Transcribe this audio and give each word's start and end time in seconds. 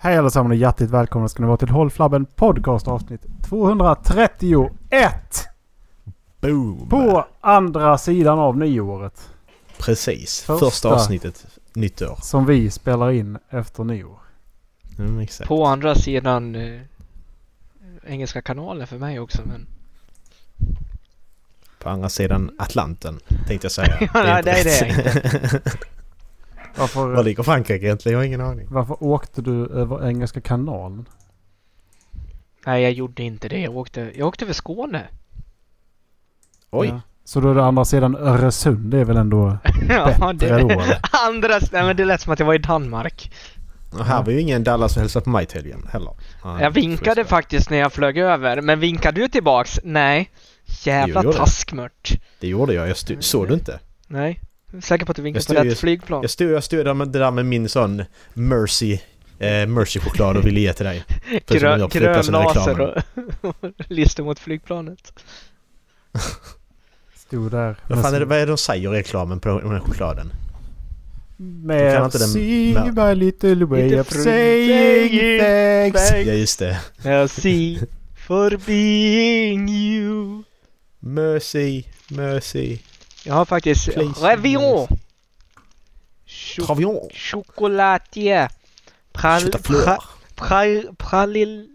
Hej 0.00 0.16
allesammans 0.16 0.52
och 0.52 0.56
hjärtligt 0.56 0.90
välkomna 0.90 1.28
ska 1.28 1.42
ni 1.42 1.46
vara 1.46 1.56
till 1.56 1.68
Håll 1.68 1.90
Flabben 1.90 2.26
Podcast 2.26 2.88
avsnitt 2.88 3.26
231. 3.48 4.72
Boom! 6.40 6.88
På 6.88 7.26
andra 7.40 7.98
sidan 7.98 8.38
av 8.38 8.56
nyåret. 8.56 9.30
Precis. 9.78 10.42
Första. 10.42 10.66
Första, 10.66 10.88
avsnittet 10.88 11.46
nytt 11.72 12.02
år. 12.02 12.18
Som 12.22 12.46
vi 12.46 12.70
spelar 12.70 13.10
in 13.10 13.38
efter 13.50 13.84
nyår. 13.84 14.18
Mm, 14.98 15.18
exakt. 15.18 15.48
På 15.48 15.66
andra 15.66 15.94
sidan 15.94 16.54
eh, 16.54 16.80
Engelska 18.06 18.42
kanalen 18.42 18.86
för 18.86 18.98
mig 18.98 19.20
också 19.20 19.42
men... 19.44 19.66
På 21.78 21.88
andra 21.88 22.08
sidan 22.08 22.50
Atlanten 22.58 23.20
tänkte 23.46 23.64
jag 23.64 23.72
säga. 23.72 23.98
Ja, 24.14 24.22
nej, 24.22 24.42
det 24.42 24.50
är 24.50 24.64
det 24.64 24.80
rätt. 24.80 25.88
Varför, 26.76 27.08
Var 27.08 27.24
ligger 27.24 27.42
Frankrike 27.42 27.86
egentligen? 27.86 28.12
Jag 28.12 28.20
har 28.20 28.26
ingen 28.26 28.40
aning. 28.40 28.66
varför 28.70 29.02
åkte 29.02 29.42
du 29.42 29.66
över 29.66 30.08
Engelska 30.08 30.40
kanalen? 30.40 31.08
Nej 32.66 32.82
jag 32.82 32.92
gjorde 32.92 33.22
inte 33.22 33.48
det. 33.48 33.60
Jag 33.60 33.76
åkte, 33.76 34.12
jag 34.14 34.28
åkte 34.28 34.44
över 34.44 34.54
Skåne. 34.54 35.04
Oj! 36.70 36.88
Ja. 36.88 37.00
Så 37.24 37.40
då 37.40 37.50
är 37.50 37.54
det 37.54 37.64
andra 37.64 37.84
sidan 37.84 38.16
Öresund. 38.16 38.90
Det 38.90 38.98
är 38.98 39.04
väl 39.04 39.16
ändå... 39.16 39.58
ja, 39.88 40.32
Bättre 40.32 40.60
då, 40.60 40.70
eller? 40.70 41.00
Andra 41.28 41.58
Nej 41.72 41.82
men 41.82 41.96
det 41.96 42.04
lät 42.04 42.20
som 42.20 42.32
att 42.32 42.38
jag 42.38 42.46
var 42.46 42.54
i 42.54 42.58
Danmark. 42.58 43.32
Och 43.92 44.04
här 44.04 44.22
var 44.22 44.32
ju 44.32 44.40
ingen 44.40 44.64
Dallas 44.64 44.96
och 44.96 45.00
hälsade 45.00 45.24
på 45.24 45.30
mig 45.30 45.46
till 45.46 45.56
helgen 45.56 45.88
heller. 45.92 46.12
Ja, 46.44 46.60
Jag 46.62 46.70
vinkade 46.70 47.24
faktiskt 47.24 47.70
när 47.70 47.78
jag 47.78 47.92
flög 47.92 48.18
över. 48.18 48.60
Men 48.60 48.80
vinkade 48.80 49.20
du 49.20 49.28
tillbaks? 49.28 49.80
Nej. 49.84 50.30
Jävla 50.84 51.22
taskmört. 51.22 52.06
säga. 52.08 52.20
Det 52.40 52.48
gjorde 52.48 52.74
jag. 52.74 52.88
jag 52.88 52.96
stod, 52.96 53.24
såg 53.24 53.48
du 53.48 53.54
inte? 53.54 53.80
Nej. 54.06 54.40
Jag 54.70 54.78
är 54.78 54.82
säker 54.82 55.06
på 55.06 55.10
att 55.12 55.16
du 55.16 55.22
vinkade 55.22 55.44
Jag 55.54 55.64
på 55.64 55.70
rätt 55.70 55.78
flygplan. 55.78 56.22
Jag 56.22 56.30
stod, 56.30 56.50
jag 56.50 56.64
stod 56.64 56.84
där 56.84 56.94
med, 56.94 57.08
det 57.08 57.18
där 57.18 57.30
med 57.30 57.46
min 57.46 57.68
sån 57.68 58.04
Mercy 58.34 58.98
eh, 59.38 59.66
Mercy-choklad 59.66 60.36
och 60.36 60.46
ville 60.46 60.60
ge 60.60 60.72
till 60.72 60.86
dig. 60.86 61.04
Grön, 61.46 61.88
grön 61.88 62.26
laser 62.26 63.02
och 63.40 63.54
lyste 63.88 64.22
mot 64.22 64.38
flygplanet. 64.38 65.12
Stod 67.14 67.50
där. 67.50 67.76
Vad 67.88 68.02
fan 68.02 68.14
är 68.14 68.20
det, 68.20 68.26
vad 68.26 68.38
är 68.38 68.46
det 68.46 68.52
de 68.52 68.58
säger 68.58 68.94
i 68.94 68.98
reklamen 68.98 69.40
på 69.40 69.60
den 69.60 69.70
här 69.70 69.80
chokladen? 69.80 70.32
Inte 71.40 72.18
den- 72.18 72.94
my 72.94 73.14
little 73.14 73.64
way 73.64 74.00
of 74.00 74.10
saying 74.10 75.08
saying 75.08 75.40
thanks. 75.40 76.08
thanks. 76.10 76.28
Ja 76.28 76.34
just 76.34 76.58
det. 76.58 76.80
Merci 77.04 77.80
for 78.26 78.58
being 78.66 79.68
you. 79.68 80.42
Mercy, 81.00 81.84
Mercy. 82.08 82.78
Jag 83.28 83.34
har 83.34 83.44
faktiskt. 83.44 83.88
Revion. 84.22 84.88
Travion. 86.66 87.08
chocolatier. 87.12 88.48
Pral, 89.12 89.42
pra, 89.52 89.98
pral, 90.34 90.88
pralil, 90.98 91.68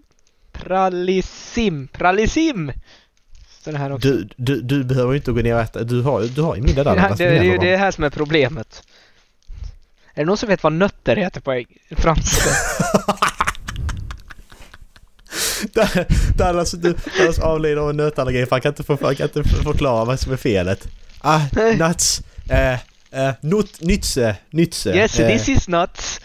pralissim. 0.52 1.88
Pralissim. 1.88 2.72
Du, 4.00 4.30
du, 4.38 4.62
du 4.62 4.84
behöver 4.84 5.12
ju 5.12 5.18
inte 5.18 5.31
gå 5.31 5.42
ner 5.42 5.56
och 5.56 5.62
äta. 5.62 5.84
Du 5.84 6.02
har, 6.02 6.22
du 6.22 6.42
har 6.42 6.56
ju 6.56 6.62
middag 6.62 6.84
där. 6.84 6.96
Ja, 6.96 7.16
det, 7.18 7.26
är 7.26 7.44
ju 7.44 7.58
det 7.58 7.78
här 7.78 7.92
som 7.92 8.04
är 8.04 8.09
problemet. 8.09 8.84
Är 10.14 10.22
det 10.22 10.26
någon 10.26 10.38
som 10.38 10.50
vet 10.50 10.64
vad 10.64 10.74
nötter 10.74 11.16
heter 11.16 11.42
på 11.42 11.64
franska? 12.02 12.50
Dallas, 16.38 16.72
du, 16.72 16.96
Dallas 17.18 17.40
avlider 17.40 17.78
av 17.78 17.90
en 17.90 17.98
nötallergi 17.98 18.46
för 18.46 18.52
han 18.52 18.62
kan 18.62 18.70
inte, 18.70 18.84
få, 18.84 18.98
han 19.02 19.16
kan 19.16 19.28
inte 19.28 19.44
förklara 19.44 20.06
vad 20.06 20.20
som 20.20 20.34
är 20.34 20.38
felet. 20.38 20.88
Ah, 21.26 21.48
nuts. 21.78 22.22
Eh, 22.50 22.80
eh, 23.12 23.34
nut, 23.42 23.82
nytse, 23.82 24.36
nytse. 24.52 24.90
yes, 24.90 25.20
eh, 25.20 25.28
this 25.38 25.50
is 25.50 25.68
nuts. 25.68 26.20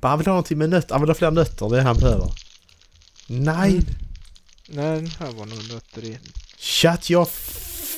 Men 0.00 0.08
han 0.10 0.18
vill 0.18 0.26
ha 0.26 0.32
någonting 0.32 0.58
med 0.58 0.70
nötter. 0.70 0.94
Han 0.94 1.00
vill 1.02 1.10
ha 1.10 1.14
fler 1.14 1.30
nötter. 1.30 1.68
Det 1.68 1.74
är 1.76 1.80
det 1.80 1.82
han 1.86 1.98
behöver. 1.98 2.32
Nej. 3.26 3.70
Mm. 3.72 3.84
Nej, 4.68 4.96
den 4.96 5.10
här 5.18 5.32
var 5.32 5.46
nog 5.46 5.72
nötter 5.72 6.04
i. 6.04 6.18
Shut 6.58 7.10
your 7.10 7.24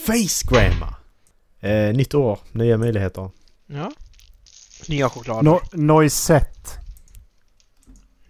face 0.06 0.44
grandma. 0.48 0.94
Eh, 1.60 1.94
nytt 1.96 2.14
år, 2.14 2.38
nya 2.52 2.76
möjligheter. 2.78 3.30
Ja. 3.66 3.92
Nya 4.88 5.08
choklad. 5.10 5.44
No, 5.44 5.60
noisette. 5.72 6.70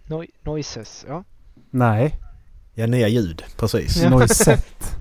Noi- 0.05 0.31
noises, 0.43 1.05
ja. 1.07 1.23
Nej. 1.71 2.15
Ja, 2.73 2.87
nya 2.87 3.07
ljud. 3.07 3.43
Precis. 3.57 3.95
Ja. 3.97 4.09
Noisette. 4.09 4.63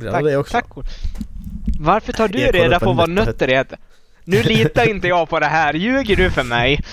Tack, 0.00 0.24
det 0.24 0.36
också? 0.36 0.52
tack. 0.52 0.66
Varför 1.80 2.12
tar 2.12 2.28
du 2.28 2.38
Jag 2.40 2.54
reda 2.54 2.78
på 2.78 2.84
på 2.84 2.92
vad 2.92 3.10
nötter. 3.10 3.48
heter? 3.48 3.78
Nu 4.24 4.42
litar 4.42 4.88
inte 4.90 5.08
jag 5.08 5.28
på 5.28 5.40
det 5.40 5.46
här. 5.46 5.74
Ljuger 5.74 6.16
du 6.16 6.30
för 6.30 6.42
mig? 6.44 6.80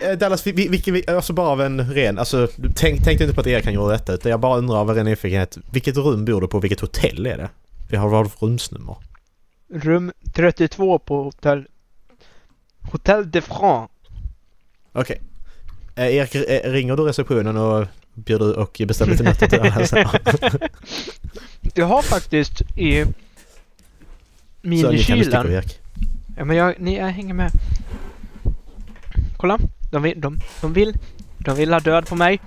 Eh, 0.00 0.12
Dallas, 0.18 0.46
vi- 0.46 0.52
vi- 0.52 0.68
vilken, 0.68 0.94
vi- 0.94 1.06
alltså 1.08 1.32
bara 1.32 1.48
av 1.48 1.60
en 1.62 1.92
ren, 1.94 2.18
alltså 2.18 2.48
tänk, 2.76 3.04
tänkte 3.04 3.24
inte 3.24 3.34
på 3.34 3.40
att 3.40 3.46
Erik 3.46 3.64
kan 3.64 3.72
göra 3.72 3.92
detta 3.92 4.12
utan 4.14 4.30
jag 4.30 4.40
bara 4.40 4.58
undrar 4.58 4.76
av 4.76 4.90
en 4.90 4.96
ren 4.96 5.04
nyfikenhet. 5.06 5.58
Vilket 5.72 5.96
rum 5.96 6.24
bor 6.24 6.40
du 6.40 6.48
på? 6.48 6.58
Vilket 6.60 6.80
hotell 6.80 7.26
är 7.26 7.36
det? 7.36 7.48
Vi 7.90 7.96
har 7.96 8.08
vad 8.08 8.32
för 8.32 8.46
rumsnummer? 8.46 8.96
Rum 9.74 10.12
32 10.34 10.98
på 10.98 11.22
hotell... 11.22 11.66
Hotell 12.92 13.30
de 13.30 13.40
France. 13.40 13.92
Okej. 14.92 15.20
Eh, 15.96 16.06
Erik, 16.16 16.34
eh, 16.34 16.70
ringer 16.72 16.96
du 16.96 17.02
receptionen 17.02 17.56
och 17.56 17.86
bjuder 18.24 18.58
och 18.58 18.80
nötter 18.80 19.46
till 19.46 19.58
Dallas? 19.58 19.92
Jag 21.74 21.86
har 21.86 22.02
faktiskt 22.02 22.60
i 22.60 23.04
Så 23.04 23.12
minikylen... 24.62 25.52
Erik. 25.52 25.80
Ja 26.36 26.44
men 26.44 26.56
jag, 26.56 26.74
ni, 26.78 26.96
jag 26.96 27.06
hänger 27.06 27.34
med. 27.34 27.50
Kolla. 29.36 29.58
De 29.90 30.02
vill, 30.02 30.20
de, 30.20 30.40
de 30.60 30.72
vill, 30.72 30.94
de 31.38 31.56
vill 31.56 31.72
ha 31.72 31.80
död 31.80 32.06
på 32.06 32.14
mig. 32.16 32.40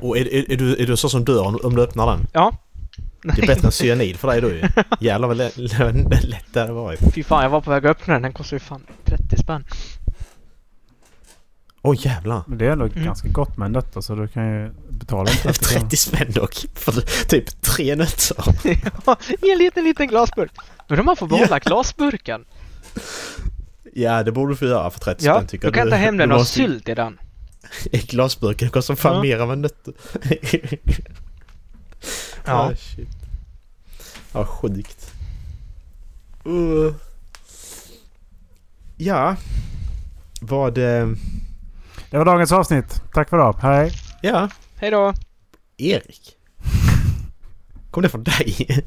Och 0.00 0.18
är, 0.18 0.34
är, 0.34 0.52
är, 0.52 0.56
du, 0.56 0.76
är 0.76 0.86
du 0.86 0.96
så 0.96 1.08
som 1.08 1.24
dör 1.24 1.42
om, 1.42 1.58
om 1.64 1.76
du 1.76 1.82
öppnar 1.82 2.06
den? 2.06 2.26
Ja. 2.32 2.52
Det 3.22 3.42
är 3.42 3.46
bättre 3.46 3.66
än 3.66 3.72
cyanid 3.72 4.16
för 4.16 4.28
dig 4.28 4.40
då 4.40 4.48
ju. 4.48 4.62
Jävlar 5.00 5.28
vad 5.28 5.36
lätt 5.36 5.56
det 6.52 6.60
hade 6.60 6.72
varit. 6.72 7.00
Fy 7.14 7.22
fan, 7.22 7.42
jag 7.42 7.50
var 7.50 7.60
på 7.60 7.70
väg 7.70 7.86
att 7.86 7.90
öppna 7.90 8.12
den. 8.12 8.22
Den 8.22 8.32
kostar 8.32 8.56
ju 8.56 8.60
fan 8.60 8.86
30 9.04 9.36
spänn. 9.36 9.64
Åh 11.82 11.96
jävlar. 12.06 12.42
Men 12.46 12.58
det 12.58 12.66
är 12.66 12.70
ändå 12.70 12.84
Mm. 12.86 13.04
ganska 13.04 13.28
gott 13.28 13.56
med 13.56 13.70
nötter 13.70 14.00
så 14.00 14.14
du 14.14 14.28
kan 14.28 14.46
ju 14.52 14.70
betala 14.90 15.30
inte 15.46 15.52
30 15.52 15.96
spänn 15.96 16.32
dock. 16.32 16.54
För 16.74 16.92
typ 17.28 17.62
tre 17.62 17.96
nötter. 17.96 18.36
Ja, 19.06 19.16
I 19.42 19.52
en 19.52 19.58
liten, 19.58 19.84
liten 19.84 20.08
glasburk. 20.08 20.52
Men 20.88 21.00
om 21.00 21.06
man 21.06 21.16
får 21.16 21.26
behålla 21.26 21.58
glasburken. 21.58 22.44
Ja 23.94 24.22
det 24.22 24.32
borde 24.32 24.52
du 24.52 24.56
få 24.56 24.64
göra 24.64 24.90
för 24.90 25.00
30 25.00 25.26
Ja, 25.26 25.34
spänn 25.34 25.46
tycker 25.46 25.66
då 25.68 25.72
kan 25.72 25.78
jag 25.78 25.86
du. 25.86 25.90
ta 25.90 25.96
hem 25.96 26.16
den 26.16 26.32
och 26.32 26.46
sylt 26.46 26.88
i 26.88 26.94
den. 26.94 27.18
I 27.92 27.98
glasburken 27.98 28.70
kostar 28.70 28.94
fan 28.94 29.14
Ja. 29.14 29.22
mer 29.22 29.40
än 29.40 29.48
vad 29.48 29.58
nötter. 29.58 29.94
Ja. 32.44 32.52
Ah, 32.54 32.74
shit. 32.76 33.08
Ja, 34.32 34.46
sjukt. 34.46 35.12
Uh. 36.46 36.94
Ja. 38.96 39.36
Vad... 40.40 40.78
Eh, 40.78 41.08
Det 42.10 42.18
var 42.18 42.24
dagens 42.24 42.52
avsnitt. 42.52 43.02
Tack 43.14 43.28
för 43.28 43.36
idag. 43.36 43.56
Hej. 43.62 43.92
ja, 44.22 44.48
Hej 44.76 44.90
då. 44.90 45.12
Erik. 45.76 46.34
Kom 47.90 48.02
det 48.02 48.08
från 48.08 48.24
dig? 48.24 48.66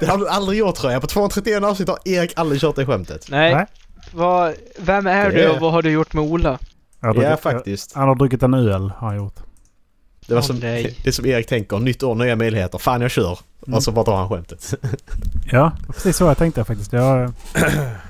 det 0.00 0.06
har 0.06 0.18
du 0.18 0.28
aldrig 0.28 0.58
gjort 0.58 0.74
tror 0.74 0.92
jag. 0.92 1.00
På 1.00 1.06
231 1.06 1.62
avsnitt 1.64 1.88
har 1.88 1.98
Erik 2.04 2.32
aldrig 2.36 2.60
kört 2.60 2.76
det 2.76 2.86
skämtet. 2.86 3.26
Nej. 3.30 3.54
Nej. 3.54 3.66
Vad, 4.12 4.54
vem 4.78 5.06
är 5.06 5.30
Det 5.30 5.42
du 5.42 5.48
och 5.48 5.60
vad 5.60 5.72
har 5.72 5.82
du 5.82 5.90
gjort 5.90 6.12
med 6.12 6.24
Ola? 6.24 6.50
Har 6.50 6.58
Ja, 7.00 7.12
druckit- 7.12 7.40
faktiskt. 7.40 7.94
Han 7.94 8.08
har 8.08 8.14
druckit 8.14 8.42
en 8.42 8.54
öl 8.54 8.90
har 8.96 9.08
han 9.08 9.16
gjort. 9.16 9.34
Det 10.26 10.34
var 10.34 10.40
Åh, 10.42 10.46
som, 10.46 10.56
nej. 10.58 10.98
det 11.04 11.12
som 11.12 11.26
Erik 11.26 11.46
tänker. 11.46 11.78
Nytt 11.78 12.02
år, 12.02 12.14
nya 12.14 12.36
möjligheter. 12.36 12.78
Fan, 12.78 13.00
jag 13.00 13.10
kör. 13.10 13.38
Mm. 13.66 13.76
Och 13.76 13.82
så 13.82 13.92
bara 13.92 14.04
drar 14.04 14.16
han 14.16 14.28
skämtet. 14.28 14.74
Ja, 15.52 15.72
precis 15.86 16.16
så 16.16 16.24
jag 16.24 16.38
tänkte 16.38 16.64
faktiskt. 16.64 16.92
Jag, 16.92 17.02
har- 17.02 17.18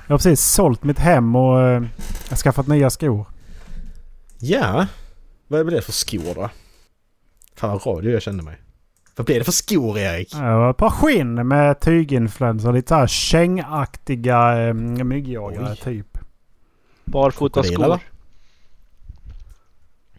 jag 0.07 0.13
har 0.13 0.17
precis 0.17 0.41
sålt 0.41 0.83
mitt 0.83 0.99
hem 0.99 1.35
och 1.35 1.61
eh, 1.61 1.67
jag 1.73 2.29
har 2.29 2.35
skaffat 2.37 2.67
nya 2.67 2.89
skor. 2.89 3.25
Ja. 4.45 4.87
Vad 5.47 5.65
blir 5.65 5.75
det 5.75 5.81
för 5.81 5.91
skor 5.91 6.35
då? 6.35 6.49
Fan 7.55 7.71
vad 7.71 7.87
radio 7.87 8.11
jag 8.11 8.21
kände 8.21 8.43
mig. 8.43 8.57
Vad 9.15 9.25
blir 9.25 9.39
det 9.39 9.43
för 9.43 9.51
skor 9.51 9.97
Erik? 9.97 10.33
Jag 10.33 10.39
har 10.39 10.71
ett 10.71 10.77
par 10.77 10.89
skinn 10.89 11.47
med 11.47 11.79
tyginfluenser. 11.79 12.73
Lite 12.73 12.87
så 12.87 12.95
här 12.95 13.07
kängaktiga 13.07 14.67
eh, 14.67 14.73
myggjagare 14.73 15.69
Oj. 15.71 15.77
typ. 15.83 16.17
Barfota 17.05 17.63
skor. 17.63 17.99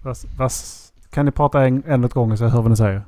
Vad, 0.03 0.17
vad, 0.37 0.53
kan 1.11 1.27
ni 1.27 1.33
prata 1.33 1.65
en, 1.65 1.85
en 1.87 2.05
åt 2.05 2.13
gången 2.13 2.39
så 2.39 2.45
jag 2.45 2.51
hör 2.51 2.63
vad 2.63 2.71
ni 2.71 2.77
säger? 2.77 3.03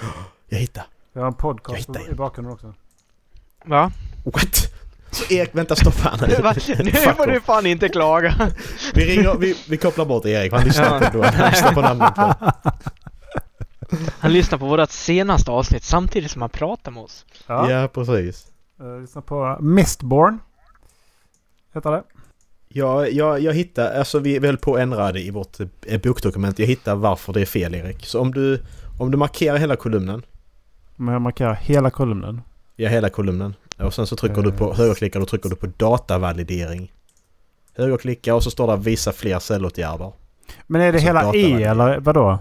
Jag 0.48 0.58
hittar. 0.58 0.86
Jag 1.12 1.20
har 1.20 1.26
en 1.26 1.32
Jag 1.32 1.38
podcast 1.38 1.88
hittar 1.88 2.10
i 2.10 2.14
bakgrunden 2.14 2.54
också. 2.54 2.74
Va? 3.64 3.92
What? 4.24 4.72
Så 5.10 5.34
Erik, 5.34 5.54
vänta 5.54 5.76
stoppa? 5.76 6.16
Nu 6.20 6.28
Fuck 6.92 7.16
får 7.16 7.26
du 7.26 7.40
fan 7.40 7.66
inte 7.66 7.88
klaga. 7.88 8.50
Vi 8.94 9.04
ringer, 9.04 9.34
vi, 9.38 9.56
vi 9.68 9.76
kopplar 9.76 10.04
bort 10.04 10.24
Erik. 10.26 10.52
Han 10.52 10.64
lyssnar 10.64 10.84
Ja. 10.86 10.96
inte 11.06 11.18
då. 11.18 11.22
Han 11.24 11.50
lyssnar 11.50 11.72
på 11.72 11.80
namnet. 11.80 12.14
på. 12.14 12.34
Han 14.18 14.32
lyssnar 14.32 14.58
på 14.58 14.66
vårt 14.66 14.90
senaste 14.90 15.50
avsnitt 15.50 15.82
samtidigt 15.84 16.30
som 16.30 16.42
han 16.42 16.50
pratar 16.50 16.90
med 16.92 17.02
oss. 17.02 17.26
Ja. 17.46 17.70
Ja, 17.70 17.88
precis. 17.88 18.46
Uh, 18.82 19.00
lyssna 19.00 19.20
på 19.22 19.56
Mistborn. 19.60 20.38
Heter 21.74 21.90
det. 21.90 22.02
Jag, 22.68 23.12
jag, 23.12 23.40
jag 23.40 23.52
hittar, 23.54 23.98
alltså 23.98 24.18
vi, 24.18 24.38
vi 24.38 24.46
höll 24.46 24.56
på 24.56 24.74
att 24.74 24.80
ändra 24.80 25.12
det 25.12 25.20
i 25.20 25.30
vårt 25.30 25.60
eh, 25.86 26.00
bokdokument. 26.00 26.58
Jag 26.58 26.66
hittar 26.66 26.94
varför 26.94 27.32
det 27.32 27.40
är 27.40 27.46
fel 27.46 27.74
Erik. 27.74 28.06
Så 28.06 28.20
om 28.20 28.34
du, 28.34 28.62
om 28.98 29.10
du 29.10 29.16
markerar 29.18 29.56
hela 29.56 29.76
kolumnen. 29.76 30.22
Om 30.98 31.08
jag 31.08 31.22
markerar 31.22 31.54
hela 31.54 31.90
kolumnen. 31.90 32.42
Ja, 32.76 32.88
hela 32.88 33.10
kolumnen. 33.10 33.54
Och 33.78 33.94
sen 33.94 34.06
så 34.06 34.16
trycker 34.16 34.42
du 34.42 34.52
på 34.52 34.70
Eh. 34.70 34.76
högerklickar 34.76 35.20
och 35.20 35.28
trycker 35.28 35.48
du 35.48 35.56
på 35.56 35.66
datavalidering. 35.66 36.92
Högerklicka 37.76 38.34
och 38.34 38.42
så 38.42 38.50
står 38.50 38.66
det 38.76 38.82
visa 38.82 39.12
fler 39.12 39.38
cellåtgärder. 39.38 40.12
Men 40.66 40.80
är 40.80 40.92
det 40.92 40.98
hela 41.00 41.34
E 41.34 41.62
eller 41.62 41.98
vadå? 42.00 42.38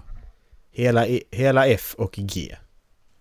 Hela, 0.72 1.08
E- 1.08 1.24
hela 1.32 1.68
F 1.68 1.96
och 1.98 2.12
G. 2.14 2.56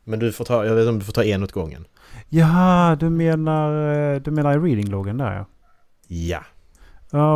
Men 0.05 0.19
du 0.19 0.33
får 0.33 0.45
ta, 0.45 0.65
jag 0.67 0.75
vet 0.75 0.83
inte 0.83 0.89
om 0.91 0.99
du 0.99 1.05
får 1.05 1.13
ta 1.13 1.25
en 1.25 1.43
åt 1.43 1.53
gången. 1.53 1.85
Ja, 2.29 2.97
du 3.01 3.11
menar, 3.11 3.93
eh, 4.15 4.21
du 4.21 4.31
menar 4.31 4.53
i 4.53 4.59
reading-loggen 4.71 5.19
där 5.19 5.33
ja. 5.35 5.47
Ja. 6.09 6.43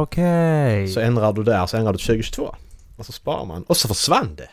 Okej. 0.03 0.89
Så 0.89 1.01
ändrar 1.01 1.33
du 1.33 1.43
där 1.43 1.67
så 1.67 1.77
ändrar 1.77 1.93
du 1.93 1.99
till 1.99 2.07
2022. 2.07 2.55
Och 2.97 3.07
så 3.07 3.13
sparar 3.13 3.45
man. 3.45 3.63
Och 3.63 3.77
så 3.77 3.89
försvann 3.89 4.35
det! 4.37 4.49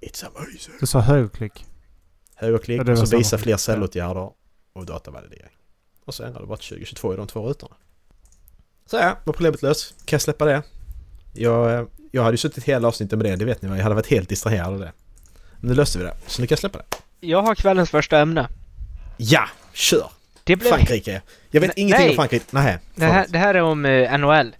It's 0.06 0.24
amazing! 0.26 0.74
Du 0.80 0.86
sa 0.86 1.00
högerklick. 1.00 1.64
Högerklick 2.34 2.82
Ja, 2.86 2.92
och 2.92 3.08
så 3.08 3.16
visa 3.16 3.38
fler 3.38 3.56
cellåtgärder 3.56 4.30
och 4.72 4.86
datavalidering. 4.86 5.52
Och 6.04 6.14
så 6.14 6.24
ändrar 6.24 6.40
du 6.40 6.46
bara 6.46 6.56
till 6.56 6.68
2022 6.68 7.14
i 7.14 7.16
de 7.16 7.26
två 7.26 7.48
rutorna. 7.48 7.74
Så 8.86 8.96
ja, 8.96 9.16
var 9.24 9.32
problemet 9.32 9.62
löst. 9.62 9.94
Kan 10.04 10.16
jag 10.16 10.22
släppa 10.22 10.44
det? 10.44 10.62
Jag, 11.34 11.74
eh, 11.74 11.84
jag 12.10 12.22
hade 12.22 12.32
ju 12.34 12.38
suttit 12.38 12.64
hela 12.64 12.88
avsnittet 12.88 13.18
med 13.18 13.26
det, 13.26 13.36
det 13.36 13.44
vet 13.44 13.62
ni 13.62 13.68
va? 13.68 13.76
Jag 13.76 13.82
hade 13.82 13.94
varit 13.94 14.10
helt 14.10 14.28
distraherad 14.28 14.72
av 14.72 14.78
det. 14.80 14.92
Men 15.56 15.68
nu 15.68 15.74
löste 15.74 15.98
vi 15.98 16.04
det, 16.04 16.14
så 16.26 16.42
nu 16.42 16.46
kan 16.46 16.52
jag 16.52 16.58
släppa 16.58 16.78
det. 16.78 16.84
Jag 17.20 17.42
har 17.42 17.54
kvällens 17.54 17.90
första 17.90 18.18
ämne. 18.18 18.48
Ja! 19.16 19.48
Kör! 19.72 20.10
Det 20.44 20.56
blev 20.56 20.70
Frankrike! 20.70 21.22
Jag 21.50 21.60
vet 21.60 21.68
Nej, 21.68 21.82
ingenting 21.84 22.06
nej. 22.06 22.10
om 22.10 22.16
Frankrike. 22.16 22.44
Nej, 22.50 22.78
Det 22.94 23.06
här, 23.06 23.26
det 23.28 23.38
här 23.38 23.54
är 23.54 23.62
om 23.62 23.84
eh, 23.84 24.18
NHL. 24.18 24.56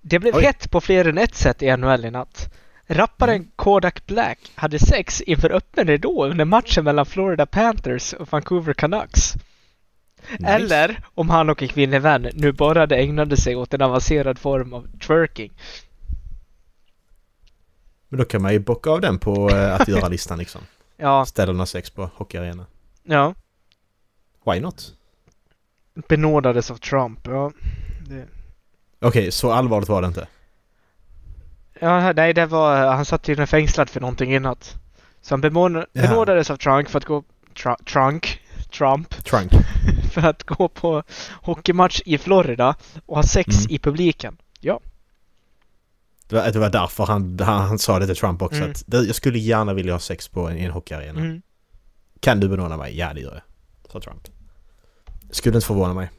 Det 0.00 0.18
blev 0.18 0.36
Oj. 0.36 0.42
hett 0.42 0.70
på 0.70 0.80
fler 0.80 1.04
än 1.08 1.18
ett 1.18 1.34
sätt 1.34 1.62
i 1.62 1.76
NHL 1.76 2.04
i 2.04 2.10
natt. 2.10 2.52
Rapparen 2.94 3.36
Mm. 3.36 3.48
Kodak 3.56 4.06
Black 4.06 4.38
hade 4.54 4.78
sex 4.78 5.20
inför 5.20 5.50
öppen 5.50 5.86
ridå 5.86 6.26
under 6.26 6.44
matchen 6.44 6.84
mellan 6.84 7.06
Florida 7.06 7.46
Panthers 7.46 8.12
och 8.12 8.32
Vancouver 8.32 8.72
Canucks. 8.72 9.34
Nice. 10.38 10.46
Eller 10.52 11.04
om 11.14 11.30
han 11.30 11.50
och 11.50 11.62
en 11.62 11.68
kvinnlig 11.68 12.00
vän 12.00 12.28
nu 12.34 12.52
bara 12.52 12.84
ägnade 12.96 13.36
sig 13.36 13.56
åt 13.56 13.74
en 13.74 13.82
avancerad 13.82 14.38
form 14.38 14.72
av 14.72 14.98
twerking. 14.98 15.52
Men 18.08 18.18
då 18.18 18.24
kan 18.24 18.42
man 18.42 18.52
ju 18.52 18.58
bocka 18.58 18.90
av 18.90 19.00
den 19.00 19.18
på 19.18 19.50
eh, 19.50 19.74
att 19.74 19.88
göra-listan 19.88 20.38
liksom. 20.38 20.60
Ja, 20.96 21.24
Ställena 21.26 21.66
sex 21.66 21.90
på 21.90 22.10
hockeyarena. 22.14 22.66
ja. 23.02 23.34
Why 24.46 24.60
not? 24.60 24.94
Benådades 26.08 26.70
av 26.70 26.76
Trump. 26.76 27.20
Ja, 27.26 27.52
det, 28.08 28.26
Okej, 29.00 29.30
så 29.32 29.52
allvarligt 29.52 29.88
var 29.88 30.02
det 30.02 30.08
inte. 30.08 30.26
Ja 31.82 32.12
nej, 32.12 32.34
det 32.34 32.46
var... 32.46 32.86
Han 32.86 33.04
satt 33.04 33.22
tydligen 33.22 33.46
fängslad 33.46 33.90
för 33.90 34.00
någonting 34.00 34.36
annat. 34.36 34.76
Så 35.22 35.32
han 35.34 35.40
benådades 35.40 36.50
av 36.50 36.56
Trump 36.56 36.88
för 36.88 36.98
att 36.98 37.04
gå... 37.04 37.24
Tra- 37.54 37.84
Trunk? 37.84 38.40
Trump? 38.78 39.24
Trunk. 39.24 39.52
för 40.12 40.20
att 40.26 40.42
gå 40.42 40.68
på 40.68 41.02
hockeymatch 41.42 42.00
i 42.04 42.18
Florida 42.18 42.76
och 43.06 43.16
ha 43.16 43.22
sex 43.22 43.56
Mm. 43.58 43.70
i 43.70 43.78
publiken. 43.78 44.36
Det 46.28 46.36
var, 46.38 46.50
det 46.52 46.58
var 46.58 46.70
därför 46.70 47.04
han, 47.06 47.38
han, 47.40 47.60
han 47.68 47.78
sa 47.78 47.98
det 47.98 48.06
till 48.06 48.16
Trump 48.16 48.42
också 48.42 48.58
Mm. 48.58 48.70
att 48.70 48.84
jag 49.06 49.14
skulle 49.14 49.38
gärna 49.38 49.74
vilja 49.74 49.92
ha 49.92 49.98
sex 50.00 50.28
på 50.28 50.48
en, 50.48 50.56
en 50.56 50.70
hockeyarena. 50.70 51.20
Mm. 51.20 51.42
Kan 52.20 52.40
du 52.40 52.48
benåda 52.48 52.76
mig? 52.76 52.98
Ja, 52.98 53.14
det 53.14 53.20
gör 53.20 53.32
jag. 53.34 53.42
Sa 53.92 54.00
Trump. 54.00 54.28
Skulle 55.30 55.56
inte 55.56 55.66
förvåna 55.66 55.94
mig. 55.94 56.10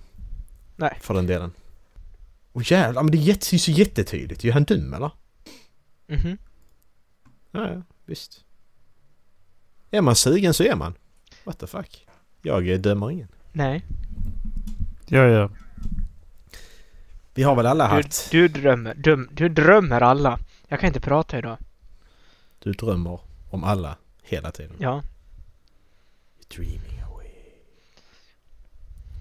Nej. 0.76 0.98
För 1.02 1.14
den 1.14 1.28
delen. 1.28 1.52
Åh 2.54 2.64
jävlar, 2.66 3.04
men 3.04 3.12
det 3.12 3.18
är 3.18 3.26
det 3.26 3.54
är 3.54 3.58
så 3.58 3.72
jättetydligt. 3.72 4.46
Är 4.46 4.52
han 4.52 4.64
dum 4.64 4.94
eller? 4.94 5.12
Mhm. 6.14 6.38
Ja, 7.52 7.72
ja, 7.74 7.82
visst. 8.06 8.46
Är 9.92 10.02
man 10.02 10.16
sugen 10.16 10.54
så 10.54 10.64
är 10.64 10.76
man. 10.76 10.94
What 11.44 11.60
the 11.60 11.68
fuck? 11.68 12.08
Jag 12.42 12.70
eh, 12.70 12.80
dömer 12.80 13.12
ingen. 13.12 13.28
Nej. 13.52 13.86
Ja, 15.06 15.24
ja. 15.24 15.50
Vi 17.34 17.44
har 17.44 17.56
väl 17.56 17.66
alla 17.66 17.88
Du, 17.88 17.94
haft... 17.94 18.32
du 18.32 18.48
drömmer. 18.48 18.94
Du, 18.96 19.28
du 19.32 19.50
drömmer 19.50 20.02
alla. 20.02 20.40
Jag 20.68 20.80
kan 20.80 20.88
inte 20.88 21.00
prata 21.02 21.38
idag. 21.38 21.58
Du 22.60 22.72
drömmer 22.72 23.20
om 23.50 23.64
alla 23.64 23.98
hela 24.24 24.52
tiden. 24.52 24.76
Ja. 24.80 25.04
Dreaming 26.56 27.02
away. 27.12 27.28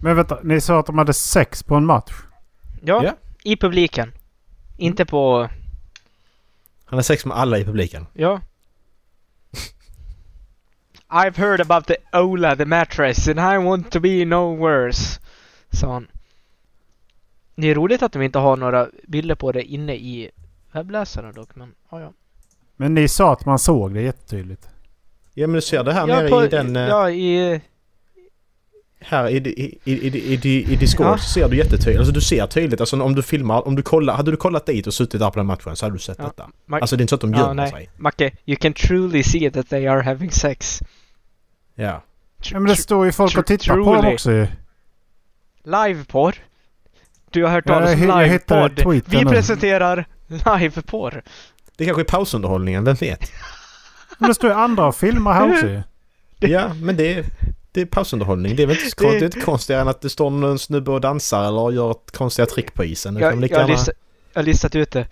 Men 0.02 0.16
vänta, 0.16 0.38
ni 0.42 0.60
sa 0.60 0.80
att 0.80 0.86
de 0.86 0.98
hade 0.98 1.12
sex 1.14 1.62
på 1.62 1.74
en 1.74 1.86
match? 1.86 2.12
Ja, 2.82 3.04
Ja. 3.04 3.16
i 3.42 3.56
publiken. 3.56 4.12
Inte 4.76 5.04
på... 5.06 5.48
Han 6.92 6.96
har 6.98 7.02
sex 7.02 7.24
med 7.26 7.36
alla 7.36 7.58
i 7.58 7.64
publiken. 7.64 8.06
Ja. 8.14 8.40
I've 11.08 11.36
heard 11.36 11.60
about 11.60 11.86
the 11.86 11.96
Ola, 12.12 12.56
the 12.56 12.64
mattress, 12.64 13.28
and 13.28 13.38
I 13.38 13.66
want 13.66 13.90
to 13.92 14.00
be 14.00 14.24
no 14.24 14.56
worse. 14.56 15.20
Sa 15.70 15.92
han. 15.92 16.06
Det 17.56 17.66
är 17.70 17.74
roligt 17.74 18.02
att 18.02 18.12
de 18.12 18.22
inte 18.22 18.38
har 18.38 18.56
några 18.56 18.88
bilder 19.08 19.34
på 19.34 19.52
det 19.52 19.62
inne 19.62 19.94
i 19.94 20.30
webbläsaren 20.72 21.34
dock, 21.34 21.56
men 21.56 21.74
ja, 21.90 22.00
ja. 22.00 22.12
Men 22.76 22.94
ni 22.94 23.08
sa 23.08 23.32
att 23.32 23.46
man 23.46 23.58
såg 23.58 23.94
det 23.94 24.02
jättetydligt. 24.02 24.68
Ja 25.34 25.46
men 25.46 25.54
du 25.54 25.60
ser 25.60 25.84
det 25.84 25.92
här 25.92 26.08
ja, 26.08 26.16
nere 26.16 26.28
på, 26.28 26.44
i 26.44 26.48
den... 26.48 26.76
eh, 26.76 26.82
Ja, 26.82 27.10
i... 27.10 27.60
Här 29.04 29.28
i, 29.28 29.36
i, 29.36 29.78
i, 29.84 29.92
i, 30.08 30.34
i, 30.42 30.72
i 30.72 30.76
Discord 30.76 31.06
Ja. 31.06 31.18
så 31.18 31.28
ser 31.30 31.48
du 31.48 31.56
jättetydligt. 31.56 31.98
Alltså 31.98 32.12
du 32.12 32.20
ser 32.20 32.46
tydligt. 32.46 32.80
Alltså 32.80 33.02
om 33.02 33.14
du 33.14 33.22
filmar, 33.22 33.66
om 33.68 33.76
du 33.76 33.82
kollar, 33.82 34.14
hade 34.14 34.30
du 34.30 34.36
kollat 34.36 34.66
dit 34.66 34.86
och 34.86 34.94
suttit 34.94 35.20
där 35.20 35.30
på 35.30 35.38
den 35.38 35.46
matchen 35.46 35.76
så 35.76 35.86
hade 35.86 35.94
du 35.94 35.98
sett 36.00 36.18
Ja. 36.18 36.24
detta. 36.24 36.48
Ma- 36.68 36.80
Alltså 36.80 36.96
det 36.96 37.00
är 37.00 37.02
inte 37.02 37.10
så 37.10 37.14
att 37.14 37.20
de 37.20 37.32
ja, 37.32 37.38
gömmer 37.38 37.54
nej. 37.54 37.70
sig. 37.70 37.90
Macke, 37.96 38.30
you 38.46 38.56
can 38.56 38.72
truly 38.72 39.22
see 39.22 39.50
that 39.50 39.68
they 39.68 39.86
are 39.86 40.02
having 40.02 40.30
sex. 40.30 40.80
Ja. 41.74 42.02
Ja, 42.44 42.58
men 42.60 42.64
det 42.64 42.76
står 42.76 43.06
ju 43.06 43.12
folk 43.12 43.38
och 43.38 43.46
tittar 43.46 43.74
på 43.84 43.94
dem 43.94 44.06
också 44.14 44.32
ju. 44.32 44.46
Liveporr. 45.64 46.34
Du 47.30 47.42
har 47.44 47.50
hört 47.50 47.64
Ja, 47.66 47.74
talas 47.74 47.92
om 47.92 48.70
tweeten 48.76 49.02
Vi 49.18 49.24
nu. 49.24 49.30
presenterar 49.30 50.04
liveporr. 50.58 51.22
Det 51.76 51.84
kanske 51.84 52.02
är 52.02 52.04
pausunderhållningen, 52.04 52.84
vem 52.84 52.94
vet? 52.94 53.32
Men 54.18 54.28
det 54.28 54.34
står 54.34 54.50
ju 54.50 54.56
andra 54.56 54.86
och 54.86 54.96
filmar 54.96 55.32
här 55.32 55.52
också 55.52 55.66
ju. 55.66 55.82
Ja, 56.38 56.74
men 56.74 56.96
det 56.96 57.14
är, 57.14 57.24
det 57.72 57.80
är 57.80 57.86
pausunderhållning. 57.86 58.56
Det 58.56 58.62
är 58.62 58.66
väl 58.66 58.76
inte, 58.76 58.90
så 58.90 59.10
det 59.10 59.24
inte 59.24 59.40
konstigare 59.40 59.80
än 59.82 59.88
att 59.88 60.00
det 60.00 60.10
står 60.10 60.30
någon 60.30 60.58
snubbe 60.58 60.90
och 60.90 61.00
dansar 61.00 61.44
eller 61.48 61.70
gör 61.70 61.90
ett 61.90 62.10
konstiga 62.10 62.46
trick 62.46 62.74
på 62.74 62.84
isen. 62.84 63.16
Jag, 63.16 63.22
jag, 63.22 63.36
har 63.36 63.42
gärna- 63.48 63.66
listat, 63.66 63.94
jag 64.32 64.40
har 64.40 64.44
listat 64.44 64.74
ut 64.74 64.90
det. 64.90 65.08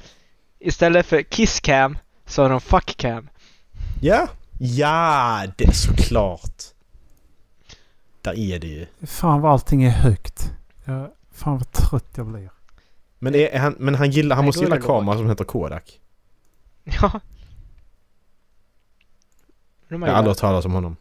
Istället 0.59 1.07
för 1.07 1.23
kisscam 1.23 1.99
så 2.27 2.43
har 2.43 2.51
de 2.51 2.61
fuckcam. 2.61 3.29
Ja! 4.01 4.29
Ja, 4.59 5.43
det 5.57 5.65
är 5.65 5.73
såklart. 5.73 6.63
Där 8.23 8.39
är 8.39 8.59
det 8.59 8.67
ju. 8.67 8.87
Fan 9.07 9.41
vad 9.41 9.53
allting 9.53 9.85
är 9.85 9.91
högt. 9.91 10.53
Ja, 10.85 11.15
fan 11.33 11.59
vad 11.59 11.73
trött 11.73 12.09
jag 12.15 12.27
blir. 12.27 12.51
Men, 13.19 13.35
är, 13.35 13.49
är 13.49 13.59
han, 13.59 13.77
men 13.79 13.95
han 13.95 14.11
gillar, 14.11 14.37
han 14.37 14.45
Nej, 14.45 14.49
måste 14.49 14.61
gilla 14.65 14.77
lågt. 14.77 15.19
som 15.19 15.29
heter 15.29 15.45
Kodak. 15.45 16.01
Ja. 16.85 17.21
Jag 19.89 19.99
har 19.99 20.07
aldrig 20.09 20.29
hört 20.31 20.39
talas 20.39 20.65
om 20.65 20.73
honom. 20.73 20.97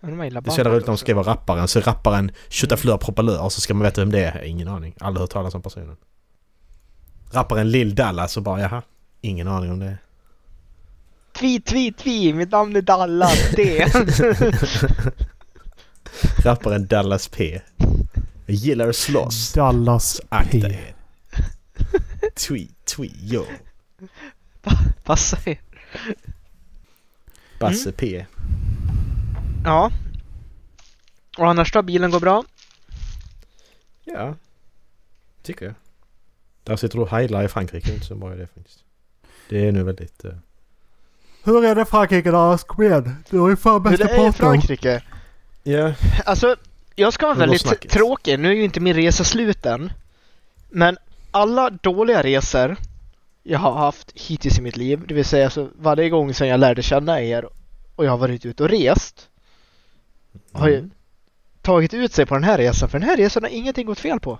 Det 0.00 0.06
är 0.06 0.50
så 0.50 0.56
jävla 0.56 0.72
roligt 0.72 0.86
när 0.86 0.92
de 0.92 0.98
skriver 0.98 1.22
rapparen. 1.22 1.68
Så 1.68 1.80
rapparen 1.80 2.30
Tjotaflör 2.48 2.98
Propalör 2.98 3.48
så 3.48 3.60
ska 3.60 3.74
man 3.74 3.82
veta 3.82 4.00
vem 4.00 4.12
det 4.12 4.24
är. 4.24 4.42
Ingen 4.42 4.68
aning. 4.68 4.94
Aldrig 5.00 5.20
hört 5.20 5.30
talas 5.30 5.54
om 5.54 5.62
personen. 5.62 5.96
Rapparen 7.32 7.70
Lill 7.70 7.94
Dallas 7.94 8.36
och 8.36 8.42
bara 8.42 8.60
jaha. 8.60 8.82
Ingen 9.20 9.48
aning 9.48 9.70
om 9.70 9.78
det. 9.78 9.98
Tvi, 11.32 11.60
tvi, 11.60 11.92
tvi, 11.92 12.32
mitt 12.32 12.50
namn 12.50 12.76
är 12.76 12.82
Dallas, 12.82 13.50
det. 13.56 13.94
Rapparen 16.44 16.86
Dallas 16.86 17.28
P. 17.28 17.60
Jag 18.46 18.56
gillar 18.56 18.88
att 18.88 18.96
slåss. 18.96 19.52
Dallas 19.52 20.20
Akta 20.28 20.50
P. 20.50 20.66
er. 20.66 20.94
Twi, 22.34 22.70
twi, 22.84 23.12
yo. 23.20 23.44
Passa 25.04 25.38
er. 25.44 25.58
Basse 27.58 27.92
P. 27.92 28.26
Ja. 29.64 29.90
Och 31.38 31.48
annars 31.48 31.72
då? 31.72 31.82
Bilen 31.82 32.10
går 32.10 32.20
bra? 32.20 32.44
Ja. 34.04 34.34
Tycker 35.42 35.64
jag. 35.64 35.74
Där 36.64 36.76
sitter 36.76 36.96
du 36.96 37.02
och 37.02 37.10
heilar 37.10 37.44
i 37.44 37.48
Frankrike. 37.48 37.92
Inte 37.92 38.06
så 38.06 38.14
bra 38.14 38.34
idé 38.34 38.46
faktiskt. 38.54 38.84
Det 39.48 39.68
är 39.68 39.72
nu 39.72 39.82
väldigt... 39.82 40.24
Uh... 40.24 40.32
Hur 41.44 41.64
är 41.64 41.74
det 41.74 41.84
Frankrike 41.84 42.30
då? 42.30 42.58
Kom 42.58 42.84
igen. 42.84 43.16
Du 43.30 43.38
har 43.38 43.48
ju 43.48 43.56
fan 43.56 43.72
Hur 43.72 43.90
bäst 43.90 44.02
det 44.02 44.04
att 44.04 44.18
är. 44.18 44.32
Frankrike? 44.32 45.02
Ja. 45.62 45.94
Alltså, 46.24 46.56
jag 46.94 47.12
ska 47.12 47.26
vara 47.26 47.34
Hur 47.34 47.40
väldigt 47.40 47.90
tråkig. 47.90 48.38
Nu 48.38 48.48
är 48.48 48.52
ju 48.52 48.64
inte 48.64 48.80
min 48.80 48.94
resa 48.94 49.24
slut 49.24 49.66
än. 49.66 49.92
Men 50.68 50.96
alla 51.30 51.70
dåliga 51.70 52.22
resor 52.22 52.76
jag 53.42 53.58
har 53.58 53.72
haft 53.72 54.12
hittills 54.14 54.58
i 54.58 54.62
mitt 54.62 54.76
liv, 54.76 55.04
det 55.06 55.14
vill 55.14 55.24
säga 55.24 55.44
alltså 55.44 55.68
varje 55.78 56.10
gång 56.10 56.34
sedan 56.34 56.48
jag 56.48 56.60
lärde 56.60 56.82
känna 56.82 57.22
er 57.22 57.48
och 57.96 58.04
jag 58.04 58.10
har 58.10 58.18
varit 58.18 58.46
ute 58.46 58.62
och 58.62 58.68
rest, 58.68 59.28
har 60.52 60.68
ju 60.68 60.90
tagit 61.62 61.94
ut 61.94 62.12
sig 62.12 62.26
på 62.26 62.34
den 62.34 62.44
här 62.44 62.58
resan. 62.58 62.88
För 62.88 62.98
den 62.98 63.08
här 63.08 63.16
resan 63.16 63.42
har 63.42 63.50
ingenting 63.50 63.86
gått 63.86 64.00
fel 64.00 64.20
på. 64.20 64.38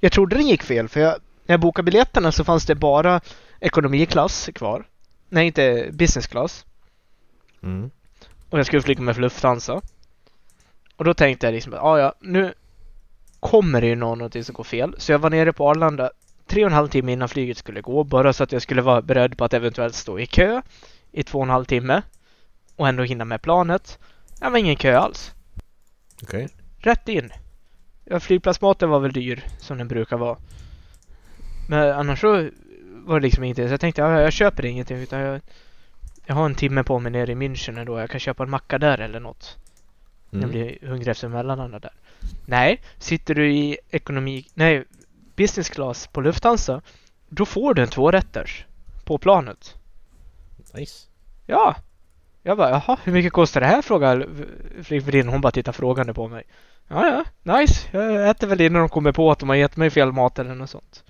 Jag 0.00 0.12
trodde 0.12 0.36
den 0.36 0.46
gick 0.46 0.62
fel 0.62 0.88
för 0.88 1.00
jag, 1.00 1.14
när 1.46 1.52
jag 1.52 1.60
bokade 1.60 1.84
biljetterna 1.84 2.32
så 2.32 2.44
fanns 2.44 2.66
det 2.66 2.74
bara 2.74 3.20
ekonomiklass 3.60 4.50
kvar. 4.54 4.86
Nej, 5.28 5.46
inte 5.46 5.88
business 5.92 6.26
class. 6.26 6.66
Mm. 7.62 7.90
Och 8.50 8.58
jag 8.58 8.66
skulle 8.66 8.82
flyga 8.82 9.02
med 9.02 9.18
Lufthansa. 9.18 9.80
Och 10.96 11.04
då 11.04 11.14
tänkte 11.14 11.46
jag 11.46 11.52
liksom, 11.52 11.72
ja 11.72 11.98
ja, 11.98 12.14
nu 12.20 12.54
kommer 13.40 13.80
det 13.80 13.86
ju 13.86 13.96
någonting 13.96 14.44
som 14.44 14.54
går 14.54 14.64
fel. 14.64 14.94
Så 14.98 15.12
jag 15.12 15.18
var 15.18 15.30
nere 15.30 15.52
på 15.52 15.68
Arlanda 15.68 16.10
tre 16.46 16.64
och 16.64 16.70
en 16.70 16.76
halv 16.76 16.88
timme 16.88 17.12
innan 17.12 17.28
flyget 17.28 17.56
skulle 17.56 17.80
gå. 17.80 18.04
Bara 18.04 18.32
så 18.32 18.44
att 18.44 18.52
jag 18.52 18.62
skulle 18.62 18.82
vara 18.82 19.02
beredd 19.02 19.38
på 19.38 19.44
att 19.44 19.54
eventuellt 19.54 19.94
stå 19.94 20.18
i 20.18 20.26
kö 20.26 20.62
i 21.12 21.22
två 21.22 21.38
och 21.38 21.44
en 21.44 21.50
halv 21.50 21.64
timme. 21.64 22.02
Och 22.76 22.88
ändå 22.88 23.02
hinna 23.02 23.24
med 23.24 23.42
planet. 23.42 23.98
Det 24.40 24.50
var 24.50 24.58
ingen 24.58 24.76
kö 24.76 24.96
alls. 24.98 25.34
Okej. 26.22 26.48
Rätt 26.78 27.08
in. 27.08 27.32
Ja, 28.04 28.20
flygplatsmaten 28.20 28.90
var 28.90 29.00
väl 29.00 29.12
dyr 29.12 29.44
som 29.58 29.78
den 29.78 29.88
brukar 29.88 30.16
vara. 30.16 30.38
Men 31.68 31.92
annars 31.92 32.20
så 32.20 32.48
var 32.88 33.20
det 33.20 33.26
liksom 33.26 33.44
ingenting. 33.44 33.66
Så 33.68 33.72
jag 33.72 33.80
tänkte, 33.80 34.02
ja, 34.02 34.20
jag 34.20 34.32
köper 34.32 34.64
ingenting 34.66 34.96
utan 34.96 35.20
jag, 35.20 35.40
jag 36.26 36.34
har 36.34 36.46
en 36.46 36.54
timme 36.54 36.84
på 36.84 36.98
mig 36.98 37.12
nere 37.12 37.32
i 37.32 37.34
München 37.34 37.84
då. 37.84 38.00
Jag 38.00 38.10
kan 38.10 38.20
köpa 38.20 38.42
en 38.42 38.50
macka 38.50 38.78
där 38.78 38.98
eller 38.98 39.20
något. 39.20 39.56
Jag 40.30 40.38
Mm. 40.38 40.50
blir 40.50 40.78
hungrig 40.82 41.08
efter 41.08 41.28
mellanlanda 41.28 41.78
där. 41.78 41.92
Nej, 42.46 42.82
sitter 42.98 43.34
du 43.34 43.52
i 43.52 43.78
ekonomi... 43.90 44.46
Nej, 44.54 44.84
business 45.36 45.68
class 45.68 46.06
på 46.06 46.20
Lufthansa. 46.20 46.82
Då 47.28 47.46
får 47.46 47.74
du 47.74 47.82
en 47.82 47.88
tvårätters 47.88 48.64
på 49.04 49.18
planet. 49.18 49.74
Nice. 50.74 51.06
Ja! 51.46 51.76
Jag 52.42 52.56
bara, 52.56 52.70
jaha, 52.70 52.98
hur 53.04 53.12
mycket 53.12 53.32
kostar 53.32 53.60
det 53.60 53.66
här? 53.66 53.82
Frågar 53.82 54.28
flygvärdinnan. 54.82 55.32
Hon 55.32 55.40
bara 55.40 55.52
tittar 55.52 55.72
frågande 55.72 56.14
på 56.14 56.28
mig. 56.28 56.42
Ja, 56.88 57.24
ja, 57.44 57.58
nice. 57.58 57.88
Jag 57.92 58.30
äter 58.30 58.46
väl 58.46 58.60
innan 58.60 58.80
de 58.80 58.88
kommer 58.88 59.12
på 59.12 59.30
att 59.30 59.38
de 59.38 59.48
har 59.48 59.56
gett 59.56 59.76
mig 59.76 59.90
fel 59.90 60.12
mat 60.12 60.38
eller 60.38 60.54
något 60.54 60.70
sånt. 60.70 61.04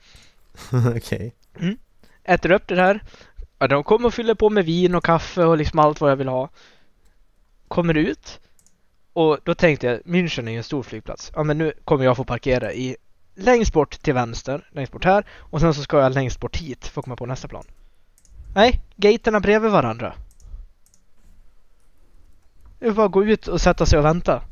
Okej. 0.97 1.35
Äter 2.25 2.51
upp 2.51 2.67
det 2.67 2.77
här. 2.77 3.03
Ja, 3.59 3.69
de 3.69 3.85
kommer 3.85 4.07
och 4.07 4.15
fyller 4.15 4.35
på 4.35 4.51
med 4.51 4.65
vin 4.65 4.95
och 4.95 5.05
kaffe 5.05 5.45
och 5.45 5.57
liksom 5.57 5.79
allt 5.79 6.01
vad 6.01 6.11
jag 6.11 6.17
vill 6.17 6.29
ha. 6.29 6.49
Kommer 7.69 7.97
ut. 7.97 8.41
Och 9.13 9.39
då 9.45 9.55
tänkte 9.55 9.87
jag, 9.87 10.01
München 10.01 10.47
är 10.47 10.51
ju 10.51 10.57
en 10.57 10.65
stor 10.65 10.83
flygplats. 10.83 11.33
Ja, 11.35 11.43
men 11.43 11.59
nu 11.59 11.73
kommer 11.85 12.05
jag 12.05 12.17
få 12.17 12.25
parkera 12.25 12.73
i 12.73 12.97
längst 13.35 13.73
bort 13.73 14.03
till 14.03 14.15
vänster, 14.15 14.69
längst 14.73 14.93
bort 14.93 15.05
här. 15.05 15.25
Och 15.31 15.61
sen 15.61 15.75
så 15.75 15.83
ska 15.83 16.01
jag 16.01 16.15
längst 16.15 16.41
bort 16.41 16.57
hit 16.57 16.87
för 16.87 17.01
att 17.01 17.05
komma 17.05 17.17
på 17.17 17.27
nästa 17.27 17.49
plan. 17.49 17.65
Nej, 18.55 18.81
gaterna 18.97 19.41
bredvid 19.41 19.71
varandra. 19.71 20.15
Det 22.81 22.87
är 22.87 22.91
bara 22.91 23.07
att 23.07 23.13
gå 23.13 23.25
ut 23.25 23.49
och 23.49 23.61
sätta 23.61 23.87
sig 23.87 23.99
och 23.99 24.05
vänta. 24.05 24.43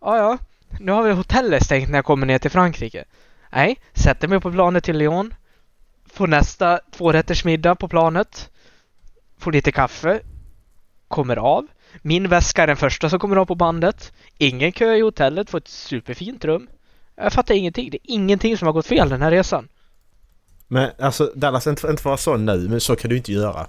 Ja, 0.00 0.16
ja. 0.16 0.38
Nu 0.80 0.92
har 0.92 1.02
vi 1.02 1.12
hotellet 1.12 1.64
stängt 1.64 1.90
när 1.90 1.98
jag 1.98 2.04
kommer 2.04 2.26
ner 2.26 2.38
till 2.38 2.50
Frankrike. 2.50 3.04
Nej, 3.52 3.78
sätter 3.92 4.28
mig 4.28 4.40
på 4.40 4.52
planet 4.52 4.84
till 4.84 4.98
Lyon. 4.98 5.34
Får 6.12 6.26
nästa 6.26 6.80
tvårättersmiddag 6.90 7.74
på 7.74 7.88
planet. 7.88 8.50
Får 9.38 9.52
lite 9.52 9.72
kaffe. 9.72 10.20
Kommer 11.08 11.36
av. 11.36 11.66
Min 12.02 12.28
väska 12.28 12.62
är 12.62 12.66
den 12.66 12.76
första 12.76 13.10
som 13.10 13.18
kommer 13.18 13.36
av 13.36 13.46
på 13.46 13.54
bandet. 13.54 14.12
Ingen 14.38 14.72
kö 14.72 14.94
i 14.94 15.00
hotellet. 15.00 15.50
Får 15.50 15.58
ett 15.58 15.68
superfint 15.68 16.44
rum. 16.44 16.68
Jag 17.16 17.32
fattar 17.32 17.54
ingenting. 17.54 17.90
Det 17.90 17.96
är 17.96 18.14
ingenting 18.14 18.56
som 18.56 18.66
har 18.66 18.72
gått 18.72 18.86
fel 18.86 19.08
den 19.08 19.22
här 19.22 19.30
resan. 19.30 19.68
Men 20.68 20.90
alltså 20.98 21.32
Dallas, 21.34 21.66
inte, 21.66 21.88
inte 21.88 22.04
vara 22.04 22.16
så 22.16 22.36
nu, 22.36 22.68
men 22.68 22.80
så 22.80 22.96
kan 22.96 23.10
du 23.10 23.16
inte 23.16 23.32
göra. 23.32 23.66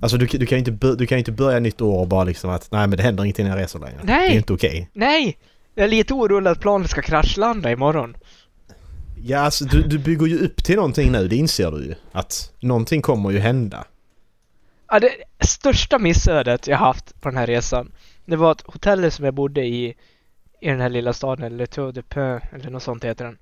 Alltså 0.00 0.16
du, 0.16 0.26
du 0.26 0.46
kan 0.46 0.58
inte, 0.58 0.70
du 0.70 1.06
kan 1.06 1.16
ju 1.16 1.18
inte 1.18 1.32
börja 1.32 1.60
nytt 1.60 1.80
år 1.80 2.00
och 2.00 2.08
bara 2.08 2.24
liksom 2.24 2.50
att 2.50 2.70
nej 2.70 2.86
men 2.86 2.96
det 2.96 3.02
händer 3.02 3.24
ingenting 3.24 3.46
när 3.46 3.56
jag 3.56 3.62
reser 3.62 3.78
längre. 3.78 4.00
Nej. 4.02 4.28
Det 4.28 4.34
är 4.34 4.36
inte 4.36 4.52
okej. 4.52 4.90
Nej! 4.92 5.38
Jag 5.74 5.84
är 5.84 5.88
lite 5.88 6.14
orolig 6.14 6.50
att 6.50 6.60
planet 6.60 6.90
ska 6.90 7.02
kraschlanda 7.02 7.70
imorgon. 7.70 8.16
Ja 9.26 9.38
alltså 9.38 9.64
du, 9.64 9.82
du 9.82 9.98
bygger 9.98 10.26
ju 10.26 10.38
upp 10.38 10.64
till 10.64 10.76
någonting 10.76 11.12
nu, 11.12 11.28
det 11.28 11.36
inser 11.36 11.70
du 11.70 11.84
ju. 11.84 11.94
Att 12.12 12.52
någonting 12.60 13.02
kommer 13.02 13.30
ju 13.30 13.38
hända. 13.38 13.84
Ja, 14.90 15.00
det 15.00 15.10
största 15.40 15.98
missödet 15.98 16.66
jag 16.66 16.78
haft 16.78 17.20
på 17.20 17.28
den 17.28 17.38
här 17.38 17.46
resan. 17.46 17.92
Det 18.24 18.36
var 18.36 18.52
att 18.52 18.60
hotellet 18.60 19.14
som 19.14 19.24
jag 19.24 19.34
bodde 19.34 19.64
i, 19.64 19.94
i 20.60 20.68
den 20.68 20.80
här 20.80 20.88
lilla 20.88 21.12
staden, 21.12 21.56
Le 21.56 21.66
Tour 21.66 21.92
de 21.92 22.02
Peu, 22.02 22.40
eller 22.52 22.70
något 22.70 22.82
sånt 22.82 23.04
heter 23.04 23.24
den. 23.24 23.38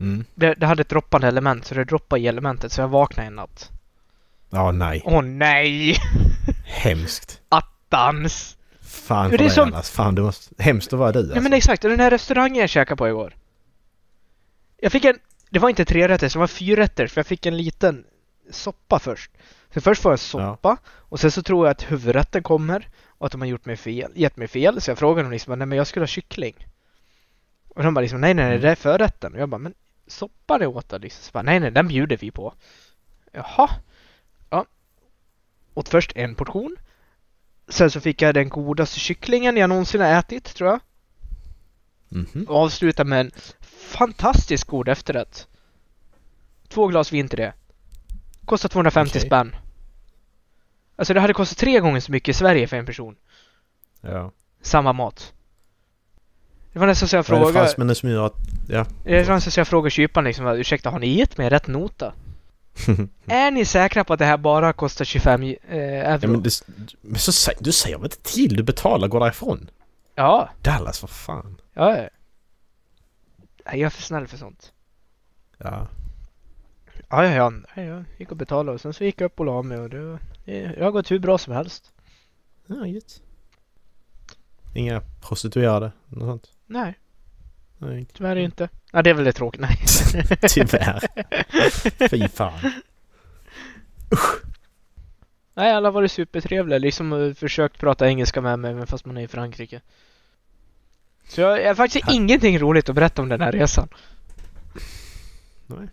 Mm. 0.00 0.24
Det, 0.34 0.54
det 0.54 0.66
hade 0.66 0.80
ett 0.80 0.88
droppande 0.88 1.28
element, 1.28 1.64
så 1.64 1.74
det 1.74 1.84
droppade 1.84 2.22
i 2.22 2.26
elementet, 2.26 2.72
så 2.72 2.80
jag 2.80 2.88
vaknade 2.88 3.26
en 3.26 3.34
natt. 3.34 3.70
Ja 4.54 4.72
nej. 4.72 5.02
Åh 5.04 5.22
nej! 5.22 5.96
Hemskt. 6.64 7.40
Attans! 7.48 8.56
Fan 8.80 9.30
för 9.30 9.38
det 9.38 9.44
är 9.44 9.46
dig 9.46 9.54
som-. 9.54 9.82
Fan 9.82 10.14
du 10.14 10.22
måste... 10.22 10.62
Hemskt 10.62 10.92
att 10.92 10.98
vara 10.98 11.12
du 11.12 11.18
alltså. 11.18 11.34
Ja 11.34 11.40
men 11.40 11.52
exakt, 11.52 11.84
och 11.84 11.90
den 11.90 12.00
här 12.00 12.10
restaurangen 12.10 12.60
jag 12.60 12.68
käkade 12.68 12.96
på 12.96 13.08
igår. 13.08 13.36
Jag 14.80 14.92
fick 14.92 15.04
en, 15.04 15.18
det 15.50 15.58
var 15.58 15.68
inte 15.68 15.84
tre 15.84 16.08
rätter, 16.08 16.28
det 16.28 16.38
var 16.38 16.46
fyra 16.46 16.82
rätter, 16.82 17.06
för 17.06 17.18
jag 17.18 17.26
fick 17.26 17.46
en 17.46 17.56
liten 17.56 18.04
soppa 18.50 18.98
först. 18.98 19.30
Så 19.74 19.80
först 19.80 20.02
får 20.02 20.12
jag 20.12 20.14
en 20.14 20.18
soppa, 20.18 20.76
och 20.86 21.20
sen 21.20 21.30
så 21.30 21.42
tror 21.42 21.66
jag 21.66 21.70
att 21.70 21.92
huvudrätten 21.92 22.42
kommer, 22.42 22.88
och 23.06 23.26
att 23.26 23.32
de 23.32 23.40
har 23.40 23.48
gjort 23.48 23.64
mig 23.64 23.76
fel, 23.76 24.12
gett 24.14 24.36
mig 24.36 24.48
fel. 24.48 24.80
Så 24.80 24.90
jag 24.90 24.98
frågade 24.98 25.22
dem 25.22 25.32
liksom, 25.32 25.58
nej 25.58 25.66
men 25.66 25.78
jag 25.78 25.86
skulle 25.86 26.02
ha 26.02 26.08
kyckling. 26.08 26.66
Och 27.68 27.82
de 27.82 27.94
bara 27.94 28.00
liksom, 28.00 28.20
nej 28.20 28.34
nej, 28.34 28.48
nej 28.48 28.58
det 28.58 28.70
är 28.70 28.74
förrätten. 28.74 29.34
Och 29.34 29.40
jag 29.40 29.48
bara, 29.48 29.58
men 29.58 29.74
soppan 30.06 30.62
är 30.62 30.66
åt 30.66 30.92
liksom. 31.00 31.22
Så 31.22 31.30
bara, 31.32 31.42
nej 31.42 31.60
nej, 31.60 31.70
den 31.70 31.88
bjuder 31.88 32.16
vi 32.16 32.30
på. 32.30 32.54
Jaha. 33.32 33.70
Åt 35.74 35.88
först 35.88 36.12
en 36.14 36.34
portion. 36.34 36.76
Sen 37.68 37.90
så 37.90 38.00
fick 38.00 38.22
jag 38.22 38.34
den 38.34 38.48
godaste 38.48 39.00
kycklingen 39.00 39.56
jag 39.56 39.68
någonsin 39.68 40.00
har 40.00 40.08
ätit, 40.08 40.44
tror 40.54 40.70
jag. 40.70 40.80
Mhm. 42.08 42.46
Och 42.48 42.56
avsluta 42.56 43.04
med 43.04 43.20
en 43.20 43.30
fantastiskt 43.70 44.64
god 44.64 44.88
efterrätt. 44.88 45.46
Två 46.68 46.86
glas 46.86 47.12
vin 47.12 47.28
till 47.28 47.38
det. 47.38 47.52
Kostar 48.44 48.68
250 48.68 49.10
Okej. 49.10 49.26
spänn. 49.26 49.56
Alltså 50.96 51.14
det 51.14 51.20
hade 51.20 51.34
kostat 51.34 51.58
tre 51.58 51.80
gånger 51.80 52.00
så 52.00 52.12
mycket 52.12 52.28
i 52.28 52.38
Sverige 52.38 52.66
för 52.66 52.76
en 52.76 52.86
person. 52.86 53.16
Ja. 54.00 54.32
Samma 54.62 54.92
mat. 54.92 55.32
Det 56.72 56.78
var 56.78 56.86
nästan 56.86 57.08
så 57.08 57.16
jag 57.16 57.18
är 57.18 57.22
det 57.22 57.26
frågade... 57.28 57.52
fransmännen 57.52 57.94
som 57.96 58.10
gör 58.10 58.26
att... 58.26 58.36
Ja. 58.68 58.86
Det 59.04 59.28
var 59.28 59.34
nästan 59.34 59.52
så 59.52 59.60
jag 59.60 59.68
frågade 59.68 59.90
kyparen 59.90 60.24
liksom, 60.24 60.46
ursäkta 60.46 60.90
har 60.90 60.98
ni 60.98 61.18
gett 61.18 61.38
mig 61.38 61.50
rätt 61.50 61.66
nota? 61.66 62.12
Är 63.26 63.50
ni 63.50 63.64
säkra 63.64 64.04
på 64.04 64.12
att 64.12 64.18
det 64.18 64.24
här 64.24 64.36
bara 64.36 64.72
kostar 64.72 65.04
25 65.04 65.42
eh, 65.42 65.50
euro? 65.68 66.18
ja 66.22 66.28
men, 66.28 66.42
det, 66.42 66.62
men 67.00 67.18
så 67.18 67.52
du 67.60 67.72
säger 67.72 67.96
väl 67.96 68.04
inte 68.04 68.22
till? 68.22 68.56
Du 68.56 68.62
betalar, 68.62 69.08
går 69.08 69.20
därifrån. 69.20 69.70
ja, 70.14 70.48
Dallas, 70.62 71.02
vad 71.02 71.10
fan. 71.10 71.60
ja. 71.72 71.96
ja. 71.96 72.08
Jag 73.64 73.80
är 73.80 73.90
för 73.90 74.02
snäll 74.02 74.26
för 74.26 74.36
sånt. 74.36 74.72
Ja. 75.58 75.88
Ja, 77.08 77.24
ja, 77.24 77.30
ja. 77.30 77.52
ja 77.76 77.82
jag 77.82 78.04
gick 78.18 78.30
och 78.30 78.36
betalade 78.36 78.74
och 78.74 78.80
sen 78.80 78.94
så 78.94 79.04
gick 79.04 79.20
jag 79.20 79.26
upp 79.26 79.40
och 79.40 79.46
la 79.46 79.62
mig 79.62 79.78
och 79.78 79.90
det, 79.90 80.18
det 80.44 80.84
har 80.84 80.90
gått 80.90 81.10
hur 81.10 81.18
bra 81.18 81.38
som 81.38 81.52
helst. 81.52 81.92
Ja, 82.66 82.86
gött. 82.86 83.22
Inga 84.74 85.00
prostituerade, 85.20 85.92
något 86.08 86.28
sånt? 86.28 86.50
Nej, 86.66 86.98
Nej, 87.82 88.06
tyvärr 88.12 88.36
inte. 88.36 88.68
Ja, 88.92 89.02
det 89.02 89.10
är 89.10 89.14
väl 89.14 89.24
det 89.24 89.32
tråkigt. 89.32 89.60
Nej. 89.60 89.76
tyvärr. 90.48 91.00
Fy 92.08 92.28
fan. 92.28 92.60
Nej, 95.54 95.72
alla 95.72 95.88
har 95.88 95.92
varit 95.92 96.12
supertrevliga. 96.12 96.78
Liksom 96.78 97.12
eh, 97.12 97.34
försökt 97.34 97.78
prata 97.78 98.08
engelska 98.08 98.40
med 98.40 98.58
mig 98.58 98.70
även 98.70 98.86
fast 98.86 99.04
man 99.04 99.16
är 99.16 99.22
i 99.22 99.28
Frankrike. 99.28 99.80
Så 101.28 101.40
jag, 101.40 101.62
jag 101.62 101.66
har 101.66 101.74
faktiskt 101.74 102.06
Här. 102.06 102.14
ingenting 102.14 102.58
roligt 102.58 102.88
att 102.88 102.94
berätta 102.94 103.22
om 103.22 103.28
den 103.28 103.40
här 103.40 103.52
resan. 103.52 103.88
Nej. 105.66 105.88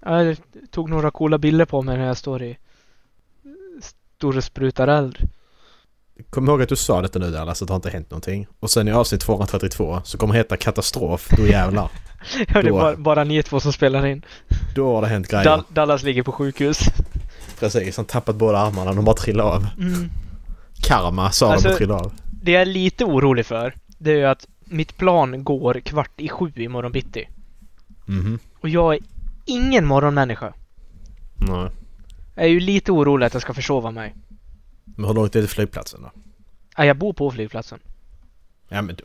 Jag 0.00 0.36
tog 0.70 0.90
några 0.90 1.10
coola 1.10 1.38
bilder 1.38 1.64
på 1.64 1.82
mig 1.82 1.98
när 1.98 2.06
jag 2.06 2.16
står 2.16 2.42
i 2.42 2.58
stor 3.80 4.36
och 4.36 4.44
sprutar 4.44 4.88
eld. 4.88 5.18
Kom 6.30 6.48
ihåg 6.48 6.62
att 6.62 6.68
du 6.68 6.76
sa 6.76 7.02
detta 7.02 7.18
nu 7.18 7.30
Dallas, 7.30 7.62
att 7.62 7.68
det 7.68 7.72
har 7.74 7.76
inte 7.76 7.90
hänt 7.90 8.10
någonting. 8.10 8.46
Och 8.60 8.70
sen 8.70 8.88
i 8.88 8.92
avsnitt 8.92 9.20
232 9.20 10.00
så 10.04 10.18
kommer 10.18 10.34
det 10.34 10.38
heta 10.38 10.56
katastrof, 10.56 11.28
då 11.36 11.46
jävlar. 11.46 11.90
Ja, 12.48 12.62
det 12.62 12.68
är 12.68 12.72
bara, 12.72 12.96
bara 12.96 13.24
ni 13.24 13.42
två 13.42 13.60
som 13.60 13.72
spelar 13.72 14.06
in. 14.06 14.24
Då 14.74 14.94
har 14.94 15.02
det 15.02 15.08
hänt 15.08 15.28
grejer. 15.28 15.44
Dal- 15.44 15.64
Dallas 15.68 16.02
ligger 16.02 16.22
på 16.22 16.32
sjukhus. 16.32 16.78
Precis, 17.60 17.96
han 17.96 18.06
tappat 18.06 18.36
båda 18.36 18.58
armarna, 18.58 18.92
de 18.92 19.04
bara 19.04 19.16
trillade 19.16 19.50
av. 19.50 19.66
Mm. 19.78 20.10
Karma 20.82 21.30
sa 21.30 21.52
Alltså- 21.52 21.68
de 21.68 21.74
trillade 21.74 22.00
av. 22.04 22.12
Det 22.42 22.52
jag 22.52 22.62
är 22.62 22.66
lite 22.66 23.04
orolig 23.04 23.46
för, 23.46 23.74
det 23.98 24.10
är 24.12 24.16
ju 24.16 24.24
att 24.24 24.46
mitt 24.64 24.96
plan 24.96 25.44
går 25.44 25.80
kvart 25.80 26.20
i 26.20 26.28
sju 26.28 26.52
imorgon 26.56 26.92
bitti. 26.92 27.28
Mhm. 28.06 28.38
Och 28.60 28.68
jag 28.68 28.94
är 28.94 29.00
ingen 29.44 29.86
morgonmänniska. 29.86 30.52
Nej. 31.36 31.70
Jag 32.34 32.44
är 32.44 32.48
ju 32.48 32.60
lite 32.60 32.92
orolig 32.92 33.26
att 33.26 33.32
jag 33.32 33.42
ska 33.42 33.54
försova 33.54 33.90
mig. 33.90 34.14
Men 34.84 35.04
hur 35.04 35.14
långt 35.14 35.36
är 35.36 35.40
det 35.40 35.46
till 35.46 35.54
flygplatsen 35.54 36.02
då? 36.02 36.10
Ja, 36.76 36.84
jag 36.84 36.98
bor 36.98 37.12
på 37.12 37.30
flygplatsen. 37.30 37.80
Ja 38.68 38.82
men 38.82 38.96
du. 38.96 39.04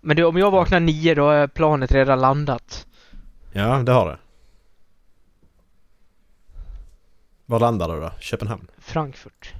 Men 0.00 0.16
du, 0.16 0.24
om 0.24 0.36
jag 0.36 0.50
vaknar 0.50 0.80
nio 0.80 1.14
då 1.14 1.30
är 1.30 1.46
planet 1.46 1.92
redan 1.92 2.20
landat. 2.20 2.86
Ja, 3.52 3.82
det 3.82 3.92
har 3.92 4.06
det. 4.06 4.18
Var 7.46 7.60
landar 7.60 7.88
du 7.88 8.00
då? 8.00 8.12
Köpenhamn? 8.20 8.70
Frankfurt. 8.78 9.54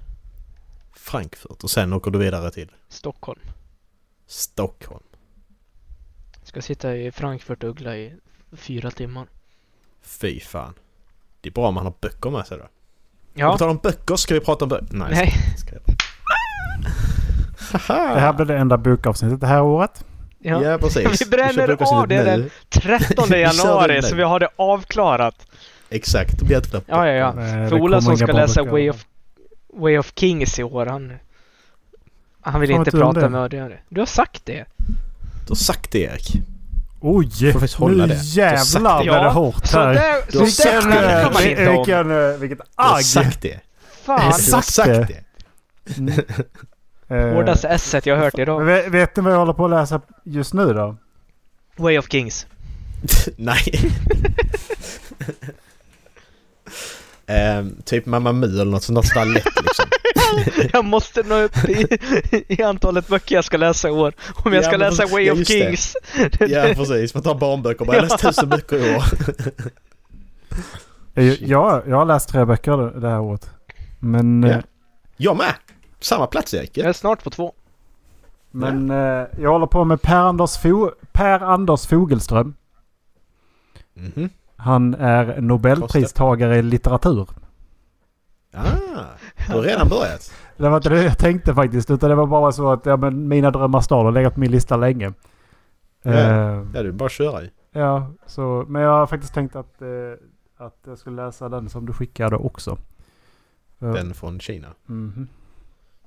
Frankfurt 0.92 1.64
och 1.64 1.70
sen 1.70 1.92
åker 1.92 2.10
du 2.10 2.18
vidare 2.18 2.50
till 2.50 2.72
Stockholm. 2.88 3.40
Stockholm. 4.26 5.04
Ska 6.42 6.62
sitta 6.62 6.96
i 6.96 7.12
Frankfurt 7.12 7.62
och 7.62 7.70
uggla 7.70 7.96
i 7.96 8.14
fyra 8.52 8.90
timmar. 8.90 9.26
Fy 10.00 10.40
fan. 10.40 10.74
Det 11.40 11.48
är 11.48 11.52
bra 11.52 11.68
om 11.68 11.74
man 11.74 11.84
har 11.84 11.94
böcker 12.00 12.30
med 12.30 12.46
sig 12.46 12.58
då. 12.58 12.68
Ja. 13.38 13.52
På 13.52 13.58
tal 13.58 13.68
om 13.68 13.80
böcker, 13.82 14.16
ska 14.16 14.34
vi 14.34 14.40
prata 14.40 14.64
om 14.64 14.68
böcker? 14.68 14.86
Nej. 14.90 15.08
Nej. 15.10 15.32
Ska 15.58 15.74
jag... 15.74 15.82
Det 18.14 18.20
här 18.20 18.32
blir 18.32 18.46
det 18.46 18.56
enda 18.56 18.78
bokavsnittet 18.78 19.40
det 19.40 19.46
här 19.46 19.62
året. 19.62 20.04
Ja. 20.38 20.64
Ja, 20.64 20.78
precis. 20.78 21.22
Vi 21.22 21.26
bränner 21.30 21.66
bokavsnittet 21.66 21.92
av 21.92 22.08
det 22.08 22.36
nu. 22.36 22.42
den 22.42 22.50
13 22.68 23.06
Vi 23.28 23.30
kör 23.30 23.36
januari 23.36 23.94
det 23.94 24.02
så 24.02 24.14
vi 24.14 24.22
har 24.22 24.40
det 24.40 24.48
avklarat. 24.56 25.46
Exakt, 25.90 26.38
det 26.38 26.44
blir 26.44 26.56
ett 26.56 26.74
Ja, 26.86 27.06
ja, 27.06 27.12
ja. 27.12 27.32
Det 27.32 27.68
För 27.68 27.80
Ola 27.80 28.00
som 28.00 28.16
ska 28.16 28.32
läsa. 28.32 28.62
Way 28.62 28.90
of, 28.90 29.06
Way 29.74 29.98
of 29.98 30.12
Kings 30.14 30.58
i 30.58 30.62
år, 30.62 30.86
han... 30.86 31.12
Han 32.40 32.60
vill 32.60 32.70
Fan, 32.70 32.78
inte 32.78 32.90
prata 32.90 33.20
det. 33.20 33.28
med 33.28 33.40
Ödegare. 33.40 33.78
Du 33.88 34.00
har 34.00 34.06
sagt 34.06 34.46
det. 34.46 34.64
Du 35.46 35.50
har 35.50 35.56
sagt 35.56 35.92
det 35.92 35.98
Erik. 35.98 36.32
Oj! 37.00 37.30
Får 37.52 37.52
faktiskt 37.52 37.74
hålla 37.74 38.06
nu 38.06 38.14
det. 38.14 38.20
Jävlar 38.22 38.98
det. 38.98 39.04
blir 39.04 39.12
det 39.12 39.30
hårt 39.30 39.66
Så 39.66 39.78
här. 39.78 39.94
där, 39.94 40.16
Du 40.32 40.38
har 40.38 40.46
så 40.46 40.62
där 40.62 40.80
sagt 40.80 40.86
det. 40.86 40.92
snackar 40.92 41.32
man 41.32 41.44
inte. 41.44 41.70
Vilken, 41.72 42.10
eh, 42.32 42.36
vilket 42.38 42.58
Du 42.58 42.64
har 42.76 42.96
agg! 42.96 43.04
sagt 43.04 43.42
det. 43.42 43.60
Fan! 44.04 44.18
Du 44.46 44.52
har 44.52 44.62
sagt 44.62 44.88
det. 44.88 45.08
det. 45.84 45.98
Mm. 45.98 46.14
Eh, 47.10 47.28
Hårdaste 47.34 47.68
esset 47.68 48.06
jag 48.06 48.16
har 48.16 48.24
hört 48.24 48.38
idag. 48.38 48.60
vet, 48.64 48.88
vet 48.88 49.16
ni 49.16 49.22
vad 49.22 49.32
jag 49.32 49.38
håller 49.38 49.52
på 49.52 49.64
att 49.64 49.70
läsa 49.70 50.00
just 50.24 50.54
nu 50.54 50.72
då? 50.72 50.96
Way 51.76 51.98
of 51.98 52.06
Kings. 52.10 52.46
Nej. 53.36 53.72
Ehm, 57.30 57.82
typ 57.84 58.06
Mamma 58.06 58.32
Mu 58.32 58.46
eller 58.46 58.64
något 58.64 58.82
sånt 58.82 59.14
där 59.14 59.24
lätt 59.24 59.44
liksom. 59.62 59.84
jag 60.72 60.84
måste 60.84 61.22
nå 61.22 61.34
upp 61.42 61.56
i, 61.68 61.86
i 62.48 62.62
antalet 62.62 63.08
böcker 63.08 63.34
jag 63.34 63.44
ska 63.44 63.56
läsa 63.56 63.88
i 63.88 63.90
år. 63.90 64.12
Om 64.44 64.52
jag 64.52 64.62
Ja, 64.62 64.68
ska 64.68 64.78
men 64.78 64.80
läsa 64.90 65.06
Way 65.06 65.24
ja, 65.24 65.32
of 65.32 65.38
just 65.38 65.50
det. 65.50 65.64
Kings. 65.66 65.96
Ja 66.40 66.62
precis, 66.74 67.14
man 67.14 67.22
tar 67.22 67.34
barnböcker 67.34 67.84
bara. 67.84 67.96
Jag 67.96 68.02
har 68.02 68.08
läst 68.08 68.20
tusen 68.22 68.48
böcker 68.48 68.76
i 68.76 68.96
år. 68.96 69.02
Jag, 71.40 71.82
jag, 71.88 71.96
har 71.96 72.04
läst 72.04 72.28
tre 72.28 72.44
böcker 72.44 72.76
det 72.76 73.00
det 73.00 73.08
här 73.08 73.20
året. 73.20 73.50
Men, 73.98 74.42
Ja. 74.42 74.48
eh, 74.48 74.58
Jag 75.16 75.36
med! 75.36 75.54
Samma 76.00 76.26
plats 76.26 76.54
Erik. 76.54 76.76
Jag 76.78 76.86
är 76.86 76.92
snart 76.92 77.24
på 77.24 77.30
två. 77.30 77.52
men 78.50 78.90
eh, 78.90 79.26
jag 79.40 79.52
håller 79.52 79.66
på 79.66 79.84
med 79.84 80.02
Per 80.02 80.16
Anders, 80.16 80.50
Fo- 80.58 80.92
per 81.12 81.40
Anders 81.40 81.86
Fogelström. 81.86 82.54
Mhm. 83.94 84.30
Han 84.60 84.94
är 84.94 85.40
Nobelpristagare 85.40 86.56
i 86.56 86.62
litteratur. 86.62 87.28
Ah, 88.52 88.64
du 89.48 89.52
har 89.52 89.62
redan 89.62 89.88
börjat. 89.88 90.32
Det 90.56 90.68
var 90.68 90.76
inte 90.76 90.88
det 90.88 91.02
jag 91.02 91.18
tänkte 91.18 91.54
faktiskt. 91.54 91.90
Utan 91.90 92.10
det 92.10 92.16
var 92.16 92.26
bara 92.26 92.52
så 92.52 92.72
att 92.72 92.86
ja, 92.86 92.96
men 92.96 93.28
mina 93.28 93.50
drömmar 93.50 93.80
stad 93.80 94.04
har 94.04 94.12
legat 94.12 94.34
på 94.34 94.40
min 94.40 94.50
lista 94.50 94.76
länge. 94.76 95.12
Ja. 96.02 96.10
Eh, 96.12 96.64
Ja, 96.74 96.82
du 96.82 96.92
bara 96.92 97.08
köra 97.08 97.42
ju. 97.42 97.48
ja, 97.72 98.10
så, 98.26 98.64
men 98.68 98.82
jag 98.82 98.90
har 98.90 99.06
faktiskt 99.06 99.34
tänkt 99.34 99.56
att, 99.56 99.82
eh, 99.82 99.88
att 100.66 100.78
jag 100.86 100.98
skulle 100.98 101.24
läsa 101.24 101.48
den 101.48 101.68
som 101.68 101.86
du 101.86 101.92
skickade 101.92 102.36
också. 102.36 102.78
Ja. 103.78 103.86
Den 103.86 104.14
från 104.14 104.40
Kina. 104.40 104.68
Mhm. 104.86 105.28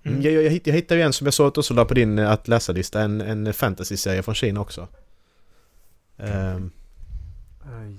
Mm. 0.03 0.21
Jag, 0.21 0.33
jag, 0.33 0.43
jag 0.43 0.61
jag 0.65 0.73
hittade 0.73 0.99
ju 0.99 1.05
en 1.05 1.13
som 1.13 1.25
jag 1.27 1.33
såg 1.33 1.47
att 1.47 1.67
du 1.67 1.73
la 1.73 1.85
på 1.85 1.93
din 1.93 2.19
eh, 2.19 2.31
att 2.31 2.47
läsa-lista. 2.47 3.01
En, 3.01 3.21
en 3.21 3.53
fantasy-serie 3.53 4.21
från 4.23 4.35
Kina 4.35 4.61
också. 4.61 4.87
Ehm, 6.17 6.27
Eh, 6.27 6.61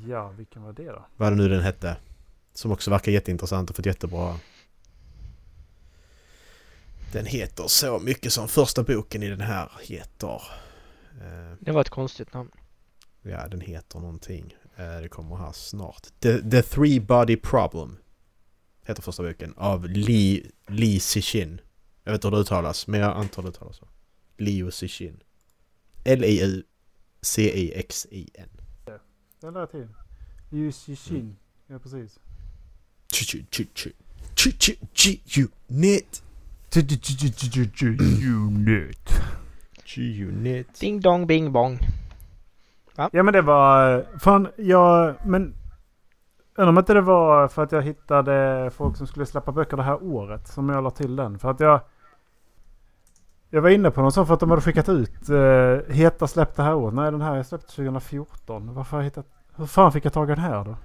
ja, 0.08 0.28
vilken 0.30 0.62
var 0.62 0.72
det 0.72 0.86
då? 0.86 1.06
vad 1.16 1.32
det 1.32 1.36
nu 1.36 1.48
den 1.48 1.62
hette. 1.62 1.96
Som 2.54 2.72
också 2.72 2.90
verkar 2.90 3.12
jätteintressant 3.12 3.70
och 3.70 3.76
fått 3.76 3.86
jättebra... 3.86 4.38
Den 7.12 7.26
heter 7.26 7.64
så 7.68 7.98
mycket 7.98 8.32
som 8.32 8.48
första 8.48 8.82
boken 8.82 9.22
i 9.22 9.28
den 9.28 9.40
här 9.40 9.70
heter... 9.82 10.42
eh, 11.20 11.56
Det 11.60 11.72
var 11.72 11.80
ett 11.80 11.88
konstigt 11.90 12.34
namn. 12.34 12.50
ja, 13.22 13.48
den 13.48 13.60
heter 13.60 13.98
någonting. 13.98 14.54
Eh, 14.76 15.00
det 15.02 15.08
kommer 15.08 15.36
här 15.36 15.52
snart. 15.52 16.02
The, 16.20 16.50
The 16.50 16.62
Three 16.62 17.00
Body 17.00 17.36
Problem. 17.36 17.96
Heter 18.86 19.02
första 19.02 19.22
boken. 19.22 19.54
Av 19.56 19.88
Li, 19.88 20.50
Li 20.68 21.00
Cixin. 21.00 21.60
Jag 22.04 22.12
vet 22.12 22.18
inte 22.18 22.26
hur 22.26 22.32
det 22.36 22.40
uttalas, 22.40 22.86
men 22.86 23.00
jag 23.00 23.16
antar 23.16 23.42
det 23.42 23.48
uttalas 23.48 23.76
så. 23.76 23.88
Liu 24.36 24.70
Cixin. 24.70 25.22
Den 29.42 29.54
där 29.54 29.66
till. 29.66 29.88
Yushi 30.50 30.96
Shin. 30.96 31.36
Ja, 31.66 31.78
precis. 31.78 32.20
G-Unit. 34.94 36.22
Unit. 38.22 39.08
G-Unit. 39.84 40.80
Ding 40.80 41.00
dong 41.00 41.26
bing 41.26 41.52
bong. 41.52 41.78
Ja 42.96 43.22
men 43.22 43.32
det 43.32 43.42
var... 43.42 44.04
Fan, 44.18 44.48
jag... 44.56 45.14
Men... 45.26 45.54
Undrar 46.54 46.68
om 46.68 46.78
inte 46.78 46.94
det 46.94 47.00
var 47.00 47.48
för 47.48 47.62
att 47.62 47.72
jag 47.72 47.82
hittade 47.82 48.70
folk 48.74 48.96
som 48.96 49.06
skulle 49.06 49.26
släppa 49.26 49.52
böcker 49.52 49.76
det 49.76 49.82
här 49.82 50.02
året. 50.02 50.48
Som 50.48 50.68
jag 50.68 50.84
la 50.84 50.90
till 50.90 51.16
den. 51.16 51.38
För 51.38 51.50
att 51.50 51.60
jag... 51.60 51.80
Jag 53.54 53.62
var 53.62 53.70
inne 53.70 53.90
på 53.90 54.00
någon 54.02 54.12
sån 54.12 54.26
för 54.26 54.34
att 54.34 54.40
de 54.40 54.50
hade 54.50 54.62
skickat 54.62 54.88
ut 54.88 55.30
uh, 55.30 55.78
Heta 55.88 56.26
släpp 56.26 56.56
det 56.56 56.62
här 56.62 56.74
året. 56.74 56.94
Nej 56.94 57.10
den 57.10 57.20
här 57.20 57.36
är 57.36 57.42
släppt 57.42 57.68
2014. 57.68 58.74
Varför 58.74 58.96
har 58.96 59.02
jag 59.02 59.04
hittat... 59.04 59.26
Hur 59.56 59.66
fan 59.66 59.92
fick 59.92 60.04
jag 60.04 60.12
tag 60.12 60.30
i 60.30 60.34
den 60.34 60.44
här 60.44 60.64
då? 60.64 60.76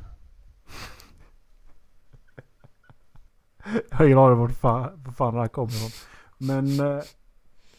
jag 3.90 3.98
har 3.98 4.06
ingen 4.06 4.18
aning 4.18 4.38
var 4.40 4.48
fan, 4.48 5.04
var 5.06 5.12
fan 5.12 5.34
den 5.34 5.42
här 5.42 5.48
kommer 5.48 5.74
ifrån. 5.74 5.90
Men... 6.38 6.78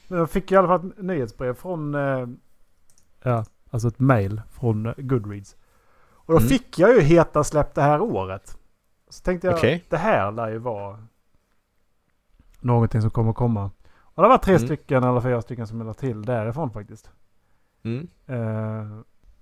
Men 0.09 0.18
jag 0.18 0.31
fick 0.31 0.53
i 0.53 0.57
alla 0.57 0.68
fall 0.68 0.90
ett 0.90 1.03
nyhetsbrev 1.03 1.55
från... 1.55 1.94
eh, 1.94 2.27
ja, 3.22 3.44
alltså 3.70 3.88
ett 3.88 3.98
mail 3.98 4.42
från 4.51 4.87
eh, 4.87 4.94
Goodreads. 4.96 5.57
Och 6.11 6.33
då 6.33 6.38
Mm. 6.38 6.48
fick 6.48 6.79
jag 6.79 6.94
ju 6.94 7.01
Heta 7.01 7.44
släpp 7.44 7.74
det 7.74 7.83
här 7.83 8.01
året. 8.01 8.59
Så 9.09 9.22
tänkte 9.22 9.46
jag, 9.46 9.57
Okej. 9.57 9.85
det 9.88 9.96
här 9.96 10.33
lär 10.33 10.48
ju 10.48 10.59
vara 10.59 10.98
någonting 12.61 13.01
som 13.03 13.11
kommer 13.11 13.33
komma. 13.33 13.70
Och 14.19 14.25
det 14.25 14.29
var 14.29 14.39
tre 14.39 14.55
Mm. 14.55 14.67
stycken 14.67 15.05
eller 15.05 15.21
fyra 15.21 15.43
stycken 15.43 15.67
som 15.67 15.79
jag 15.79 15.87
la 15.87 15.95
till 15.95 16.23
därifrån 16.23 16.71
faktiskt. 16.71 17.11
Mm. 17.85 18.09
Eh, 18.27 19.01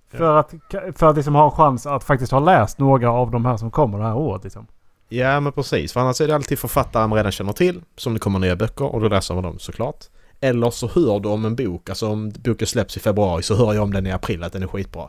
för, 0.08 0.36
att, 0.36 0.54
för 0.98 1.06
att 1.06 1.16
liksom 1.16 1.34
ha 1.34 1.44
en 1.44 1.50
chans 1.50 1.86
att 1.86 2.04
faktiskt 2.04 2.32
ha 2.32 2.40
läst 2.40 2.78
några 2.78 3.10
av 3.10 3.30
de 3.30 3.44
här 3.44 3.56
som 3.56 3.70
kommer 3.70 3.98
det 3.98 4.04
här 4.04 4.16
året. 4.16 4.44
Liksom. 4.44 4.66
Ja 5.08 5.40
men 5.40 5.52
precis, 5.52 5.92
för 5.92 6.00
annars 6.00 6.20
är 6.20 6.28
det 6.28 6.34
alltid 6.34 6.58
författare 6.58 7.06
man 7.06 7.16
redan 7.16 7.32
känner 7.32 7.52
till 7.52 7.82
som 7.96 8.14
det 8.14 8.20
kommer 8.20 8.38
nya 8.38 8.56
böcker 8.56 8.84
och 8.84 9.00
då 9.00 9.08
läser 9.08 9.34
man 9.34 9.42
dem 9.44 9.58
såklart. 9.58 10.04
Eller 10.40 10.70
så 10.70 10.88
hör 10.88 11.20
du 11.20 11.28
om 11.28 11.44
en 11.44 11.56
bok, 11.56 11.88
alltså 11.88 12.08
om 12.10 12.32
boken 12.44 12.66
släpps 12.66 12.96
i 12.96 13.00
februari 13.00 13.42
så 13.42 13.54
hör 13.56 13.74
jag 13.74 13.82
om 13.82 13.92
den 13.92 14.06
i 14.06 14.12
april 14.12 14.44
att 14.44 14.52
den 14.52 14.62
är 14.62 14.66
skitbra. 14.66 15.08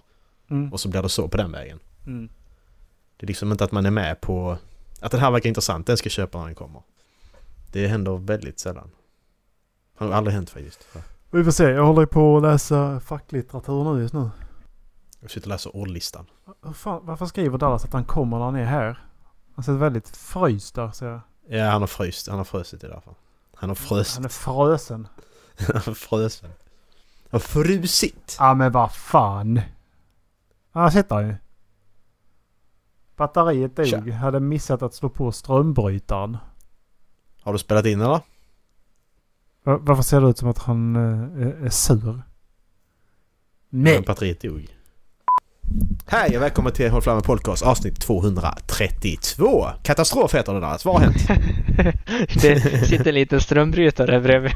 Mm. 0.49 0.73
Och 0.73 0.79
så 0.79 0.89
blir 0.89 1.01
det 1.01 1.09
så 1.09 1.27
på 1.27 1.37
den 1.37 1.51
vägen. 1.51 1.79
Mm. 2.05 2.29
Det 3.17 3.25
är 3.25 3.27
liksom 3.27 3.51
inte 3.51 3.63
att 3.63 3.71
man 3.71 3.85
är 3.85 3.91
med 3.91 4.21
på 4.21 4.57
att 5.01 5.11
den 5.11 5.19
här 5.21 5.31
verkar 5.31 5.47
intressant, 5.47 5.87
den 5.87 5.97
ska 5.97 6.07
jag 6.07 6.11
köpa 6.11 6.37
när 6.37 6.45
den 6.45 6.55
kommer. 6.55 6.81
Det 7.71 7.87
händer 7.87 8.17
väldigt 8.17 8.59
sällan. 8.59 8.91
Det 9.97 10.05
har 10.05 10.11
aldrig 10.11 10.35
hänt 10.35 10.49
faktiskt. 10.49 10.87
Vi 11.31 11.43
får 11.43 11.51
se, 11.51 11.63
jag 11.63 11.85
håller 11.85 12.05
på 12.05 12.37
att 12.37 12.43
läsa 12.43 12.99
facklitteratur 12.99 13.93
nu 13.93 14.01
just 14.01 14.13
nu. 14.13 14.29
Jag 15.19 15.31
sitter 15.31 15.47
och 15.47 15.51
läser 15.51 15.75
ordlistan. 15.75 16.25
Fan, 16.73 17.05
varför 17.05 17.25
skriver 17.25 17.57
Dallas 17.57 17.85
att 17.85 17.93
han 17.93 18.05
kommer 18.05 18.37
när 18.37 18.45
han 18.45 18.55
är 18.55 18.65
här? 18.65 18.99
Han 19.55 19.63
ser 19.63 19.73
väldigt 19.73 20.17
fryst 20.17 20.75
där 20.75 20.91
ser 20.91 21.05
jag. 21.07 21.21
Ja, 21.47 21.69
han 21.69 21.81
har 21.81 21.87
fryst. 21.87 22.27
Han 22.27 22.37
har 22.37 22.45
frusit 22.45 22.83
i 22.83 22.87
alla 22.87 23.01
fall. 23.01 23.15
Han 23.55 23.69
har 23.69 23.75
fröst. 23.75 24.15
Han 24.15 24.25
är 24.25 24.29
frösen. 24.29 25.07
Han 25.57 25.81
har 25.85 25.93
frösen. 25.93 26.49
Han 26.49 27.29
har 27.31 27.39
frusit. 27.39 28.35
Ja 28.39 28.53
men 28.53 28.71
vad 28.71 28.91
fan. 28.91 29.61
Han 30.71 30.91
sitter 30.91 31.19
ju. 31.19 31.35
Batteriet 33.15 33.75
dog. 33.75 33.85
Tja. 33.87 34.11
Hade 34.13 34.39
missat 34.39 34.81
att 34.81 34.93
slå 34.93 35.09
på 35.09 35.31
strömbrytaren. 35.31 36.37
Har 37.41 37.53
du 37.53 37.59
spelat 37.59 37.85
in 37.85 38.01
eller? 38.01 38.21
Va- 39.67 39.77
Varför 39.81 40.03
ser 40.03 40.21
det 40.21 40.27
ut 40.29 40.37
som 40.37 40.49
att 40.49 40.57
han 40.57 40.95
eh, 40.95 41.65
är, 41.65 41.69
sur? 41.69 42.21
Men 43.69 44.01
batteriet 44.03 44.41
dog. 44.41 44.67
Hej 46.07 46.37
och 46.37 46.43
välkommen 46.43 46.73
till 46.73 46.89
Håll 46.89 47.01
Flammen 47.01 47.23
Podcast 47.23 47.63
avsnitt 47.63 48.01
232. 48.01 49.67
Katastrof 49.83 50.35
heter 50.35 50.53
det 50.53 50.59
där. 50.59 50.79
Vad 50.85 50.95
har 50.95 51.01
hänt? 51.01 51.27
Det 52.41 52.87
sitter 52.87 53.07
en 53.07 53.15
liten 53.15 53.41
strömbrytare 53.41 54.21
bredvid 54.21 54.51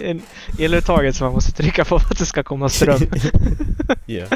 en 0.02 0.22
eluttaget 0.58 1.16
som 1.16 1.24
man 1.24 1.34
måste 1.34 1.52
trycka 1.52 1.84
på 1.84 1.98
för 1.98 2.10
att 2.10 2.18
det 2.18 2.26
ska 2.26 2.42
komma 2.42 2.68
ström. 2.68 3.00
Ja. 4.06 4.26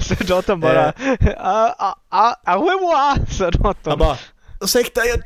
Så 0.00 0.24
datorn 0.24 0.60
bara... 0.60 0.92
Ah, 1.38 1.74
ah, 1.78 1.94
ah, 2.08 2.34
ah, 2.46 3.16
Så 3.28 3.44
Han 3.44 3.52
datorn... 3.52 3.98
bara 3.98 4.16
Ursäkta 4.60 5.00
jag... 5.04 5.18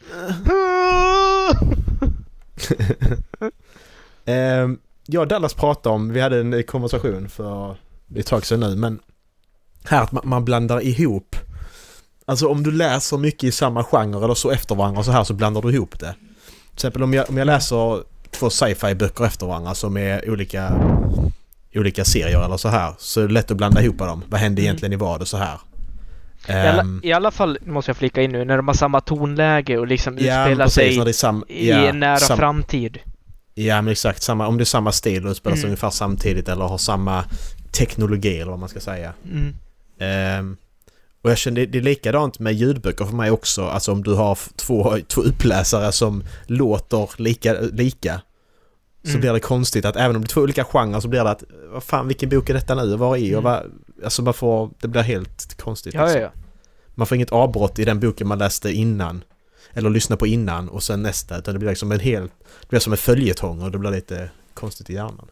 Ehm, 4.24 4.78
jag 5.06 5.20
och 5.20 5.28
Dallas 5.28 5.54
pratade 5.54 5.94
om, 5.94 6.12
vi 6.12 6.20
hade 6.20 6.40
en 6.40 6.62
konversation 6.62 7.28
för 7.28 7.76
ett 8.16 8.26
tag 8.26 8.46
sedan 8.46 8.60
nu 8.60 8.76
men 8.76 9.00
här 9.84 10.02
att 10.02 10.12
man, 10.12 10.22
man 10.28 10.44
blandar 10.44 10.80
ihop 10.80 11.36
Alltså 12.24 12.48
om 12.48 12.62
du 12.62 12.72
läser 12.72 13.18
mycket 13.18 13.44
i 13.44 13.52
samma 13.52 13.84
genre 13.84 14.24
eller 14.24 14.34
så 14.34 14.50
efter 14.50 14.74
varandra 14.74 15.02
så 15.02 15.10
här 15.10 15.24
så 15.24 15.34
blandar 15.34 15.62
du 15.62 15.72
ihop 15.72 15.98
det. 16.00 16.14
Till 16.46 16.74
exempel 16.74 17.02
om 17.02 17.14
jag, 17.14 17.30
om 17.30 17.36
jag 17.36 17.46
läser 17.46 18.02
två 18.30 18.50
sci-fi 18.50 18.94
böcker 18.94 19.24
efter 19.24 19.46
varandra 19.46 19.74
som 19.74 19.96
är 19.96 20.30
olika, 20.30 20.72
olika 21.74 22.04
serier 22.04 22.44
eller 22.44 22.56
så 22.56 22.68
här. 22.68 22.94
Så 22.98 23.20
är 23.20 23.26
det 23.28 23.34
lätt 23.34 23.50
att 23.50 23.56
blanda 23.56 23.82
ihop 23.82 23.98
dem. 23.98 24.24
Vad 24.28 24.40
hände 24.40 24.62
Mm. 24.62 24.66
egentligen 24.66 24.92
i 24.92 24.96
vad 24.96 25.20
och 25.20 25.28
så 25.28 25.36
här. 25.36 25.60
I 26.48 26.52
alla, 26.52 26.80
Ehm, 26.82 27.00
I 27.04 27.12
alla 27.12 27.30
fall 27.30 27.58
måste 27.66 27.88
jag 27.88 27.96
flika 27.96 28.22
in 28.22 28.30
nu, 28.32 28.44
när 28.44 28.56
de 28.56 28.68
har 28.68 28.74
samma 28.74 29.00
tonläge 29.00 29.78
och 29.78 29.86
liksom 29.86 30.14
ja, 30.18 30.20
utspelar 30.48 30.64
precis, 30.64 31.02
sig 31.04 31.12
sam, 31.12 31.44
i 31.48 31.68
ja, 31.68 31.76
en 31.76 32.00
nära 32.00 32.16
sam- 32.16 32.36
framtid. 32.38 32.98
Ja 33.54 33.82
men 33.82 33.92
exakt, 33.92 34.22
samma, 34.22 34.46
om 34.46 34.56
det 34.56 34.62
är 34.62 34.64
samma 34.64 34.92
stil 34.92 35.26
och 35.26 35.30
utspelar 35.30 35.56
sig 35.56 35.62
Mm. 35.64 35.70
ungefär 35.70 35.90
samtidigt 35.90 36.48
eller 36.48 36.64
har 36.64 36.78
samma 36.78 37.24
teknologi 37.72 38.36
eller 38.40 38.50
vad 38.50 38.58
man 38.60 38.68
ska 38.68 38.80
säga. 38.80 39.12
Mm. 39.32 39.54
Ehm, 40.00 40.56
och 41.22 41.30
jag 41.30 41.38
känner 41.38 41.66
det 41.66 41.78
är 41.78 41.82
likadant 41.82 42.38
med 42.38 42.54
ljudböcker 42.54 43.04
för 43.04 43.14
mig 43.14 43.30
också. 43.30 43.64
Alltså 43.66 43.92
om 43.92 44.02
du 44.02 44.14
har 44.14 44.38
två, 44.56 44.96
två 45.08 45.20
uppläsare 45.20 45.92
som 45.92 46.24
låter 46.46 47.22
lika, 47.22 47.56
lika 47.72 48.20
så 49.02 49.08
Mm. 49.08 49.20
blir 49.20 49.32
det 49.32 49.40
konstigt 49.40 49.84
att 49.84 49.96
även 49.96 50.16
om 50.16 50.22
det 50.22 50.26
är 50.26 50.28
två 50.28 50.40
olika 50.40 50.64
genrer 50.64 51.00
så 51.00 51.08
blir 51.08 51.24
det 51.24 51.30
att 51.30 51.44
vad 51.72 51.82
fan 51.82 52.08
vilken 52.08 52.28
bok 52.28 52.50
är 52.50 52.54
detta 52.54 52.74
nu? 52.74 52.96
Var 52.96 53.16
är 53.16 53.20
och 53.36 53.42
Mm. 53.42 53.42
vad, 53.44 53.62
Alltså 54.04 54.22
man 54.22 54.34
får, 54.34 54.70
det 54.80 54.88
blir 54.88 55.02
helt 55.02 55.54
konstigt. 55.62 55.94
Ja, 55.94 56.00
ja, 56.00 56.06
liksom. 56.06 56.22
ja. 56.22 56.30
Man 56.94 57.06
får 57.06 57.16
inget 57.16 57.32
avbrott 57.32 57.78
i 57.78 57.84
den 57.84 58.00
boken 58.00 58.28
man 58.28 58.38
läste 58.38 58.72
innan. 58.72 59.24
Eller 59.72 59.90
lyssnade 59.90 60.18
på 60.18 60.26
innan 60.26 60.68
och 60.68 60.82
sen 60.82 61.02
nästa. 61.02 61.38
Utan 61.38 61.54
det 61.54 61.58
blir 61.58 61.68
liksom 61.68 61.92
en 61.92 62.00
helt... 62.00 62.32
Det 62.60 62.68
blir 62.68 62.80
som 62.80 62.92
en 62.92 62.96
följetong 62.96 63.62
och 63.62 63.70
det 63.70 63.78
blir 63.78 63.90
lite 63.90 64.30
konstigt 64.54 64.90
i 64.90 64.94
hjärnan. 64.94 65.30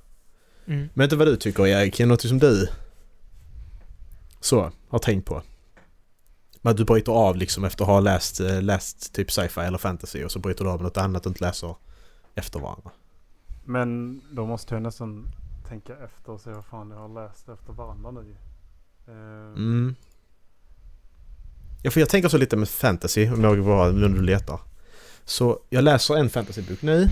Mm. 0.67 0.89
Men 0.95 1.05
inte 1.05 1.17
vad 1.17 1.27
du 1.27 1.37
tycker 1.37 1.67
Erik? 1.67 2.01
Är 2.01 2.05
det 2.05 2.09
något 2.09 2.21
som 2.21 2.39
du 2.39 2.69
så 4.41 4.73
har 4.89 4.99
tänkt 4.99 5.27
på? 5.27 5.43
Men 6.63 6.71
att 6.71 6.77
du 6.77 6.85
bryter 6.85 7.13
av 7.13 7.37
liksom 7.37 7.65
efter 7.65 7.85
att 7.85 7.89
ha 7.89 8.01
läst, 8.01 8.41
eh, 8.41 8.63
läst 8.63 9.15
typ 9.15 9.31
sci-fi 9.31 9.61
eller 9.61 9.79
fantasy 9.79 10.25
och 10.25 10.33
så 10.33 10.39
bryter 10.39 10.65
du 10.65 10.71
av 10.71 10.77
med 10.77 10.85
något 10.85 10.97
annat 10.97 11.27
och 11.27 11.31
inte 11.31 11.45
läser 11.45 11.77
efter 12.35 12.61
varandra. 12.61 12.91
Men 13.65 14.21
då 14.31 14.47
måste 14.47 14.75
jag 14.75 14.83
nästan 14.83 15.29
tänka 15.69 15.97
efter 15.97 16.33
och 16.33 16.41
se 16.41 16.51
vad 16.51 16.65
fan 16.65 16.91
jag 16.91 16.99
har 16.99 17.27
läst 17.27 17.49
efter 17.49 17.73
varandra 17.73 18.11
nu. 18.11 18.37
Eh, 19.09 19.14
Mm. 19.57 19.94
Ja, 21.83 21.90
för 21.90 22.01
jag 22.01 22.09
tänker 22.09 22.29
så 22.29 22.38
lite 22.38 22.57
med 22.57 22.68
fantasy, 22.68 23.31
om 23.31 23.44
jag 23.44 23.64
bara 23.64 23.90
nu 23.90 24.09
du 24.09 24.23
letar. 24.23 24.61
Så 25.25 25.59
jag 25.71 25.85
läser 25.85 26.16
en 26.16 26.31
fantasybok 26.31 26.83
nu. 26.83 27.09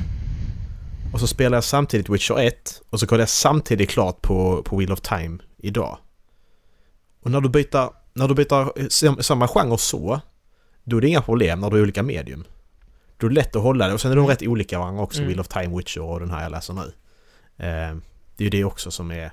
Och 1.13 1.21
så 1.21 1.27
spelar 1.27 1.57
jag 1.57 1.65
samtidigt 1.65 2.09
Witcher 2.09 2.39
1. 2.39 2.83
Och 2.91 3.01
så 3.01 3.07
kollar 3.07 3.23
jag 3.23 3.29
samtidigt 3.29 3.91
klart 3.91 4.23
på, 4.23 4.63
på 4.63 4.77
Wheel 4.77 4.93
of 4.93 5.01
Time 5.01 5.39
idag. 5.57 5.99
Och 7.21 7.31
när 7.31 7.41
du 7.41 7.49
byter, 7.49 7.91
när 8.15 8.29
du 8.29 8.35
byter 8.35 8.89
sam- 8.89 9.23
samma 9.23 9.49
genre 9.49 9.79
så. 9.79 10.21
Då 10.85 10.97
är 10.97 11.01
det 11.01 11.09
inga 11.09 11.23
problem 11.23 11.61
när 11.61 11.71
du 11.71 11.79
är 11.79 11.83
olika 11.83 12.03
medium. 12.03 12.45
Då 13.17 13.27
är 13.27 13.31
det 13.31 13.35
lätt 13.37 13.57
att 13.57 13.63
hålla 13.63 13.89
det. 13.89 13.95
Och 13.95 14.01
sen 14.01 14.13
är 14.13 14.17
de 14.17 14.27
rätt 14.27 14.43
olika 14.43 14.79
varandra 14.79 15.03
också. 15.03 15.19
Mm. 15.19 15.29
Wheel 15.29 15.41
of 15.41 15.49
Time, 15.49 15.77
Witcher 15.77 16.01
och 16.03 16.21
den 16.21 16.31
här 16.31 16.43
jag 16.43 16.53
läser 16.53 16.73
nu. 16.75 16.93
Eh, 17.57 17.97
det 18.37 18.43
är 18.43 18.45
ju 18.45 18.51
det 18.51 18.65
också 18.65 18.91
som 18.91 19.11
är... 19.11 19.31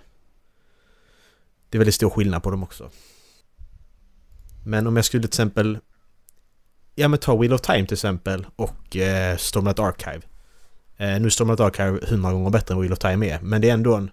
Det 1.74 1.78
är 1.78 1.80
väldigt 1.80 1.96
stor 1.96 2.10
skillnad 2.10 2.44
på 2.44 2.52
dem 2.52 2.64
också. 2.64 2.90
Men 4.64 4.88
om 4.88 4.96
jag 4.96 5.06
skulle 5.06 5.22
till 5.22 5.28
exempel... 5.30 5.80
Ja 6.96 7.08
men 7.08 7.20
ta 7.20 7.38
Wheel 7.38 7.54
of 7.54 7.62
Time 7.62 7.86
till 7.86 7.94
exempel 7.94 8.46
och 8.56 8.98
eh, 8.98 9.38
Stormlight 9.38 9.80
Archive. 9.80 10.22
Eh, 10.98 11.20
nu 11.20 11.26
är 11.26 11.30
Stormlight 11.30 11.60
Archive 11.60 12.00
hundra 12.08 12.34
gånger 12.34 12.50
bättre 12.50 12.74
än 12.74 12.82
Wheel 12.82 12.94
of 12.94 13.00
Time 13.00 13.30
är, 13.30 13.40
men 13.42 13.62
det 13.62 13.70
är 13.70 13.74
ändå 13.74 13.96
en... 13.96 14.12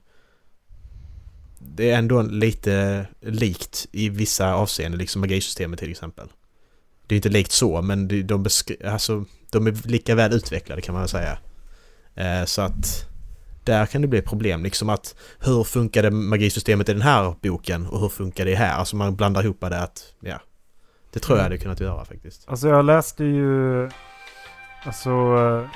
Det 1.59 1.91
är 1.91 1.99
ändå 1.99 2.19
en 2.19 2.27
lite 2.39 3.07
likt 3.21 3.87
i 3.93 4.09
vissa 4.09 4.55
avseenden, 4.55 4.99
liksom 4.99 5.21
magisystemet 5.21 5.79
till 5.79 5.91
exempel. 5.91 6.29
Det 7.07 7.15
är 7.15 7.17
inte 7.17 7.29
likt 7.29 7.53
så, 7.53 7.83
men 7.83 8.09
de, 8.09 8.23
de, 8.23 8.47
beskri- 8.47 8.89
alltså, 8.89 9.25
de 9.51 9.67
är 9.67 9.89
lika 9.89 10.15
väl 10.15 10.33
utvecklade 10.33 10.83
kan 10.83 10.93
man 10.93 11.03
väl 11.03 11.09
säga. 11.09 11.39
Eh, 12.15 12.45
så 12.45 12.63
att 12.63 13.10
där 13.65 13.87
kan 13.87 14.03
det 14.03 14.09
bli 14.09 14.23
problem. 14.23 14.63
Liksom 14.63 14.89
att 14.89 15.15
hur 15.41 15.65
funkade 15.65 16.11
magisystemet 16.11 16.89
i 16.89 16.93
den 16.93 17.03
här 17.03 17.35
boken 17.43 17.87
och 17.87 18.01
hur 18.01 18.09
funkar 18.09 18.45
det 18.45 18.55
här? 18.55 18.75
Alltså 18.79 18.97
man 18.97 19.17
blandar 19.17 19.45
ihop 19.45 19.61
det 19.61 19.83
att, 19.83 20.03
ja. 20.21 20.41
Det 21.13 21.21
tror 21.21 21.39
jag 21.39 21.43
Mm. 21.43 21.53
hade 21.53 21.63
kunnat 21.63 21.81
göra 21.81 22.05
faktiskt. 22.05 22.49
Alltså 22.49 22.69
jag 22.69 22.85
läste 22.85 23.25
ju 23.25 23.91
alltså 24.85 25.11
uh, 25.37 25.67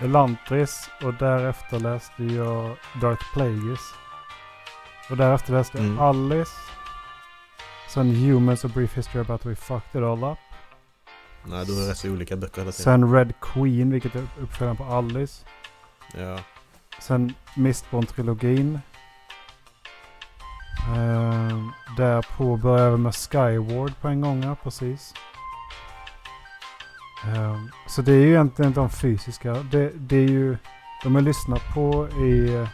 Elantris 0.00 0.90
och 1.02 1.14
därefter 1.14 1.80
läste 1.80 2.24
jag 2.24 2.76
Dark 3.00 3.20
Plagueis. 3.34 3.80
Och 5.10 5.16
därefter 5.16 5.52
läste 5.52 5.78
jag 5.78 5.86
Mm. 5.86 5.98
Alice. 5.98 6.50
Sen 7.88 8.10
Humans 8.14 8.64
A 8.64 8.70
Brief 8.74 8.94
History 8.96 9.20
About 9.20 9.46
We 9.46 9.56
Fucked 9.56 10.00
It 10.02 10.06
All 10.06 10.24
Up. 10.24 10.38
Nej, 11.44 11.66
du 11.66 11.80
har 11.80 11.88
rätt 11.88 11.98
så 11.98 12.10
olika 12.10 12.36
böcker 12.36 12.60
hela 12.60 12.72
tiden. 12.72 12.84
Sen 12.84 13.12
Red 13.14 13.32
Queen, 13.40 13.90
vilket 13.90 14.14
är 14.14 14.22
uppföljaren 14.42 14.76
på 14.76 14.84
Alice. 14.84 15.44
Ja. 16.16 16.38
Sen 17.00 17.34
Mistborn-trilogin. 17.54 18.80
Uh, 20.88 21.70
därpå 21.96 22.56
började 22.56 22.90
vi 22.90 22.96
med 22.96 23.14
Skyward 23.14 23.92
på 24.00 24.08
en 24.08 24.20
gång, 24.20 24.42
ja, 24.42 24.56
precis. 24.62 25.14
Ehm, 27.24 27.70
så 27.86 28.02
det 28.02 28.12
är 28.12 28.20
ju 28.20 28.28
egentligen 28.28 28.72
de 28.72 28.90
fysiska. 28.90 29.52
Det, 29.52 29.92
det 29.94 30.16
är 30.16 30.28
ju... 30.28 30.56
De 31.02 31.14
har 31.14 31.22
lyssnat 31.22 31.62
på 31.74 32.08
i 32.08 32.66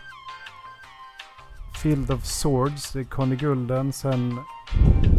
Field 1.83 2.11
of 2.11 2.25
Swords, 2.25 2.93
det 2.93 3.01
är 3.01 3.05
Conny 3.05 3.37
Gulden, 3.37 3.93
sen 3.93 4.41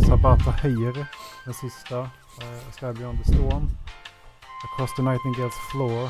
Sabata 0.07 0.51
Heir, 0.51 1.05
den 1.45 1.53
sista. 1.53 1.99
Uh, 1.99 2.71
Sky 2.71 2.99
Beyond 2.99 3.17
the 3.25 3.33
Storm. 3.33 3.69
Across 4.63 4.95
the 4.95 5.01
Nightingales 5.01 5.53
Floor. 5.71 6.09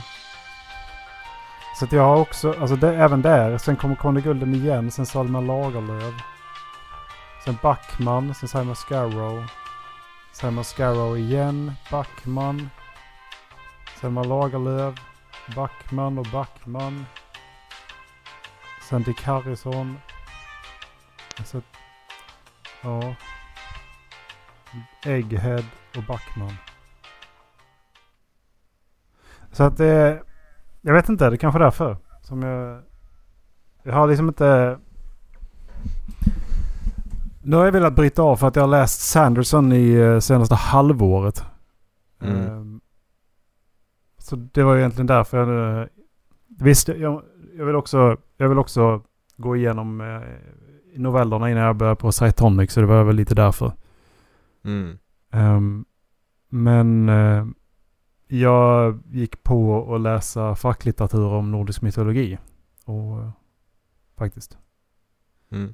Så 1.80 1.86
att 1.86 1.92
jag 1.92 2.04
har 2.04 2.16
också, 2.18 2.56
alltså 2.60 2.76
det, 2.76 2.96
även 2.96 3.22
där. 3.22 3.58
Sen 3.58 3.76
kommer 3.76 3.96
Conny 3.96 4.22
Gulden 4.22 4.56
igen, 4.56 4.92
sen 4.92 5.06
Salman 5.06 5.48
Lagerlöf. 5.48 6.14
Sen 7.46 7.58
Backman, 7.62 8.36
sen 8.36 8.50
Simon 8.50 8.76
Scarrow. 8.76 9.46
Simon 10.34 10.64
Scarrow 10.64 11.18
igen, 11.18 11.72
Backman. 11.92 12.70
Selma 14.02 14.24
Lagerlöf, 14.24 14.96
Backman 15.56 16.18
och 16.18 16.26
Backman. 16.26 17.06
Sen 18.90 19.04
Dick 19.04 19.22
Harrison. 19.24 20.00
Alltså, 21.38 21.62
ja. 22.82 23.16
Egghead 25.04 25.64
och 25.98 26.04
Backman. 26.04 26.58
Så 29.52 29.64
att 29.64 29.78
det... 29.78 30.24
Jag 30.86 30.94
vet 30.94 31.10
inte, 31.10 31.30
det 31.30 31.36
är 31.36 31.38
kanske 31.38 31.60
är 31.60 31.64
därför. 31.64 31.98
Som 32.22 32.42
jag... 32.42 32.82
Jag 33.84 33.94
har 33.94 34.08
liksom 34.08 34.28
inte... 34.28 34.80
Nu 37.44 37.56
har 37.56 37.66
jag 37.66 37.72
velat 37.72 37.96
bryta 37.96 38.22
av 38.22 38.36
för 38.36 38.48
att 38.48 38.56
jag 38.56 38.64
har 38.64 38.68
läst 38.68 39.02
Sanderson 39.02 39.72
i 39.72 39.94
eh, 39.94 40.20
senaste 40.20 40.56
halvåret. 40.56 41.44
Mm. 42.22 42.38
Ehm, 42.38 42.82
så 44.18 44.36
det 44.36 44.64
var 44.64 44.78
egentligen 44.78 45.08
därför 45.08 45.38
jag. 45.38 45.90
Visst, 46.60 46.88
jag, 46.88 47.22
jag, 47.54 47.66
vill 47.66 47.76
också, 47.76 48.18
jag 48.38 48.50
vill 48.50 48.60
också 48.60 49.02
gå 49.38 49.56
igenom 49.56 50.02
eh, 50.02 50.22
novellerna 51.00 51.52
innan 51.52 51.64
jag 51.64 51.76
börjar 51.76 51.96
på 51.96 52.12
Cytonic. 52.12 52.72
Så 52.72 52.82
det 52.82 52.88
var 52.88 53.04
väl 53.04 53.16
lite 53.16 53.36
därför. 53.36 53.72
Mm. 54.66 54.98
Ehm, 55.32 55.86
men 56.50 57.10
eh, 57.10 57.46
jag 58.28 59.00
gick 59.12 59.44
på 59.44 59.96
att 59.96 60.02
läsa 60.02 60.56
facklitteratur 60.56 61.26
om 61.26 61.52
nordisk 61.52 61.82
mytologi. 61.82 62.38
Och 62.86 63.20
eh, 63.20 63.30
faktiskt. 64.18 64.58
Mm. 65.50 65.74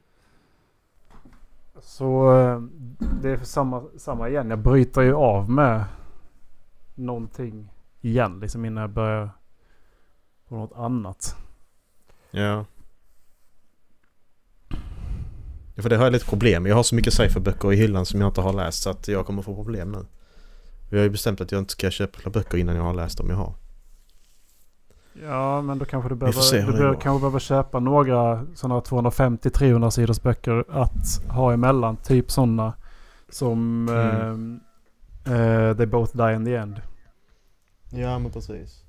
Så 1.81 2.39
eh, 2.39 2.61
det 3.21 3.29
är 3.29 3.37
för 3.37 3.45
samma, 3.45 3.83
samma 3.97 4.29
igen. 4.29 4.49
Jag 4.49 4.59
bryter 4.59 5.01
ju 5.01 5.13
av 5.13 5.49
med 5.49 5.85
någonting 6.95 7.69
igen. 8.01 8.39
Liksom 8.39 8.65
innan 8.65 8.81
jag 8.81 8.89
börjar 8.89 9.29
på 10.47 10.55
något 10.55 10.73
annat. 10.75 11.35
Ja. 12.31 12.65
ja. 15.75 15.81
För 15.81 15.89
det 15.89 15.97
har 15.97 16.03
jag 16.03 16.13
lite 16.13 16.25
problem. 16.25 16.65
Jag 16.65 16.75
har 16.75 16.83
så 16.83 16.95
mycket 16.95 17.13
sci-fi-böcker 17.13 17.73
i 17.73 17.75
hyllan 17.75 18.05
som 18.05 18.21
jag 18.21 18.29
inte 18.29 18.41
har 18.41 18.53
läst 18.53 18.83
så 18.83 18.89
att 18.89 19.07
jag 19.07 19.25
kommer 19.25 19.41
få 19.41 19.55
problem 19.55 19.91
nu. 19.91 20.05
Jag 20.91 20.99
har 20.99 21.03
ju 21.03 21.09
bestämt 21.09 21.41
att 21.41 21.51
jag 21.51 21.59
inte 21.59 21.71
ska 21.71 21.91
köpa 21.91 22.29
böcker 22.29 22.57
innan 22.57 22.75
jag 22.75 22.83
har 22.83 22.93
läst 22.93 23.17
dem 23.17 23.29
jag 23.29 23.37
har. 23.37 23.53
Ja, 25.23 25.61
men 25.61 25.79
då 25.79 25.85
kanske 25.85 26.09
du 26.09 26.15
Vi 26.15 26.19
behöver, 26.19 26.65
du 26.65 26.71
behöver, 26.77 26.99
kanske 27.01 27.19
behöver 27.21 27.39
köpa 27.39 27.79
några 27.79 28.45
sådana 28.55 28.79
250-300 28.79 29.89
sidors 29.89 30.21
böcker 30.21 30.65
att 30.69 31.23
ha 31.29 31.53
emellan. 31.53 31.97
Typ 31.97 32.31
sådana 32.31 32.73
som 33.29 33.89
Mm. 33.89 34.59
eh, 35.25 35.33
eh, 35.33 35.77
They 35.77 35.85
Both 35.85 36.17
Die 36.17 36.33
in 36.35 36.45
the 36.45 36.55
End. 36.55 36.81
Ja 37.89 38.19
men 38.19 38.31
precis. 38.31 38.83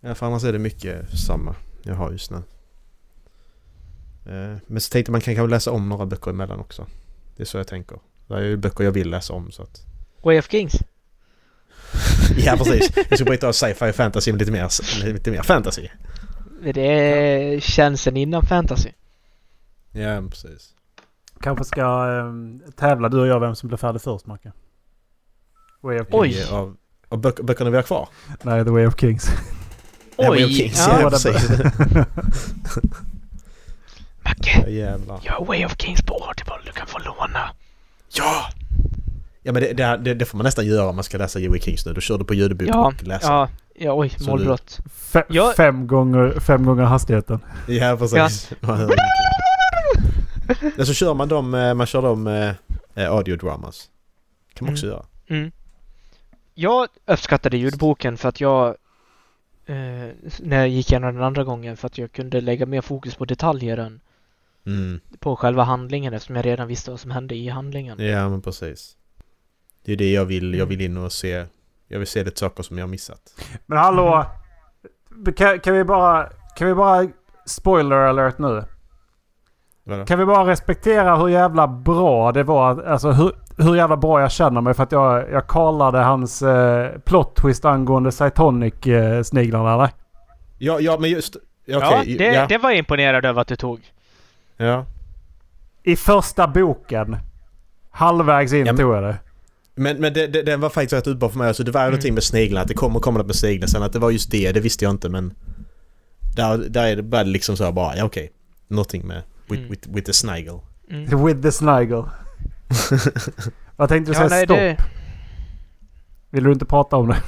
Ja 0.00 0.14
för 0.14 0.26
annars 0.26 0.44
är 0.44 0.52
det 0.52 0.58
mycket 0.58 1.18
samma 1.18 1.54
jag 1.82 1.94
har 1.94 2.10
just 2.12 2.30
nu. 2.30 2.36
Eh, 4.26 4.56
Men 4.66 4.80
så 4.80 4.90
tänkte 4.92 5.12
man 5.12 5.20
kan 5.20 5.34
kanske 5.34 5.50
läsa 5.50 5.70
om 5.72 5.88
några 5.88 6.06
böcker 6.06 6.30
emellan 6.30 6.60
också. 6.60 6.86
Det 7.36 7.42
är 7.42 7.46
så 7.46 7.56
jag 7.58 7.66
tänker. 7.66 7.98
Det 8.26 8.34
är 8.34 8.40
ju 8.42 8.56
böcker 8.56 8.84
jag 8.84 8.92
vill 8.92 9.10
läsa 9.10 9.32
om 9.32 9.50
så 9.50 9.62
att... 9.62 9.84
Way 10.22 10.38
of 10.38 10.50
Kings. 10.50 10.74
Ja 12.36 12.56
precis. 12.56 12.90
Jag 13.08 13.18
ska 13.18 13.24
bryta 13.24 13.48
av 13.48 13.52
sci-fi 13.52 13.90
och 13.90 13.94
fantasy 13.94 14.32
med 14.32 14.38
lite 14.38 14.52
mer, 14.52 14.70
lite 15.04 15.30
mer 15.30 15.42
fantasy. 15.42 15.88
Det 16.74 17.62
känns 17.62 18.06
en 18.06 18.16
innan 18.16 18.46
fantasy. 18.46 18.90
Ja 19.92 20.22
precis. 20.30 20.74
Kanske 21.40 21.64
ska 21.64 22.06
um, 22.06 22.62
tävla 22.76 23.08
du 23.08 23.20
och 23.20 23.26
jag 23.26 23.40
vem 23.40 23.54
som 23.54 23.68
blir 23.68 23.76
färdig 23.76 24.02
först 24.02 24.26
Macke. 24.26 24.52
Way 25.80 26.00
of 26.00 26.06
Oj! 26.10 26.32
Kings. 26.32 26.50
Av, 26.50 26.76
av 27.08 27.20
böc 27.20 27.34
böckerna 27.34 27.70
vi 27.70 27.76
har 27.76 27.82
kvar? 27.82 28.08
Nej, 28.42 28.64
The 28.64 28.70
Way 28.70 28.86
of 28.86 29.00
Kings. 29.00 29.30
Oj! 30.16 30.28
Way 30.28 30.44
of 30.44 30.50
Kings, 30.50 30.86
ja, 30.88 31.00
ja 31.00 31.10
precis. 31.10 31.50
Macke! 34.24 34.62
Ja, 34.62 34.68
jävlar. 34.68 35.20
Jag 35.24 35.32
har 35.32 35.44
Way 35.44 35.64
of 35.64 35.74
Kings 35.78 36.02
på 36.02 36.14
Audible. 36.14 36.54
Du 36.66 36.72
kan 36.72 36.86
få 36.86 36.98
låna. 36.98 37.50
Ja! 38.14 38.50
Ja 39.42 39.52
men 39.52 39.62
det, 39.62 39.96
det, 39.96 40.14
det, 40.14 40.24
får 40.24 40.38
man 40.38 40.44
nästan 40.44 40.66
göra 40.66 40.88
om 40.88 40.94
man 40.94 41.04
ska 41.04 41.18
läsa 41.18 41.48
Way 41.48 41.60
Kings 41.60 41.86
nu. 41.86 41.92
Då 41.92 42.00
kör 42.00 42.18
du 42.18 42.24
på 42.24 42.34
ljudbok 42.34 42.68
ja, 42.68 42.86
och 42.86 43.02
läser. 43.02 43.28
Ja, 43.28 43.48
ja 43.74 43.92
oj, 43.94 44.12
målbrott. 44.26 44.78
Fe, 44.94 45.24
jag... 45.28 45.54
fem, 45.56 45.86
gånger, 45.86 46.40
fem 46.40 46.64
gånger 46.64 46.82
hastigheten. 46.82 47.40
Ja 47.66 47.96
precis. 47.96 48.52
Ja. 48.60 48.88
Men 50.76 50.86
så 50.86 50.94
kör 50.94 51.14
man 51.14 51.28
dem, 51.28 51.54
eh, 51.54 51.74
man 51.74 51.86
kör 51.86 52.02
dem 52.02 52.26
eh, 52.94 53.12
audiodramas. 53.12 53.90
kan 54.54 54.64
man 54.64 54.74
också 54.74 54.86
mm. 54.86 54.96
göra. 54.96 55.06
Mm. 55.28 55.52
Jag 56.54 56.88
uppskattade 57.06 57.56
ljudboken 57.56 58.16
för 58.16 58.28
att 58.28 58.40
jag 58.40 58.68
eh, 59.66 60.08
när 60.40 60.56
jag 60.56 60.68
gick 60.68 60.90
igenom 60.90 61.14
den 61.14 61.24
andra 61.24 61.44
gången 61.44 61.76
för 61.76 61.86
att 61.86 61.98
jag 61.98 62.12
kunde 62.12 62.40
lägga 62.40 62.66
mer 62.66 62.80
fokus 62.80 63.14
på 63.14 63.24
detaljer 63.24 63.76
än 63.76 64.00
mm. 64.66 65.00
på 65.18 65.36
själva 65.36 65.62
handlingen 65.62 66.14
eftersom 66.14 66.36
jag 66.36 66.46
redan 66.46 66.68
visste 66.68 66.90
vad 66.90 67.00
som 67.00 67.10
hände 67.10 67.34
i 67.34 67.48
handlingen. 67.48 67.98
Ja 67.98 68.28
men 68.28 68.42
precis. 68.42 68.97
Det 69.84 69.92
är 69.92 69.96
det 69.96 70.12
jag 70.12 70.24
vill. 70.24 70.54
Jag 70.54 70.66
vill 70.66 70.80
in 70.80 70.96
och 70.96 71.12
se. 71.12 71.44
Jag 71.88 71.98
vill 71.98 72.08
se 72.08 72.24
lite 72.24 72.38
saker 72.38 72.62
som 72.62 72.78
jag 72.78 72.82
har 72.82 72.90
missat. 72.90 73.20
Men 73.66 73.78
hallå! 73.78 74.26
Kan, 75.36 75.60
kan 75.60 75.74
vi 75.74 75.84
bara... 75.84 76.28
Kan 76.56 76.68
vi 76.68 76.74
bara... 76.74 77.08
Spoiler 77.46 77.96
alert 77.96 78.38
nu. 78.38 78.64
Vadå? 79.84 80.04
Kan 80.04 80.18
vi 80.18 80.24
bara 80.24 80.46
respektera 80.46 81.16
hur 81.16 81.28
jävla 81.28 81.66
bra 81.68 82.32
det 82.32 82.42
var? 82.42 82.82
Alltså 82.82 83.10
hur, 83.10 83.32
hur 83.56 83.76
jävla 83.76 83.96
bra 83.96 84.20
jag 84.20 84.32
känner 84.32 84.60
mig 84.60 84.74
för 84.74 84.82
att 84.82 84.92
jag, 84.92 85.30
jag 85.30 85.46
kallade 85.46 85.98
hans 85.98 86.42
eh, 86.42 86.98
plot 86.98 87.36
twist 87.36 87.64
angående 87.64 88.10
Cytonic-sniglarna 88.10 89.68
eh, 89.68 89.74
eller? 89.74 89.90
Ja, 90.58 90.80
ja 90.80 90.98
men 91.00 91.10
just... 91.10 91.36
Okay, 91.36 92.12
ja, 92.12 92.18
det, 92.18 92.24
ja, 92.24 92.46
det 92.46 92.58
var 92.58 92.70
jag 92.70 92.78
imponerad 92.78 93.24
över 93.24 93.40
att 93.40 93.48
du 93.48 93.56
tog. 93.56 93.80
Ja. 94.56 94.84
I 95.82 95.96
första 95.96 96.48
boken. 96.48 97.16
Halvvägs 97.90 98.52
in 98.52 98.66
ja, 98.66 98.72
men, 98.72 98.76
tog 98.76 98.94
jag 98.94 99.02
det. 99.02 99.16
Men, 99.78 99.96
men 99.96 100.12
det, 100.12 100.26
det, 100.26 100.42
den 100.42 100.60
var 100.60 100.70
faktiskt 100.70 100.92
rätt 100.92 101.06
utbra 101.06 101.28
för 101.28 101.38
mig. 101.38 101.48
Alltså 101.48 101.64
det 101.64 101.70
var 101.70 101.80
mm. 101.80 101.90
någonting 101.90 102.14
med 102.14 102.22
sniglarna. 102.22 102.62
Att 102.62 102.68
det 102.68 102.74
kommer 102.74 103.00
komma 103.00 103.18
något 103.18 103.26
med 103.26 103.36
sniglar. 103.36 103.68
Sen 103.68 103.82
att 103.82 103.92
det 103.92 103.98
var 103.98 104.10
just 104.10 104.30
det, 104.30 104.52
det 104.52 104.60
visste 104.60 104.84
jag 104.84 104.90
inte 104.90 105.08
men... 105.08 105.34
Där, 106.36 106.58
där 106.58 106.86
är 106.86 106.96
det 106.96 107.02
bara 107.02 107.22
liksom 107.22 107.56
så 107.56 107.72
bara, 107.72 107.96
ja 107.96 108.04
okej. 108.04 108.24
Okay. 108.24 108.34
Någonting 108.68 109.06
med 109.06 109.22
with, 109.48 109.60
mm. 109.60 109.70
with, 109.70 109.88
with 109.88 110.06
the 110.06 110.12
snigel. 110.12 110.60
Mm. 110.90 111.24
With 111.26 111.42
the 111.42 111.52
snigel. 111.52 112.04
Vad 113.76 113.88
tänkte 113.88 114.10
du 114.10 114.14
säga? 114.14 114.24
Ja, 114.24 114.28
nej, 114.28 114.44
Stopp. 114.44 114.58
Det... 114.58 114.76
Vill 116.30 116.44
du 116.44 116.52
inte 116.52 116.64
prata 116.64 116.96
om 116.96 117.08
det? 117.08 117.22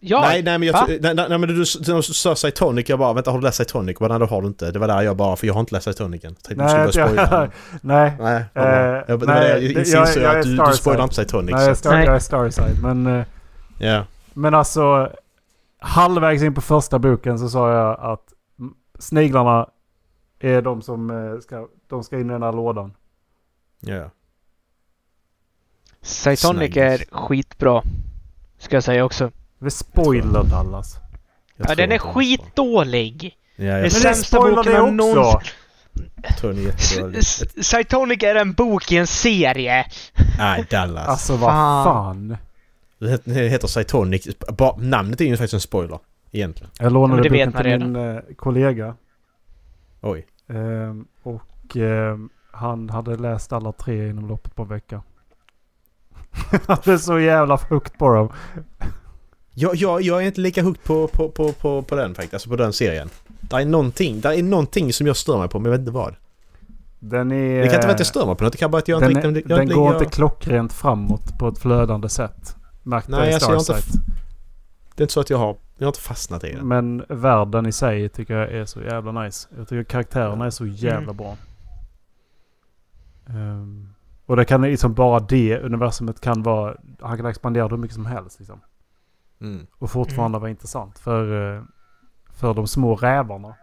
Ja, 0.00 0.20
nej, 0.20 0.42
nej 0.42 0.58
men 0.58 0.68
jag... 0.68 0.88
Nej, 0.88 1.14
nej, 1.14 1.38
men 1.38 1.40
du, 1.40 1.54
du, 1.54 2.02
sa 2.02 2.36
Cytonic, 2.36 2.88
jag 2.88 2.98
bara 2.98 3.12
vänta 3.12 3.30
har 3.30 3.38
du 3.38 3.44
läst 3.44 3.58
Cytonic? 3.58 4.00
Men 4.00 4.08
nej, 4.10 4.18
det 4.18 4.26
har 4.26 4.42
du 4.42 4.48
inte. 4.48 4.70
Det 4.70 4.78
var 4.78 4.88
där 4.88 5.02
jag 5.02 5.16
bara, 5.16 5.36
för 5.36 5.46
jag 5.46 5.54
har 5.54 5.60
inte 5.60 5.74
läst 5.74 5.84
Cytonic 5.84 6.24
än. 6.24 6.36
Nej, 6.56 6.90
jag, 6.94 7.14
nej. 7.14 7.50
nej. 7.82 8.12
Nej, 8.18 8.44
uh, 8.56 9.04
jag, 9.08 9.26
nej, 9.26 9.72
jag, 9.72 9.86
jag, 9.86 10.08
jag, 10.08 10.16
jag 10.16 10.36
att 10.36 10.42
du, 10.42 10.56
du 10.56 10.72
spoilar 10.72 11.02
inte 11.04 11.14
Cytonic. 11.14 11.54
Nej, 11.54 11.76
så. 11.76 11.88
jag 11.88 12.04
är 12.04 12.18
Starside. 12.18 12.82
Men... 12.82 13.06
Uh, 13.06 13.24
yeah. 13.80 14.04
Men 14.34 14.54
alltså... 14.54 15.12
Halvvägs 15.80 16.42
in 16.42 16.54
på 16.54 16.60
första 16.60 16.98
boken 16.98 17.38
så 17.38 17.48
sa 17.48 17.72
jag 17.72 18.00
att 18.00 18.22
sniglarna 18.98 19.68
är 20.38 20.62
de 20.62 20.82
som 20.82 21.10
eh, 21.10 21.40
ska, 21.40 21.68
de 21.88 22.04
ska 22.04 22.18
in 22.18 22.30
i 22.30 22.32
den 22.32 22.42
här 22.42 22.52
lådan. 22.52 22.92
Ja. 23.80 23.94
Yeah. 23.94 24.10
Cytonic 26.02 26.76
är 26.76 27.04
skitbra. 27.10 27.82
Ska 28.58 28.76
jag 28.76 28.84
säga 28.84 29.04
också. 29.04 29.30
Vi 29.58 29.70
spoilar 29.70 30.44
Dallas. 30.44 30.96
ja, 31.56 31.74
den 31.74 31.92
är 31.92 31.98
skitdålig. 31.98 33.36
Ja, 33.56 33.64
jag 33.64 33.82
den 33.82 33.90
sämsta 33.90 34.40
boken 34.40 34.76
av 34.76 34.92
någonsin. 34.92 35.52
Cytonic 37.62 38.22
är 38.22 38.34
en 38.34 38.52
bok 38.52 38.92
i 38.92 38.96
en 38.96 39.06
serie. 39.06 39.86
Nej, 40.38 40.66
Dallas. 40.70 41.08
Alltså 41.08 41.36
vad 41.36 41.50
fan. 41.84 42.36
Det 42.98 43.32
heter 43.34 43.68
Cytonic. 43.68 44.28
namnet 44.78 45.20
är 45.20 45.24
ju 45.24 45.36
faktiskt 45.36 45.54
en 45.54 45.60
spoiler. 45.60 45.98
Egentligen. 46.32 46.70
Jag 46.78 46.92
lånade 46.92 47.22
ja, 47.22 47.30
boken 47.30 47.52
till 47.52 47.62
redan. 47.62 47.92
min 47.92 48.16
eh, 48.16 48.20
kollega. 48.36 48.94
Oj. 50.00 50.26
Ehm, 50.48 51.06
och 51.22 51.76
ehm, 51.76 52.28
han 52.52 52.90
hade 52.90 53.16
läst 53.16 53.52
alla 53.52 53.72
tre 53.72 54.08
inom 54.08 54.28
loppet 54.28 54.54
på 54.54 54.62
en 54.62 54.68
vecka. 54.68 55.02
han 56.66 56.78
är 56.84 56.96
så 56.96 57.18
jävla 57.18 57.56
hooked 57.56 57.98
på 57.98 58.14
dem. 58.14 58.32
Jag, 59.60 59.76
jag, 59.76 60.02
jag 60.02 60.22
är 60.22 60.26
inte 60.26 60.40
lika 60.40 60.62
hooked 60.62 60.84
på, 60.84 61.08
på, 61.08 61.28
på, 61.28 61.52
på, 61.52 61.82
på 61.82 61.94
den 61.94 62.14
faktiskt, 62.14 62.34
alltså 62.34 62.50
på 62.50 62.56
den 62.56 62.72
serien. 62.72 63.10
Det 63.40 63.56
är 63.56 63.64
någonting, 63.64 64.20
det 64.20 64.34
är 64.34 64.42
någonting 64.42 64.92
som 64.92 65.06
jag 65.06 65.16
stör 65.16 65.38
mig 65.38 65.48
på, 65.48 65.58
men 65.58 65.64
jag 65.64 65.70
vet 65.70 65.80
inte 65.80 65.92
vad. 65.92 66.14
Den 66.98 67.32
är... 67.32 67.62
Det 67.62 67.66
kan 67.66 67.74
inte 67.74 67.86
vara 67.86 67.94
att 67.94 68.00
jag 68.00 68.06
stör 68.06 68.26
mig 68.26 68.36
på 68.36 68.44
något, 68.44 68.52
det 68.52 68.58
kan 68.58 68.70
bara 68.70 68.78
att 68.78 68.88
jag 68.88 69.00
den 69.00 69.10
inte 69.10 69.28
riktigt... 69.28 69.48
Den 69.48 69.68
går 69.68 69.92
jag... 69.92 70.02
inte 70.02 70.16
klockrent 70.16 70.72
framåt 70.72 71.38
på 71.38 71.48
ett 71.48 71.58
flödande 71.58 72.08
sätt. 72.08 72.56
Märkte 72.82 73.10
Nej, 73.10 73.34
alltså 73.34 73.50
jag 73.50 73.60
inte... 73.60 73.74
Det 74.94 75.00
är 75.00 75.04
inte 75.04 75.14
så 75.14 75.20
att 75.20 75.30
jag 75.30 75.38
har... 75.38 75.56
Jag 75.78 75.86
har 75.86 75.90
inte 75.90 76.00
fastnat 76.00 76.44
i 76.44 76.52
den. 76.52 76.68
Men 76.68 77.04
världen 77.08 77.66
i 77.66 77.72
sig 77.72 78.08
tycker 78.08 78.34
jag 78.34 78.52
är 78.52 78.64
så 78.64 78.80
jävla 78.80 79.22
nice. 79.22 79.48
Jag 79.56 79.68
tycker 79.68 79.84
karaktärerna 79.84 80.46
är 80.46 80.50
så 80.50 80.66
jävla 80.66 81.12
mm. 81.12 81.16
bra. 81.16 81.36
Um, 83.26 83.94
och 84.26 84.36
det 84.36 84.44
kan 84.44 84.62
liksom 84.62 84.94
bara 84.94 85.20
det 85.20 85.58
universumet 85.58 86.20
kan 86.20 86.42
vara... 86.42 86.76
Han 87.00 87.16
kan 87.16 87.26
expandera 87.26 87.68
hur 87.68 87.76
mycket 87.76 87.94
som 87.94 88.06
helst 88.06 88.38
liksom. 88.38 88.60
Mm. 89.40 89.66
Och 89.78 89.90
fortfarande 89.90 90.36
mm. 90.36 90.40
vara 90.40 90.50
intressant. 90.50 90.98
För, 90.98 91.56
eh, 91.56 91.62
för 92.30 92.54
de 92.54 92.66
små 92.66 92.96
rävarna. 92.96 93.54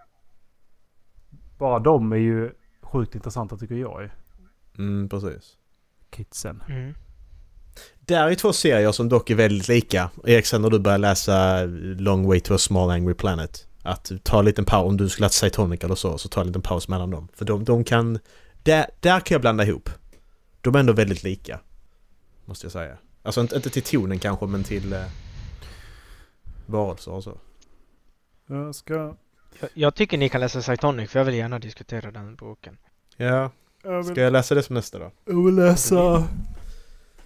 Bara 1.57 1.79
de 1.79 2.11
är 2.11 2.17
ju 2.17 2.51
sjukt 2.81 3.15
intressanta 3.15 3.57
tycker 3.57 3.75
jag. 3.75 4.09
Mm, 4.77 5.09
precis. 5.09 5.57
Kidsen. 6.09 6.63
Mm. 6.69 6.93
Där 7.99 8.27
är 8.29 8.35
två 8.35 8.53
serier 8.53 8.91
som 8.91 9.09
dock 9.09 9.29
är 9.29 9.35
väldigt 9.35 9.67
lika. 9.67 10.09
Erik, 10.23 10.53
när 10.53 10.69
du 10.69 10.79
börjar 10.79 10.97
läsa 10.97 11.65
Long 11.99 12.27
Way 12.27 12.39
to 12.39 12.53
a 12.53 12.57
Small 12.57 12.89
Angry 12.89 13.13
Planet. 13.13 13.67
Att 13.83 14.11
ta 14.23 14.39
en 14.39 14.45
liten 14.45 14.65
paus, 14.65 14.87
om 14.87 14.97
du 14.97 15.09
skulle 15.09 15.25
läsa 15.25 15.45
Cytonic 15.45 15.83
eller 15.83 15.95
så, 15.95 16.17
så 16.17 16.29
ta 16.29 16.41
en 16.41 16.47
liten 16.47 16.61
paus 16.61 16.87
mellan 16.87 17.11
dem. 17.11 17.27
För 17.33 17.45
de, 17.45 17.63
de 17.63 17.83
kan... 17.83 18.19
Där, 18.63 18.85
där 18.99 19.19
kan 19.19 19.35
jag 19.35 19.41
blanda 19.41 19.63
ihop. 19.63 19.89
De 20.61 20.75
är 20.75 20.79
ändå 20.79 20.93
väldigt 20.93 21.23
lika. 21.23 21.59
Måste 22.45 22.65
jag 22.65 22.71
säga. 22.71 22.97
Alltså 23.23 23.41
inte, 23.41 23.55
inte 23.55 23.69
till 23.69 23.83
tonen 23.83 24.19
kanske, 24.19 24.45
men 24.45 24.63
till... 24.63 24.95
Varelser 26.65 27.11
och 27.11 27.23
så. 27.23 27.37
Jag 28.47 28.75
ska... 28.75 28.93
Jag, 29.59 29.69
jag, 29.73 29.95
tycker 29.95 30.17
ni 30.17 30.29
kan 30.29 30.41
läsa 30.41 30.61
Cytonic, 30.61 31.11
för 31.11 31.19
jag 31.19 31.25
vill 31.25 31.35
gärna 31.35 31.59
diskutera 31.59 32.11
den 32.11 32.35
boken. 32.35 32.77
Ja. 33.17 33.51
Jag 33.83 34.03
vill... 34.03 34.11
Ska 34.11 34.21
jag 34.21 34.33
läsa 34.33 34.55
det 34.55 34.63
som 34.63 34.73
nästa 34.73 34.99
då? 34.99 35.11
Jag 35.25 35.45
vill 35.45 35.55
läsa... 35.55 36.27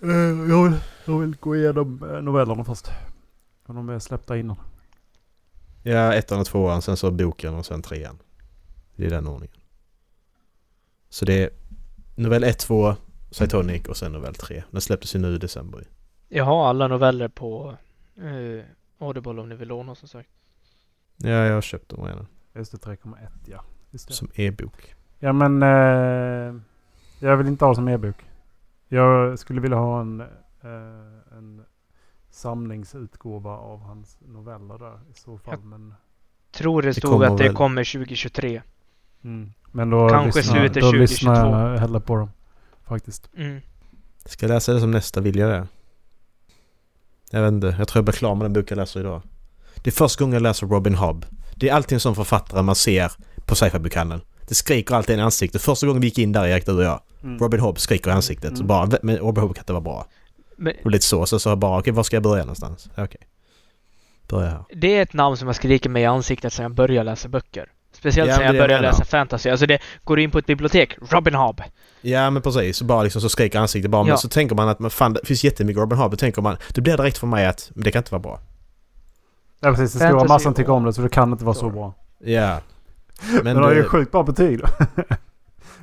Eh, 0.02 0.10
jag 0.50 0.64
vill, 0.64 0.80
jag 1.06 1.20
vill 1.20 1.36
gå 1.36 1.56
igenom 1.56 2.04
eh, 2.04 2.22
novellerna 2.22 2.64
först. 2.64 2.88
För 3.66 3.74
de 3.74 3.90
är 3.90 4.00
släppta 4.00 4.38
innan. 4.38 4.58
Ja, 5.84 6.14
ettan 6.14 6.40
och 6.40 6.46
tvåan, 6.46 6.82
sen 6.82 6.98
så 6.98 7.12
boken 7.12 7.54
och 7.54 7.66
sen 7.66 7.82
trean. 7.82 8.18
Det 8.96 9.06
är 9.06 9.10
den 9.10 9.28
ordningen. 9.28 9.58
Så 11.10 11.26
det 11.26 11.44
är 11.44 11.50
novell 12.16 12.44
1, 12.44 12.60
2, 12.60 12.96
Cytonic 13.32 13.88
och 13.88 13.98
sen 13.98 14.12
novell 14.12 14.36
3. 14.36 14.64
Den 14.72 14.82
släpptes 14.82 15.16
ju 15.16 15.20
nu 15.20 15.36
i 15.36 15.38
december. 15.38 15.88
Jag 16.28 16.44
har 16.44 16.70
alla 16.70 16.88
noveller 16.88 17.28
på 17.28 17.78
eh, 18.18 18.66
Audible 19.00 19.42
om 19.42 19.50
ni 19.50 19.56
vill 19.56 19.68
låna 19.68 19.96
som 19.96 20.08
sagt. 20.08 20.30
Ja, 21.18 21.30
jag 21.30 21.54
har 21.54 21.62
köpt 21.62 21.90
dem 21.90 22.06
redan. 22.06 22.28
Just 22.56 22.72
det, 22.72 22.78
3,1 22.78 23.16
ja. 23.46 23.64
Som 23.98 24.30
e-bok. 24.36 24.96
Ja 25.20 25.34
men 25.34 25.64
eh, 25.64 26.62
jag 27.20 27.38
vill 27.38 27.48
inte 27.48 27.66
ha 27.66 27.76
som 27.76 27.88
e-bok. 27.88 28.16
Jag 28.88 29.40
skulle 29.40 29.62
vilja 29.62 29.78
ha 29.78 30.02
en, 30.02 30.22
eh, 30.62 31.38
en 31.38 31.66
samlingsutgåva 32.30 33.52
av 33.52 33.82
hans 33.82 34.18
noveller 34.28 34.78
där 34.78 35.00
i 35.12 35.14
så 35.14 35.38
fall. 35.38 35.54
Jag 35.54 35.64
men... 35.64 35.94
tror 36.52 36.82
det 36.82 36.94
stod 36.94 37.22
det 37.22 37.28
att 37.28 37.38
det 37.38 37.44
väl... 37.44 37.56
kommer 37.56 37.94
2023. 37.94 38.62
Mm. 39.24 39.52
Men 39.72 39.90
då 39.90 40.10
Kanske 40.10 40.40
lyssnar, 40.40 40.56
slutet 40.56 40.84
då 40.84 40.92
2022. 40.92 41.02
lyssnar 41.02 41.72
jag 41.72 41.80
hellre 41.80 42.00
på 42.00 42.16
dem. 42.16 42.30
Faktiskt. 42.84 43.30
Mm. 43.38 43.62
Ska 44.26 44.46
jag 44.46 44.54
läsa 44.54 44.74
det 44.74 44.80
som 44.80 44.92
nästa? 44.92 45.22
Vill 45.22 45.36
jag 45.36 45.50
det? 45.50 45.68
Jag 47.30 47.42
vet 47.42 47.52
inte. 47.52 47.76
Jag 47.78 47.88
tror 47.88 47.98
jag 48.00 48.06
blir 48.06 48.14
klar 48.14 48.36
med 48.36 48.46
den 48.46 48.54
bok 48.54 48.72
jag 48.72 48.78
läser 48.78 49.00
idag. 49.00 49.22
Det 49.76 49.90
är 49.90 49.92
första 49.92 50.24
gången 50.24 50.34
jag 50.34 50.42
läser 50.42 50.68
Robin 50.68 50.96
Hobb. 50.96 51.26
Det 51.56 51.70
är 51.70 51.74
alltid 51.74 51.94
en 51.94 52.00
sån 52.00 52.16
författare 52.16 52.62
man 52.62 52.76
ser 52.76 53.12
på 53.46 53.56
sci-fi-bokhandeln. 53.56 54.22
Det 54.48 54.56
skriker 54.56 54.96
alltid 54.96 55.20
i 55.20 55.22
ansiktet. 55.22 55.62
Första 55.62 55.88
gången 55.88 56.02
vi 56.02 56.08
gick 56.08 56.18
in 56.18 56.32
där 56.32 56.46
Erik, 56.48 56.66
du 56.66 56.72
och 56.72 56.84
jag. 56.84 57.02
Mm. 57.24 57.40
Robin 57.40 57.60
Hobb 57.60 57.80
skriker 57.80 58.10
i 58.10 58.14
ansiktet. 58.14 58.50
Mm. 58.50 58.58
Så 58.58 58.64
bara, 58.64 58.90
men 59.02 59.18
Robin 59.18 59.42
Hobb 59.42 59.56
kan 59.56 59.62
inte 59.62 59.74
vara 59.74 59.82
bra. 59.82 60.08
Men 60.58 60.74
Och 60.84 60.92
lite 60.92 61.06
så, 61.06 61.26
så, 61.26 61.40
så 61.40 61.56
bara 61.56 61.80
okej, 61.80 61.94
var 61.94 62.04
ska 62.04 62.16
jag 62.16 62.24
börja 62.24 62.44
någonstans? 62.44 62.90
Okej. 62.98 63.22
Börja 64.28 64.50
här. 64.50 64.64
det 64.76 64.98
är 64.98 65.02
ett 65.02 65.14
namn 65.14 65.38
som 65.38 65.48
har 65.48 65.54
skrikit 65.54 65.92
mig 65.92 66.04
i 66.04 66.06
ansiktet 66.06 66.54
sedan 66.54 66.64
jag 66.64 66.74
började 66.74 67.10
läsa 67.10 67.30
böcker. 67.30 67.72
Speciellt 68.00 68.30
Ja, 68.32 68.38
men 68.38 68.46
jag 68.46 68.56
började 68.56 68.82
läsa 68.82 69.06
fantasy. 69.06 69.50
Alltså 69.50 69.66
det 69.66 69.80
går 70.04 70.16
du 70.16 70.24
in 70.24 70.32
på 70.32 70.40
ett 70.40 70.46
bibliotek, 70.46 70.96
Robin 71.10 71.34
Hobb. 71.34 71.62
Ja 72.02 72.30
men 72.30 72.42
precis, 72.42 72.78
så 72.78 72.86
bara 72.86 73.04
liksom 73.04 73.22
så 73.22 73.30
skriker 73.30 73.60
ansiktet 73.60 73.92
bara. 73.92 74.04
Men 74.04 74.10
Ja. 74.10 74.18
så 74.18 74.30
tänker 74.30 74.56
man 74.56 74.70
att 74.70 74.80
men 74.80 74.90
fan, 74.90 75.14
det 75.14 75.20
finns 75.26 75.44
jättemycket 75.44 75.80
Robin 75.82 75.98
Hood. 76.00 76.12
Då 76.12 76.18
tänker 76.18 76.42
man, 76.42 76.58
det 76.74 76.82
blir 76.82 76.98
direkt 76.98 77.18
för 77.18 77.28
mig 77.28 77.46
att 77.46 77.72
men 77.74 77.84
det 77.84 77.92
kan 77.92 78.00
inte 78.00 78.12
vara 78.12 78.22
bra. 78.22 78.40
Ja 79.62 79.70
precis, 79.72 79.94
det 79.94 80.00
ska 80.00 80.16
vara 80.16 80.28
massan 80.28 80.54
tycker 80.54 80.72
om 80.72 80.84
det 80.84 80.94
så 80.94 81.02
det 81.02 81.10
kan 81.10 81.32
inte 81.32 81.46
vara 81.46 81.56
så 81.56 81.70
bra. 81.70 81.94
Ja. 82.24 82.60
Men 83.32 83.44
Men, 83.44 83.56
den 83.56 83.64
har 83.64 83.74
ju 83.74 83.84
sjukt 83.84 84.12
bra 84.12 84.24
betyg 84.24 84.60
då. 84.60 84.66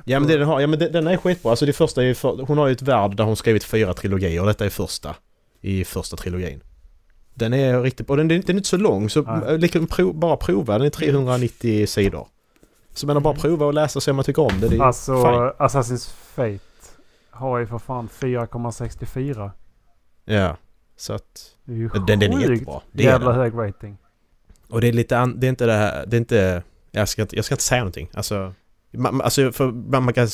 ja 0.05 0.19
men 0.19 0.29
det 0.29 0.37
den 0.37 0.47
har, 0.47 0.59
ja 0.59 0.67
men 0.67 0.79
det, 0.79 0.89
den 0.89 1.07
är 1.07 1.17
skitbra. 1.17 1.49
Alltså 1.51 1.65
det 1.65 1.73
första 1.73 2.01
är 2.01 2.05
ju 2.05 2.15
för, 2.15 2.45
hon 2.47 2.57
har 2.57 2.67
ju 2.67 2.71
ett 2.71 2.81
värld 2.81 3.15
där 3.15 3.23
hon 3.23 3.35
skrivit 3.35 3.63
fyra 3.63 3.93
trilogier 3.93 4.41
och 4.41 4.47
detta 4.47 4.65
är 4.65 4.69
första. 4.69 5.15
I 5.61 5.85
första 5.85 6.17
trilogin. 6.17 6.61
Den 7.37 7.53
är 7.53 7.81
riktigt 7.81 8.07
bra. 8.07 8.15
Den, 8.15 8.27
den 8.27 8.39
är 8.39 8.49
inte 8.53 8.67
så 8.69 8.77
lång 8.77 9.09
så 9.09 9.21
Nej. 9.21 9.57
liksom, 9.57 9.87
prov, 9.87 10.13
bara 10.15 10.37
prova. 10.37 10.77
Den 10.77 10.85
är 10.87 10.89
390 10.89 11.87
sidor. 11.87 12.27
Så 12.93 13.07
man 13.07 13.23
bara 13.23 13.29
Mm. 13.33 13.41
prova 13.41 13.65
och 13.65 13.73
läsa 13.73 13.99
och 13.99 14.03
se 14.03 14.11
om 14.11 14.15
man 14.17 14.25
tycker 14.25 14.41
om 14.41 14.59
det. 14.61 14.67
det 14.67 14.75
är 14.75 14.81
Alltså. 14.81 15.13
Assassin's 15.59 16.09
Fate 16.35 16.59
har 17.29 17.57
ju 17.59 17.67
för 17.67 17.77
fan 17.79 18.09
4,64. 18.19 19.51
Ja. 20.25 20.57
Så 20.97 21.13
att... 21.13 21.55
Det 21.65 21.71
är 21.73 21.77
ju 21.77 21.89
Den, 22.07 22.19
den 22.19 22.33
är 22.33 22.49
jättebra. 22.51 22.81
Det 22.91 23.03
är 23.03 23.07
jävla 23.11 23.29
den. 23.31 23.39
hög 23.39 23.53
rating. 23.55 23.97
Och 24.69 24.81
det 24.81 24.87
är 24.87 24.93
lite 24.93 25.17
an, 25.17 25.39
det 25.39 25.47
är 25.47 25.49
inte 25.49 25.65
det 25.65 25.73
här, 25.73 26.05
det 26.05 26.15
är 26.15 26.19
inte... 26.19 26.63
Jag 26.91 27.09
ska 27.09 27.21
inte, 27.21 27.35
jag 27.35 27.45
ska 27.45 27.53
inte 27.55 27.63
säga 27.63 27.79
någonting. 27.81 28.09
Alltså... 28.13 28.53
Man, 28.93 29.21
alltså, 29.21 29.51
för 29.51 29.71
man, 29.71 30.13
kan, 30.13 30.27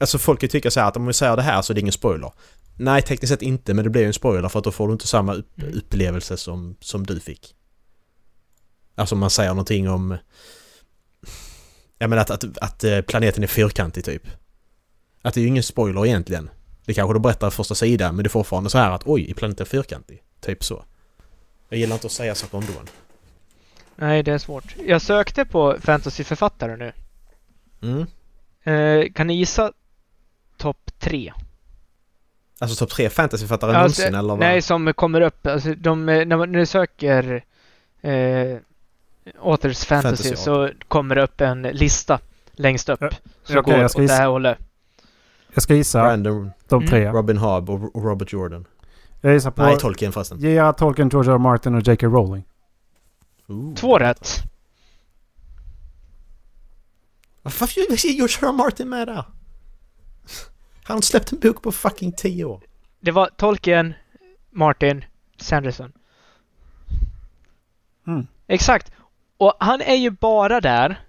alltså 0.00 0.18
folk 0.18 0.40
kan 0.40 0.48
tycka 0.48 0.70
så 0.70 0.80
här 0.80 0.88
att 0.88 0.96
om 0.96 1.06
vi 1.06 1.12
säger 1.12 1.36
det 1.36 1.42
här 1.42 1.62
så 1.62 1.72
är 1.72 1.74
det 1.74 1.80
ingen 1.80 1.92
spoiler. 1.92 2.32
Nej, 2.78 3.02
tekniskt 3.02 3.32
sett 3.32 3.42
inte, 3.42 3.74
men 3.74 3.84
det 3.84 3.90
blir 3.90 4.02
ju 4.02 4.06
en 4.06 4.12
spoiler 4.12 4.48
för 4.48 4.58
att 4.58 4.64
då 4.64 4.72
får 4.72 4.86
du 4.86 4.92
inte 4.92 5.06
samma 5.06 5.34
upp, 5.34 5.62
Mm. 5.62 5.78
upplevelse 5.78 6.36
som, 6.36 6.76
som 6.80 7.06
du 7.06 7.20
fick. 7.20 7.54
Alltså 8.94 9.14
om 9.14 9.18
man 9.18 9.30
säger 9.30 9.50
någonting 9.50 9.88
om... 9.88 10.16
Jag 11.98 12.10
menar 12.10 12.22
att, 12.22 12.30
att, 12.30 12.58
att 12.58 12.84
eh, 12.84 13.00
planeten 13.00 13.42
är 13.42 13.46
fyrkantig 13.46 14.04
typ. 14.04 14.22
Att 15.22 15.34
det 15.34 15.40
är 15.40 15.42
ju 15.42 15.48
ingen 15.48 15.62
spoiler 15.62 16.06
egentligen. 16.06 16.50
Det 16.84 16.94
kanske 16.94 17.14
du 17.14 17.20
berättar 17.20 17.50
första 17.50 17.74
sidan, 17.74 18.16
men 18.16 18.22
det 18.22 18.26
är 18.26 18.30
fortfarande 18.30 18.70
så 18.70 18.78
här 18.78 18.90
att 18.90 19.02
oj, 19.06 19.30
är 19.30 19.34
planeten 19.34 19.66
fyrkantig? 19.66 20.22
Typ 20.40 20.64
så. 20.64 20.84
Jag 21.68 21.78
gillar 21.78 21.94
inte 21.96 22.06
att 22.06 22.12
säga 22.12 22.34
saker 22.34 22.58
om 22.58 22.64
då. 22.66 22.72
Nej, 23.96 24.22
det 24.22 24.32
är 24.32 24.38
svårt. 24.38 24.76
Jag 24.86 25.02
sökte 25.02 25.44
på 25.44 25.76
fantasyförfattare 25.80 26.76
nu. 26.76 26.92
Mm. 27.82 28.06
Eh, 28.64 29.12
kan 29.12 29.26
ni 29.26 29.34
gissa 29.36 29.72
topp 30.56 30.90
tre? 30.98 31.32
Alltså 32.60 32.76
topp 32.86 32.90
tre 32.94 33.10
fantasyförfattare 33.10 33.76
Alltså, 33.76 34.02
någonsin 34.02 34.18
eller 34.18 34.28
vad? 34.28 34.38
Nej, 34.38 34.62
som 34.62 34.92
kommer 34.94 35.20
upp. 35.20 35.46
Alltså, 35.46 35.74
de, 35.74 36.08
eh, 36.08 36.26
när, 36.26 36.36
man, 36.36 36.52
när 36.52 36.58
du 36.58 36.66
söker 36.66 37.44
eh, 38.00 38.56
Authors 39.40 39.84
Fantasy, 39.84 39.84
Fantasy, 39.84 40.36
så 40.36 40.70
kommer 40.88 41.14
det 41.14 41.22
upp 41.22 41.40
en 41.40 41.62
lista 41.62 42.18
längst 42.52 42.88
upp. 42.88 43.00
Ja, 43.00 43.08
Som 43.44 43.58
okej, 43.58 43.62
går 43.62 43.74
jag 43.74 43.84
åt 43.84 43.90
ska 43.90 44.00
det 44.00 44.04
gissa. 44.04 44.14
här 44.14 44.26
hållet. 44.26 44.58
Jag 45.54 45.62
ska 45.62 45.74
gissa 45.74 46.02
Brandon, 46.02 46.50
de 46.68 46.74
Mm. 46.82 46.90
tre. 46.90 47.10
Robin 47.10 47.36
Hobb 47.36 47.70
och 47.70 48.04
Robert 48.04 48.32
Jordan. 48.32 48.64
Jag 49.20 49.32
gissar 49.34 49.50
på 49.50 49.62
Nej, 49.62 49.78
Tolkien 49.78 50.12
förresten. 50.12 50.40
J.R. 50.40 50.72
Tolkien, 50.72 51.08
George. 51.08 51.32
R. 51.32 51.38
Martin 51.38 51.74
och 51.74 51.82
J.K. 51.88 52.06
Rowling. 52.06 52.44
Ooh. 53.48 53.74
Två 53.74 53.98
rätt. 53.98 54.28
Varför 57.42 57.64
är 57.64 57.96
George 58.12 58.36
R. 58.42 58.48
R. 58.48 58.52
Martin 58.52 58.88
med 58.88 59.08
där? 59.08 59.14
Han 59.14 59.24
har 60.84 60.94
inte 60.94 61.06
släppt 61.06 61.32
en 61.32 61.38
bok 61.38 61.62
på 61.62 61.72
fucking 61.72 62.12
tio 62.12 62.44
år. 62.44 62.60
Det 63.00 63.10
var 63.10 63.30
Tolkien, 63.36 63.94
Martin, 64.50 65.04
Sanderson. 65.36 65.92
Mm. 68.06 68.26
Exakt. 68.46 68.92
Och 69.36 69.54
han 69.60 69.80
är 69.80 69.94
ju 69.94 70.10
bara 70.10 70.60
där 70.60 71.00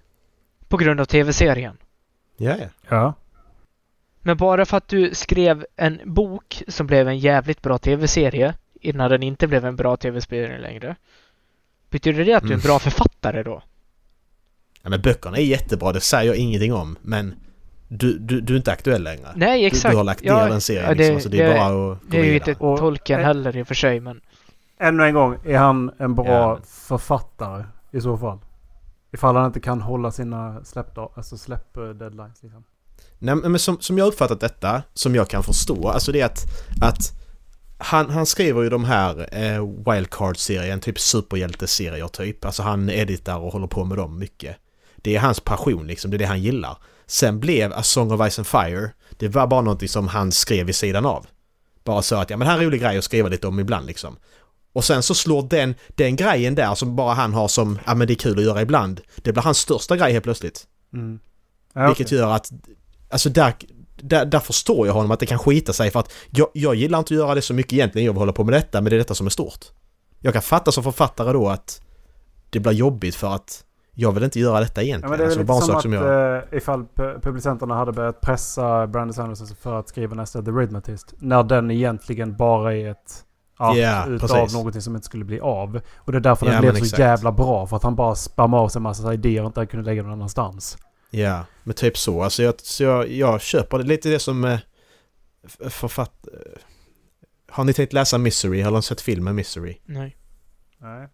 på 0.68 0.76
grund 0.76 1.00
av 1.00 1.04
tv-serien. 1.04 1.76
Ja, 2.36 2.56
ja. 2.60 2.66
Ja. 2.88 3.14
Men 4.20 4.36
bara 4.36 4.64
för 4.66 4.76
att 4.76 4.88
du 4.88 5.14
skrev 5.14 5.66
en 5.76 6.00
bok 6.04 6.62
som 6.68 6.86
blev 6.86 7.08
en 7.08 7.18
jävligt 7.18 7.62
bra 7.62 7.78
tv-serie 7.78 8.54
innan 8.80 9.10
den 9.10 9.22
inte 9.22 9.46
blev 9.46 9.64
en 9.66 9.76
bra 9.76 9.96
tv-serie 9.96 10.58
längre. 10.58 10.96
Betyder 11.90 12.24
det 12.24 12.34
att 12.34 12.42
du 12.42 12.48
är 12.48 12.52
en 12.52 12.60
Mm. 12.60 12.66
bra 12.66 12.78
författare 12.78 13.42
då? 13.42 13.62
Ja 14.84 14.90
men 14.90 15.00
böckerna 15.02 15.36
är 15.36 15.42
jättebra, 15.42 15.92
det 15.92 16.00
säger 16.00 16.24
jag 16.26 16.36
ingenting 16.36 16.72
om. 16.74 16.96
Men 17.02 17.34
du, 17.88 18.18
du, 18.18 18.40
du 18.40 18.52
är 18.52 18.56
inte 18.56 18.72
aktuell 18.72 19.02
längre. 19.02 19.28
Nej, 19.36 19.60
Du, 19.60 19.66
exakt. 19.66 19.92
du 19.92 19.96
har 19.96 20.04
lagt 20.04 20.22
ner 20.24 20.30
Ja, 20.30 20.48
den 20.48 20.60
serien 20.60 20.84
ja, 20.88 20.94
det- 20.94 20.98
liksom, 20.98 21.20
så 21.20 21.28
det 21.28 21.40
är 21.42 21.48
det- 21.48 21.54
bara 21.54 21.92
att 21.92 21.98
Det 22.10 22.16
gå 22.16 22.22
är 22.22 22.26
ju 22.26 22.34
inte 22.34 22.54
Och- 22.54 22.78
Tolkien 22.78 23.20
eh, 23.20 23.26
heller 23.26 23.56
i 23.56 23.62
och 23.62 23.66
för 23.68 23.74
sig, 23.74 24.00
men... 24.00 24.20
Ännu 24.80 25.04
en 25.04 25.14
gång, 25.14 25.36
är 25.44 25.58
han 25.58 25.90
en 25.98 26.14
bra 26.14 26.26
Ja. 26.26 26.58
författare 26.66 27.64
i 27.92 28.00
så 28.00 28.18
fall? 28.18 28.38
Ifall 29.12 29.36
han 29.36 29.46
inte 29.46 29.60
kan 29.60 29.80
hålla 29.80 30.10
sina 30.10 30.64
släppdag, 30.64 31.12
alltså 31.14 31.36
släpp-deadlines 31.36 32.42
liksom. 32.42 32.64
Nej 33.18 33.34
men 33.36 33.58
som, 33.58 33.76
som 33.80 33.98
jag 33.98 34.06
uppfattat 34.08 34.40
detta, 34.40 34.82
som 34.94 35.14
jag 35.14 35.28
kan 35.28 35.42
förstå, 35.42 35.88
alltså 35.88 36.12
det 36.12 36.20
är 36.20 36.24
att, 36.26 36.44
att 36.82 37.12
han, 37.78 38.10
han 38.10 38.26
skriver 38.26 38.62
ju 38.62 38.68
de 38.68 38.84
här 38.84 39.28
eh, 39.32 39.66
Wildcard-serien, 39.92 40.80
typ 40.80 40.98
superhjälteserier 41.00 42.08
typ. 42.08 42.44
Alltså 42.44 42.62
han 42.62 42.90
editar 42.90 43.38
och 43.38 43.52
håller 43.52 43.66
på 43.66 43.84
med 43.84 43.98
dem 43.98 44.18
mycket. 44.18 44.56
Det 45.04 45.16
är 45.16 45.20
hans 45.20 45.40
passion 45.40 45.86
liksom, 45.86 46.10
det 46.10 46.16
är 46.16 46.18
det 46.18 46.24
han 46.24 46.42
gillar. 46.42 46.76
Sen 47.06 47.40
blev 47.40 47.72
A 47.72 47.82
Song 47.82 48.12
of 48.12 48.30
Ice 48.32 48.38
and 48.38 48.46
Fire, 48.46 48.90
det 49.10 49.28
var 49.28 49.46
bara 49.46 49.60
någonting 49.60 49.88
som 49.88 50.08
han 50.08 50.32
skrev 50.32 50.66
vid 50.66 50.74
sidan 50.74 51.06
av. 51.06 51.26
Bara 51.84 52.02
så 52.02 52.16
att, 52.16 52.30
ja 52.30 52.36
men 52.36 52.48
här 52.48 52.54
är 52.54 52.58
en 52.58 52.66
rolig 52.66 52.80
grej 52.80 52.98
att 52.98 53.04
skriva 53.04 53.28
lite 53.28 53.46
om 53.46 53.60
ibland 53.60 53.86
liksom. 53.86 54.16
Och 54.72 54.84
sen 54.84 55.02
så 55.02 55.14
slår 55.14 55.42
den, 55.42 55.74
den 55.88 56.16
grejen 56.16 56.54
där 56.54 56.74
som 56.74 56.96
bara 56.96 57.14
han 57.14 57.34
har 57.34 57.48
som, 57.48 57.78
ja 57.86 57.94
men 57.94 58.06
det 58.06 58.12
är 58.12 58.14
kul 58.16 58.38
att 58.38 58.44
göra 58.44 58.62
ibland. 58.62 59.00
Det 59.16 59.32
blir 59.32 59.42
hans 59.42 59.58
största 59.58 59.96
grej 59.96 60.12
helt 60.12 60.24
plötsligt. 60.24 60.66
Mm. 60.92 61.18
Ja, 61.74 61.86
Vilket 61.86 62.06
okej. 62.06 62.18
gör 62.18 62.30
att, 62.30 62.50
alltså 63.10 63.28
där, 63.28 63.54
där, 63.96 64.24
där 64.24 64.40
förstår 64.40 64.86
jag 64.86 64.94
honom 64.94 65.10
att 65.10 65.20
det 65.20 65.26
kan 65.26 65.38
skita 65.38 65.72
sig 65.72 65.90
för 65.90 66.00
att 66.00 66.12
jag, 66.30 66.48
jag 66.52 66.74
gillar 66.74 66.98
inte 66.98 67.14
att 67.14 67.18
göra 67.18 67.34
det 67.34 67.42
så 67.42 67.54
mycket 67.54 67.72
egentligen, 67.72 68.06
jag 68.06 68.12
vill 68.12 68.18
hålla 68.18 68.32
på 68.32 68.44
med 68.44 68.54
detta, 68.54 68.80
men 68.80 68.90
det 68.90 68.96
är 68.96 68.98
detta 68.98 69.14
som 69.14 69.26
är 69.26 69.30
stort. 69.30 69.64
Jag 70.20 70.32
kan 70.32 70.42
fatta 70.42 70.72
som 70.72 70.82
författare 70.84 71.32
då 71.32 71.48
att 71.48 71.80
det 72.50 72.60
blir 72.60 72.72
jobbigt 72.72 73.14
för 73.14 73.34
att 73.34 73.64
jag 73.94 74.12
vill 74.12 74.22
inte 74.24 74.40
göra 74.40 74.60
detta 74.60 74.82
Ja, 74.82 74.86
egentligen. 74.86 75.10
men 75.10 75.18
det 75.18 75.24
är 75.24 75.26
alltså, 75.26 75.44
bara 75.44 75.58
som 75.60 75.66
sak 75.68 75.76
att 75.76 75.82
som 75.82 75.92
jag... 75.92 76.36
eh, 76.36 76.42
ifall 76.52 76.82
pu- 76.94 77.20
publicenterna 77.20 77.74
hade 77.74 77.92
börjat 77.92 78.20
pressa 78.20 78.86
Brandon 78.86 79.14
Sanderson 79.14 79.46
för 79.60 79.78
att 79.78 79.88
skriva 79.88 80.14
nästa 80.14 80.42
The 80.42 80.50
Rhythmatist. 80.50 81.14
När 81.18 81.42
den 81.42 81.70
egentligen 81.70 82.36
bara 82.36 82.74
är 82.76 82.90
ett 82.90 83.24
ark 83.56 83.76
Ja, 83.76 84.06
utav 84.06 84.28
precis. 84.28 84.54
någonting 84.54 84.82
som 84.82 84.94
inte 84.94 85.04
skulle 85.06 85.24
bli 85.24 85.40
av. 85.40 85.80
Och 85.96 86.12
det 86.12 86.18
är 86.18 86.20
därför 86.20 86.46
Ja, 86.46 86.52
den 86.52 86.60
blev 86.60 86.72
så 86.72 86.78
exakt. 86.78 86.98
jävla 86.98 87.32
bra. 87.32 87.66
För 87.66 87.76
att 87.76 87.82
han 87.82 87.94
bara 87.96 88.14
spammar 88.14 88.58
av 88.58 88.68
sig 88.68 88.78
en 88.78 88.82
massa 88.82 89.14
idéer 89.14 89.40
och 89.42 89.46
inte 89.46 89.66
kunde 89.66 89.86
lägga 89.86 90.02
någon 90.02 90.12
annanstans. 90.12 90.78
Ja, 91.10 91.44
men 91.62 91.74
typ 91.74 91.96
så. 91.98 92.22
Alltså 92.22 92.42
jag, 92.42 92.54
så 92.60 92.82
jag, 92.84 93.10
jag 93.10 93.40
köper 93.40 93.78
det 93.78 93.84
lite 93.84 94.08
det 94.08 94.18
som 94.18 94.44
eh, 94.44 94.58
författ... 95.68 96.26
eh, 96.32 96.60
Har 97.48 97.64
ni 97.64 97.72
tänkt 97.72 97.92
läsa 97.92 98.18
Misery? 98.18 98.62
Har 98.62 98.70
ni 98.70 98.82
sett 98.82 99.00
filmen 99.00 99.34
Misery? 99.34 99.76
Nej. 99.84 100.16
Nej. 100.78 101.08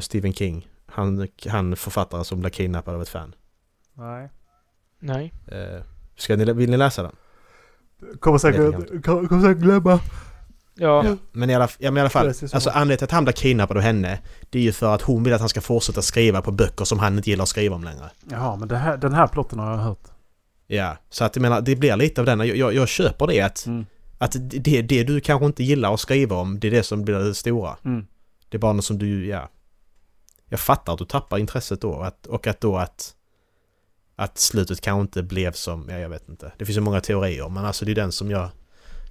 Stephen 0.00 0.32
King. 0.32 0.68
Han, 0.92 1.28
han 1.48 1.76
författare 1.76 2.24
som 2.24 2.40
blev 2.40 2.50
kidnappad 2.50 2.94
av 2.94 3.02
ett 3.02 3.08
fan. 3.08 3.34
Nej. 3.94 4.30
Nej. 5.00 5.32
Eh, 5.46 5.82
ska 6.16 6.36
ni, 6.36 6.52
vill 6.52 6.70
ni 6.70 6.76
läsa 6.76 7.02
den? 7.02 7.12
Kommer 8.20 8.38
säkert- 8.38 8.80
säkert, 8.88 9.02
kommer 9.02 9.42
säkert 9.42 9.62
glömma. 9.62 10.00
Ja. 10.74 11.16
Men 11.32 11.50
i 11.50 11.54
alla, 11.54 11.68
ja, 11.78 11.90
men 11.90 11.96
i 11.96 12.00
alla 12.00 12.10
fall, 12.10 12.26
alltså 12.28 12.70
anledningen 12.70 12.98
till 12.98 13.04
att 13.04 13.10
han 13.10 13.24
blir 13.24 13.32
kidnappad 13.34 13.76
av 13.76 13.82
henne 13.82 14.18
Det 14.50 14.58
är 14.58 14.62
ju 14.62 14.72
för 14.72 14.94
att 14.94 15.02
hon 15.02 15.24
vill 15.24 15.32
att 15.34 15.40
han 15.40 15.48
ska 15.48 15.60
fortsätta 15.60 16.02
skriva 16.02 16.42
på 16.42 16.50
böcker 16.50 16.84
som 16.84 16.98
han 16.98 17.16
inte 17.16 17.30
gillar 17.30 17.42
att 17.42 17.48
skriva 17.48 17.74
om 17.76 17.84
längre. 17.84 18.10
Jaha, 18.30 18.56
men 18.56 18.68
det 18.68 18.76
här, 18.76 18.96
den 18.96 19.14
här 19.14 19.26
plotten 19.26 19.58
har 19.58 19.70
jag 19.70 19.78
hört. 19.78 20.02
Ja, 20.66 20.96
så 21.10 21.24
att 21.24 21.36
jag 21.36 21.40
menar, 21.42 21.60
det 21.60 21.76
blir 21.76 21.96
lite 21.96 22.20
av 22.20 22.26
den. 22.26 22.38
Jag, 22.38 22.56
jag, 22.56 22.74
jag 22.74 22.88
köper 22.88 23.26
det 23.26 23.40
att, 23.40 23.66
Mm. 23.66 23.86
att 24.18 24.36
det, 24.40 24.82
det 24.82 25.02
du 25.02 25.20
kanske 25.20 25.46
inte 25.46 25.62
gillar 25.64 25.94
att 25.94 26.00
skriva 26.00 26.36
om, 26.36 26.60
det 26.60 26.66
är 26.66 26.70
det 26.70 26.82
som 26.82 27.04
blir 27.04 27.14
det 27.18 27.34
stora. 27.34 27.76
Mm. 27.84 28.06
Det 28.48 28.56
är 28.56 28.58
bara 28.60 28.72
något 28.72 28.84
som 28.84 28.98
du, 28.98 29.26
ja... 29.26 29.48
Jag 30.52 30.60
fattar 30.60 30.92
att 30.92 30.98
du 30.98 31.04
tappar 31.04 31.38
intresset 31.38 31.80
då 31.80 31.90
och 31.90 32.06
att, 32.06 32.26
och 32.26 32.46
att 32.46 32.60
då 32.60 32.76
att... 32.76 33.14
Att 34.16 34.38
slutet 34.38 34.80
kanske 34.80 35.00
inte 35.00 35.22
blev 35.22 35.52
som, 35.52 35.88
ja 35.88 35.98
jag 35.98 36.08
vet 36.08 36.28
inte. 36.28 36.52
Det 36.58 36.64
finns 36.64 36.76
ju 36.76 36.80
många 36.80 37.00
teorier 37.00 37.48
men 37.48 37.64
alltså 37.64 37.84
det 37.84 37.90
är 37.92 37.94
den 37.94 38.12
som 38.12 38.30
jag 38.30 38.50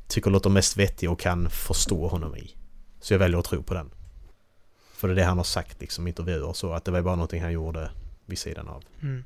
tycker 0.07 0.31
låter 0.31 0.49
mest 0.49 0.77
vettig 0.77 1.11
och 1.11 1.19
kan 1.19 1.49
förstå 1.49 2.07
honom 2.07 2.35
i. 2.35 2.55
Så 2.99 3.13
jag 3.13 3.19
väljer 3.19 3.39
att 3.39 3.45
tro 3.45 3.63
på 3.63 3.73
den. 3.73 3.91
För 4.93 5.07
det 5.07 5.13
är 5.13 5.15
det 5.15 5.23
han 5.23 5.37
har 5.37 5.43
sagt 5.43 5.81
liksom 5.81 6.07
i 6.07 6.09
intervjuer 6.09 6.43
och 6.43 6.57
så, 6.57 6.73
att 6.73 6.85
det 6.85 6.91
var 6.91 7.01
bara 7.01 7.15
någonting 7.15 7.41
han 7.41 7.51
gjorde 7.51 7.91
vid 8.25 8.39
sidan 8.39 8.67
av. 8.67 8.83
Mm. 9.01 9.23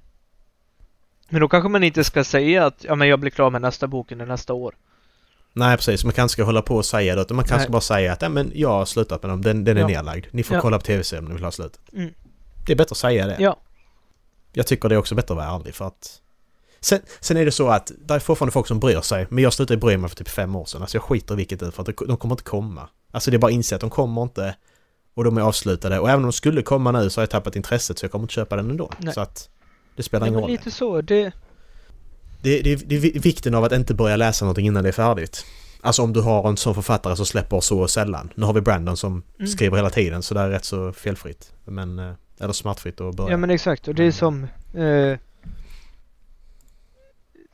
Men 1.29 1.41
då 1.41 1.47
kanske 1.47 1.69
man 1.69 1.83
inte 1.83 2.03
ska 2.03 2.23
säga 2.23 2.65
att 2.65 2.83
ja, 2.83 2.95
men 2.95 3.07
jag 3.07 3.19
blir 3.19 3.31
klar 3.31 3.49
med 3.49 3.61
nästa 3.61 3.87
bok 3.87 4.11
under 4.11 4.25
nästa 4.25 4.53
år. 4.53 4.75
Nej 5.57 5.77
precis, 5.77 6.03
man 6.03 6.13
kanske 6.13 6.33
ska 6.33 6.43
hålla 6.43 6.61
på 6.61 6.75
och 6.75 6.85
säga 6.85 7.15
det 7.15 7.21
utan 7.21 7.35
man 7.35 7.45
kanske 7.45 7.67
Nej. 7.67 7.71
bara 7.71 7.81
säga 7.81 8.13
att 8.13 8.31
men 8.31 8.51
jag 8.55 8.69
har 8.69 8.85
slutat 8.85 9.23
med 9.23 9.29
dem, 9.31 9.41
den, 9.41 9.63
den 9.63 9.77
är 9.77 9.81
Ja. 9.81 9.87
nedlagd. 9.87 10.25
Ni 10.31 10.43
får 10.43 10.55
Ja. 10.57 10.61
kolla 10.61 10.77
på 10.79 10.83
tv-serien 10.85 11.23
om 11.25 11.29
ni 11.29 11.35
vill 11.35 11.43
ha 11.43 11.51
slutet. 11.51 11.79
Mm. 11.93 12.13
Det 12.65 12.71
är 12.71 12.75
bättre 12.77 12.93
att 12.93 12.97
säga 12.97 13.27
det. 13.27 13.35
Ja. 13.39 13.57
Jag 14.53 14.67
tycker 14.67 14.89
det 14.89 14.95
är 14.95 14.99
också 14.99 15.15
bättre 15.15 15.33
att 15.33 15.37
vara 15.37 15.55
ärlig 15.59 15.75
för 15.75 15.87
att 15.87 16.21
Sen, 16.79 16.99
sen 17.19 17.37
är 17.37 17.45
det 17.45 17.51
så 17.51 17.67
att 17.69 17.91
det 18.05 18.13
är 18.13 18.19
fortfarande 18.19 18.51
folk 18.51 18.67
som 18.67 18.79
bryr 18.79 19.01
sig. 19.01 19.27
Men 19.29 19.43
jag 19.43 19.53
slutade 19.53 19.77
bry 19.77 19.97
mig 19.97 20.09
för 20.09 20.15
typ 20.17 20.27
fem 20.29 20.55
år 20.55 20.65
sedan. 20.65 20.81
Alltså 20.81 20.95
jag 20.97 21.03
skiter 21.03 21.33
i 21.33 21.37
vilket 21.37 21.59
det 21.59 21.65
är 21.65 21.71
för 21.71 21.81
att 21.81 21.87
de 22.07 22.17
kommer 22.17 22.33
inte 22.33 22.43
komma. 22.43 22.89
Alltså 23.11 23.31
det 23.31 23.37
är 23.37 23.39
bara 23.39 23.47
att 23.47 23.53
inse 23.53 23.75
att 23.75 23.81
de 23.81 23.89
kommer 23.89 24.21
inte. 24.23 24.55
Och 25.13 25.23
de 25.23 25.37
är 25.37 25.41
avslutade. 25.41 25.99
Och 25.99 26.09
även 26.09 26.19
om 26.19 26.23
de 26.23 26.31
skulle 26.31 26.61
komma 26.61 26.91
nu 26.91 27.09
så 27.09 27.19
har 27.19 27.23
jag 27.23 27.29
tappat 27.29 27.55
intresset 27.55 27.99
så 27.99 28.03
jag 28.05 28.11
kommer 28.11 28.23
inte 28.23 28.33
köpa 28.33 28.55
den 28.55 28.69
ändå. 28.69 28.91
Nej. 28.97 29.13
Så 29.13 29.21
att 29.21 29.49
det 29.95 30.03
spelar 30.03 30.27
ingen 30.27 30.39
roll. 30.41 30.49
lite 30.51 30.71
så. 30.71 31.01
Det, 31.01 31.31
Det, 32.45 32.61
det, 32.61 32.75
det 32.89 32.95
är 32.95 32.99
vi- 32.99 33.19
vikten 33.19 33.55
av 33.55 33.63
att 33.63 33.71
inte 33.71 33.93
börja 33.93 34.15
läsa 34.15 34.45
någonting 34.45 34.65
innan 34.67 34.83
det 34.83 34.89
är 34.89 34.93
färdigt. 34.93 35.45
Alltså 35.81 36.01
om 36.01 36.13
du 36.13 36.21
har 36.21 36.49
en 36.49 36.57
sån 36.57 36.75
författare 36.75 37.15
som 37.15 37.25
släpper 37.25 37.59
så 37.59 37.87
sällan. 37.87 38.31
Nu 38.35 38.45
har 38.45 38.53
vi 38.53 38.61
Brandon 38.61 38.97
som 38.97 39.23
Mm. 39.39 39.47
skriver 39.47 39.77
hela 39.77 39.89
tiden 39.89 40.23
så 40.23 40.33
det 40.33 40.39
är 40.39 40.49
rätt 40.49 40.65
så 40.65 40.91
felfritt. 40.93 41.51
Men, 41.65 41.99
eh, 41.99 42.11
eller 42.39 42.53
smärtfritt 42.53 43.01
att 43.01 43.15
börja. 43.15 43.31
ja 43.31 43.37
men 43.37 43.49
exakt. 43.49 43.87
Och 43.87 43.95
det 43.95 44.03
är 44.03 44.11
som... 44.11 44.43
eh, 44.73 45.17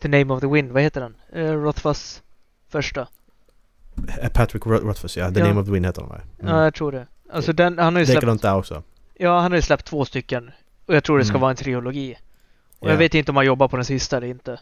the 0.01 0.07
Name 0.07 0.33
of 0.33 0.39
the 0.41 0.47
Wind, 0.47 0.71
vad 0.71 0.81
heter 0.83 1.01
den? 1.01 1.15
Uh, 1.35 1.63
Rothfuss 1.63 2.21
första. 2.69 3.07
Patrick 4.33 4.63
Roth- 4.63 4.81
Rothfuss, 4.87 5.17
ja. 5.17 5.31
The 5.31 5.39
Ja. 5.39 5.47
Name 5.47 5.59
of 5.61 5.65
the 5.65 5.71
Wind 5.71 5.85
heter 5.85 6.01
den 6.01 6.09
va? 6.09 6.21
Mm. 6.39 6.55
Ja, 6.55 6.63
jag 6.63 6.73
tror 6.73 6.91
det. 6.91 7.07
Alltså 7.33 7.53
den, 7.53 7.77
han 7.77 7.93
har 7.95 7.99
ju 7.99 8.05
släppt... 8.05 8.15
likadant 8.15 8.41
där 8.41 8.55
också. 8.55 8.83
Ja, 9.17 9.39
han 9.39 9.51
har 9.51 9.55
ju 9.57 9.61
släppt 9.61 9.85
två 9.85 10.05
stycken. 10.05 10.51
Och 10.85 10.95
jag 10.95 11.03
tror 11.03 11.17
det 11.17 11.25
ska 11.25 11.31
Mm. 11.31 11.41
vara 11.41 11.51
en 11.51 11.57
trilogi. 11.57 12.17
Och 12.79 12.87
Ja. 12.87 12.91
jag 12.91 12.97
vet 12.97 13.13
inte 13.15 13.31
om 13.31 13.35
han 13.35 13.45
jobbar 13.45 13.67
på 13.67 13.75
den 13.75 13.85
sista 13.85 14.17
eller 14.17 14.27
inte. 14.27 14.59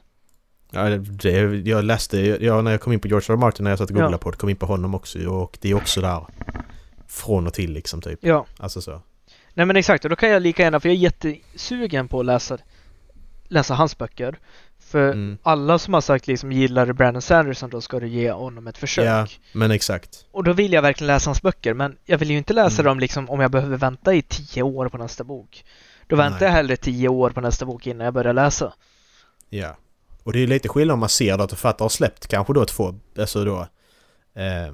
Ja, 0.71 0.83
det, 0.97 1.31
jag 1.69 1.85
läste, 1.85 2.19
ja, 2.19 2.61
när 2.61 2.71
jag 2.71 2.81
kom 2.81 2.93
in 2.93 2.99
på 2.99 3.07
George 3.07 3.25
R. 3.29 3.33
R. 3.33 3.37
Martin 3.37 3.63
när 3.63 3.71
jag 3.71 3.77
satt 3.79 3.89
och 3.89 3.95
googlade 3.95 4.13
Ja. 4.13 4.17
på 4.17 4.31
det, 4.31 4.37
kom 4.37 4.49
in 4.49 4.55
på 4.55 4.65
honom 4.65 4.95
också 4.95 5.19
och 5.29 5.57
det 5.61 5.69
är 5.69 5.73
också 5.75 6.01
där 6.01 6.25
från 7.07 7.47
och 7.47 7.53
till 7.53 7.73
liksom 7.73 8.01
typ. 8.01 8.19
Ja. 8.21 8.45
Alltså 8.59 8.81
så. 8.81 9.01
Nej 9.53 9.65
men 9.65 9.75
exakt, 9.75 10.03
och 10.03 10.09
då 10.09 10.15
kan 10.15 10.29
jag 10.29 10.41
lika 10.41 10.63
gärna, 10.63 10.79
för 10.79 10.89
jag 10.89 10.95
är 10.95 10.99
jättesugen 10.99 12.07
på 12.07 12.19
att 12.19 12.25
läsa, 12.25 12.57
läsa 13.47 13.73
hans 13.73 13.97
böcker. 13.97 14.39
För 14.79 15.11
Mm. 15.11 15.37
alla 15.43 15.79
som 15.79 15.93
har 15.93 16.01
sagt 16.01 16.27
liksom 16.27 16.51
gillar 16.51 16.93
Brandon 16.93 17.21
Sanderson 17.21 17.69
då 17.69 17.81
ska 17.81 17.99
du 17.99 18.07
ge 18.07 18.31
honom 18.31 18.67
ett 18.67 18.77
försök. 18.77 19.05
Ja, 19.05 19.27
men 19.53 19.71
exakt. 19.71 20.25
Och 20.31 20.43
då 20.43 20.53
vill 20.53 20.73
jag 20.73 20.81
verkligen 20.81 21.07
läsa 21.07 21.29
hans 21.29 21.41
böcker 21.41 21.73
men 21.73 21.97
jag 22.05 22.17
vill 22.17 22.31
ju 22.31 22.37
inte 22.37 22.53
läsa 22.53 22.81
Mm. 22.81 22.85
dem 22.89 22.99
liksom 22.99 23.29
om 23.29 23.39
jag 23.39 23.51
behöver 23.51 23.77
vänta 23.77 24.13
i 24.13 24.21
tio 24.21 24.63
år 24.63 24.89
på 24.89 24.97
nästa 24.97 25.23
bok. 25.23 25.65
Då 26.07 26.15
väntar 26.15 26.39
Nej. 26.39 26.47
jag 26.47 26.53
hellre 26.53 26.75
tio 26.77 27.09
år 27.09 27.29
på 27.29 27.41
nästa 27.41 27.65
bok 27.65 27.87
innan 27.87 28.05
jag 28.05 28.13
börjar 28.13 28.33
läsa. 28.33 28.73
Ja. 29.49 29.77
Och 30.29 30.33
det 30.33 30.39
är 30.43 30.47
lite 30.47 30.69
skillnad 30.69 30.93
om 30.93 30.99
man 30.99 31.09
ser 31.09 31.37
då 31.37 31.43
att 31.43 31.49
författare 31.49 31.83
har 31.85 31.89
släppt 31.89 32.27
kanske 32.27 32.53
då 32.53 32.65
två, 32.65 32.95
alltså 33.19 33.45
då... 33.45 33.59
Eh, 34.35 34.73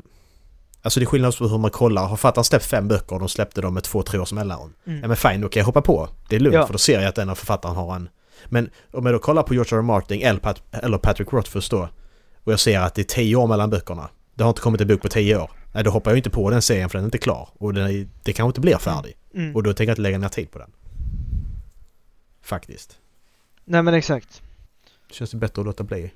alltså 0.81 0.99
det 0.99 1.03
är 1.03 1.05
skillnad 1.05 1.37
på 1.37 1.47
hur 1.47 1.57
man 1.57 1.71
kollar. 1.71 2.01
Har 2.01 2.09
författaren 2.17 2.45
släppt 2.45 2.65
fem 2.65 2.87
böcker 2.87 3.13
och 3.13 3.19
de 3.19 3.29
släppte 3.29 3.61
dem 3.61 3.73
med 3.73 3.83
två, 3.83 4.03
tre 4.03 4.19
års 4.19 4.33
mellanrum. 4.33 4.73
Mm. 4.85 5.01
Ja 5.01 5.07
men 5.07 5.17
fine, 5.17 5.41
då 5.41 5.49
kan 5.49 5.59
jag 5.59 5.65
hoppa 5.65 5.81
på. 5.81 6.09
Det 6.29 6.35
är 6.35 6.39
lugnt 6.39 6.55
Ja. 6.55 6.65
för 6.65 6.73
då 6.73 6.77
ser 6.77 6.99
jag 6.99 7.05
att 7.05 7.15
den 7.15 7.29
av 7.29 7.35
författaren 7.35 7.75
har 7.75 7.95
en... 7.95 8.09
Men 8.45 8.69
om 8.93 9.05
jag 9.05 9.15
då 9.15 9.19
kollar 9.19 9.43
på 9.43 9.53
George 9.53 9.77
R. 9.77 9.79
R. 9.79 9.81
Martin 9.81 10.21
eller, 10.21 10.39
Pat, 10.39 10.63
eller 10.71 10.97
Patrick 10.97 11.33
Rothfuss 11.33 11.69
då 11.69 11.89
och 12.43 12.51
jag 12.51 12.59
ser 12.59 12.79
att 12.79 12.95
det 12.95 13.01
är 13.01 13.03
tio 13.03 13.35
år 13.35 13.47
mellan 13.47 13.69
böckerna. 13.69 14.09
Det 14.33 14.43
har 14.43 14.49
inte 14.49 14.61
kommit 14.61 14.81
en 14.81 14.87
bok 14.87 15.01
på 15.01 15.07
tio 15.07 15.37
år. 15.37 15.51
Nej, 15.73 15.83
då 15.83 15.91
hoppar 15.91 16.11
jag 16.11 16.17
inte 16.17 16.29
på 16.29 16.49
den 16.49 16.61
serien 16.61 16.89
för 16.89 16.97
den 16.97 17.03
är 17.03 17.07
inte 17.07 17.17
klar. 17.17 17.49
Och 17.57 17.73
den 17.73 17.87
är, 17.89 18.07
det 18.23 18.33
kanske 18.33 18.49
inte 18.49 18.61
blir 18.61 18.77
färdig. 18.77 19.13
Mm. 19.33 19.55
Och 19.55 19.63
då 19.63 19.73
tänker 19.73 19.89
jag 19.89 19.93
inte 19.93 20.01
lägga 20.01 20.17
ner 20.17 20.29
tid 20.29 20.51
på 20.51 20.59
den. 20.59 20.69
Faktiskt. 22.41 22.97
Nej 23.65 23.81
men 23.83 23.93
exakt. 23.93 24.41
Känns 25.15 25.31
det 25.31 25.37
bättre 25.37 25.61
att 25.61 25.65
låta 25.65 25.83
bli. 25.83 26.13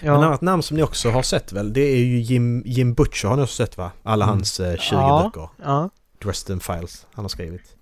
Ja. 0.00 0.14
En 0.16 0.22
annat 0.22 0.40
namn 0.40 0.62
som 0.62 0.76
ni 0.76 0.82
också 0.82 1.10
har 1.10 1.22
sett 1.22 1.52
väl, 1.52 1.72
det 1.72 1.80
är 1.80 1.96
ju 1.98 2.20
Jim, 2.20 2.62
Jim 2.66 2.94
Butcher 2.94 3.28
har 3.28 3.36
ni 3.36 3.42
också 3.42 3.54
sett 3.54 3.76
va? 3.76 3.92
Alla 4.02 4.24
Mm. 4.24 4.36
hans 4.36 4.60
eh, 4.60 4.76
20 4.76 4.94
Ja. 4.96 5.22
böcker. 5.34 5.48
ja. 5.64 5.90
Dresden 6.22 6.60
Files 6.60 7.06
han 7.12 7.24
har 7.24 7.28
skrivit. 7.28 7.76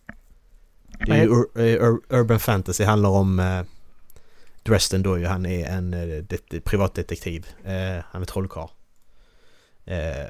Det 1.07 1.13
är 1.13 1.17
ju 1.23 1.29
ur, 1.31 1.47
eh, 1.61 1.65
ur, 1.65 2.01
Urban 2.09 2.41
Fantasy, 2.41 2.85
handlar 2.85 3.11
om 3.11 3.39
eh, 3.39 3.63
Dresden 4.63 5.03
då 5.03 5.19
ju. 5.19 5.27
Han 5.27 5.47
är 5.47 5.67
en 5.67 5.95
eh, 5.95 6.25
det, 6.25 6.61
privatdetektiv. 6.65 7.47
Eh, 7.65 8.05
han 8.11 8.23
är 8.23 8.27
trollkarl. 8.27 8.69
Eh, 9.85 10.27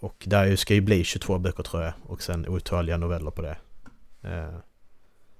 och 0.00 0.22
där 0.26 0.56
ska 0.56 0.74
ju 0.74 0.80
bli 0.80 1.04
22 1.04 1.38
böcker 1.38 1.62
tror 1.62 1.82
jag. 1.82 1.92
Och 2.02 2.22
sen 2.22 2.48
otaliga 2.48 2.96
noveller 2.96 3.30
på 3.30 3.42
det. 3.42 3.56
Eh, 4.22 4.54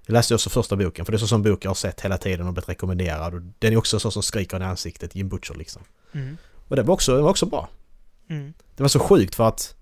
jag 0.06 0.12
läste 0.12 0.34
också 0.34 0.50
första 0.50 0.76
boken, 0.76 1.04
för 1.04 1.12
det 1.12 1.16
är 1.16 1.18
så 1.18 1.26
som 1.26 1.42
bok 1.42 1.64
jag 1.64 1.70
har 1.70 1.74
sett 1.74 2.00
hela 2.00 2.18
tiden 2.18 2.46
och 2.46 2.52
blivit 2.52 2.68
rekommenderad. 2.68 3.34
Och 3.34 3.40
den 3.58 3.72
är 3.72 3.76
också 3.76 4.00
så 4.00 4.10
som 4.10 4.22
skriker 4.22 4.60
i 4.60 4.64
ansiktet, 4.64 5.14
Jim 5.14 5.28
Butcher 5.28 5.54
liksom. 5.54 5.82
Mm. 6.12 6.36
Och 6.68 6.76
den 6.76 6.86
var 6.86 6.94
också, 6.94 7.14
den 7.14 7.22
var 7.22 7.30
också 7.30 7.46
bra. 7.46 7.68
Mm. 8.30 8.52
Det 8.76 8.82
var 8.82 8.88
så 8.88 8.98
sjukt 8.98 9.34
för 9.34 9.48
att 9.48 9.74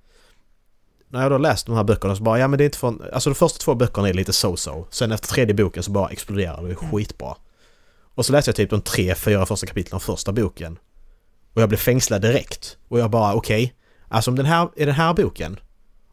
när 1.09 1.23
jag 1.23 1.31
då 1.31 1.39
läst 1.39 1.67
de 1.67 1.77
här 1.77 1.85
böckerna 1.85 2.17
så 2.17 2.23
bara, 2.23 2.39
ja 2.39 2.49
men 2.49 2.59
det 2.59 2.65
är 2.65 2.67
inte 2.67 2.79
från... 2.79 3.03
Alltså 3.13 3.31
de 3.31 3.35
första 3.35 3.59
två 3.59 3.75
böckerna 3.75 4.09
är 4.09 4.13
lite 4.13 4.33
so-so. 4.33 4.87
Sen 4.91 5.13
efter 5.13 5.29
tredje 5.29 5.55
boken 5.55 5.83
så 5.83 5.91
bara 5.91 6.09
exploderar 6.09 6.63
det. 6.63 6.69
Det 6.69 6.75
är 6.75 6.79
Mm. 6.79 6.93
skitbra. 6.93 7.37
Och 8.15 8.27
så 8.27 8.33
läste 8.33 8.49
jag 8.49 8.57
typ 8.57 8.71
de 8.71 8.81
tre, 8.81 9.15
fyra 9.15 9.47
första 9.47 9.67
kapitlen 9.67 9.97
av 9.97 10.01
första 10.01 10.33
boken. 10.33 10.79
Och 11.55 11.63
jag 11.63 11.69
blev 11.69 11.79
fängslad 11.79 12.23
direkt. 12.23 12.77
Och 12.89 12.99
jag 12.99 13.11
bara, 13.11 13.35
okej. 13.35 13.75
alltså 14.09 14.31
om 14.31 14.37
den 14.37 14.47
här, 14.47 14.69
är 14.77 14.87
den 14.87 14.95
här 14.95 15.15
boken... 15.15 15.61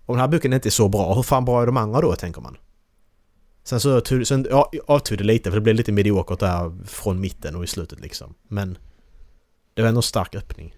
Om 0.05 0.15
den 0.15 0.19
här 0.19 0.27
boken 0.27 0.53
inte 0.53 0.69
är 0.69 0.71
så 0.71 0.89
bra, 0.89 1.13
hur 1.13 1.23
fan 1.23 1.45
bra 1.45 1.61
är 1.61 1.65
de 1.65 1.77
andra 1.77 2.01
då, 2.01 2.15
tänker 2.15 2.41
man? 2.41 2.57
Sen 3.63 3.79
så 3.79 4.01
sen, 4.25 4.47
ja, 4.49 4.71
avtog 4.87 5.17
det 5.17 5.23
lite, 5.23 5.49
för 5.49 5.57
det 5.57 5.61
blev 5.61 5.75
lite 5.75 5.91
mediokert 5.91 6.39
där 6.39 6.85
från 6.85 7.19
mitten 7.19 7.55
och 7.55 7.63
i 7.63 7.67
slutet 7.67 7.99
liksom. 7.99 8.33
Men 8.47 8.77
det 9.73 9.81
var 9.81 9.89
ändå 9.89 9.99
en 9.99 10.03
stark 10.03 10.35
öppning. 10.35 10.75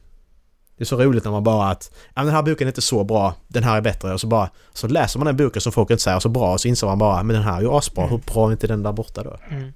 Det 0.78 0.84
är 0.84 0.86
så 0.86 0.98
roligt 0.98 1.24
när 1.24 1.32
man 1.32 1.44
bara 1.44 1.70
att 1.70 1.92
ja, 1.94 2.12
men 2.16 2.26
den 2.26 2.36
här 2.36 2.44
boken 2.44 2.68
är 2.68 2.72
inte 2.72 2.82
så 2.82 3.04
bra, 3.04 3.36
den 3.48 3.64
här 3.64 3.78
är 3.78 3.82
bättre 3.82 4.14
och 4.14 4.22
så 4.22 4.28
bara 4.28 4.50
så 4.74 4.88
läser 4.88 5.20
man 5.20 5.26
den 5.26 5.38
boken 5.38 5.62
som 5.62 5.72
folk 5.72 5.90
inte 5.90 6.04
säger 6.04 6.20
så 6.20 6.30
bra 6.30 6.54
och 6.54 6.62
så 6.62 6.68
inser 6.68 6.88
man 6.88 6.98
bara 6.98 7.24
men 7.24 7.34
den 7.34 7.44
här 7.44 7.58
är 7.58 7.62
ju 7.62 7.72
asbra, 7.72 8.08
hur 8.08 8.18
bra 8.18 8.48
är 8.48 8.52
inte 8.52 8.68
den 8.68 8.84
där 8.84 8.92
borta 8.92 9.24
då? 9.24 9.38
Mm. 9.50 9.74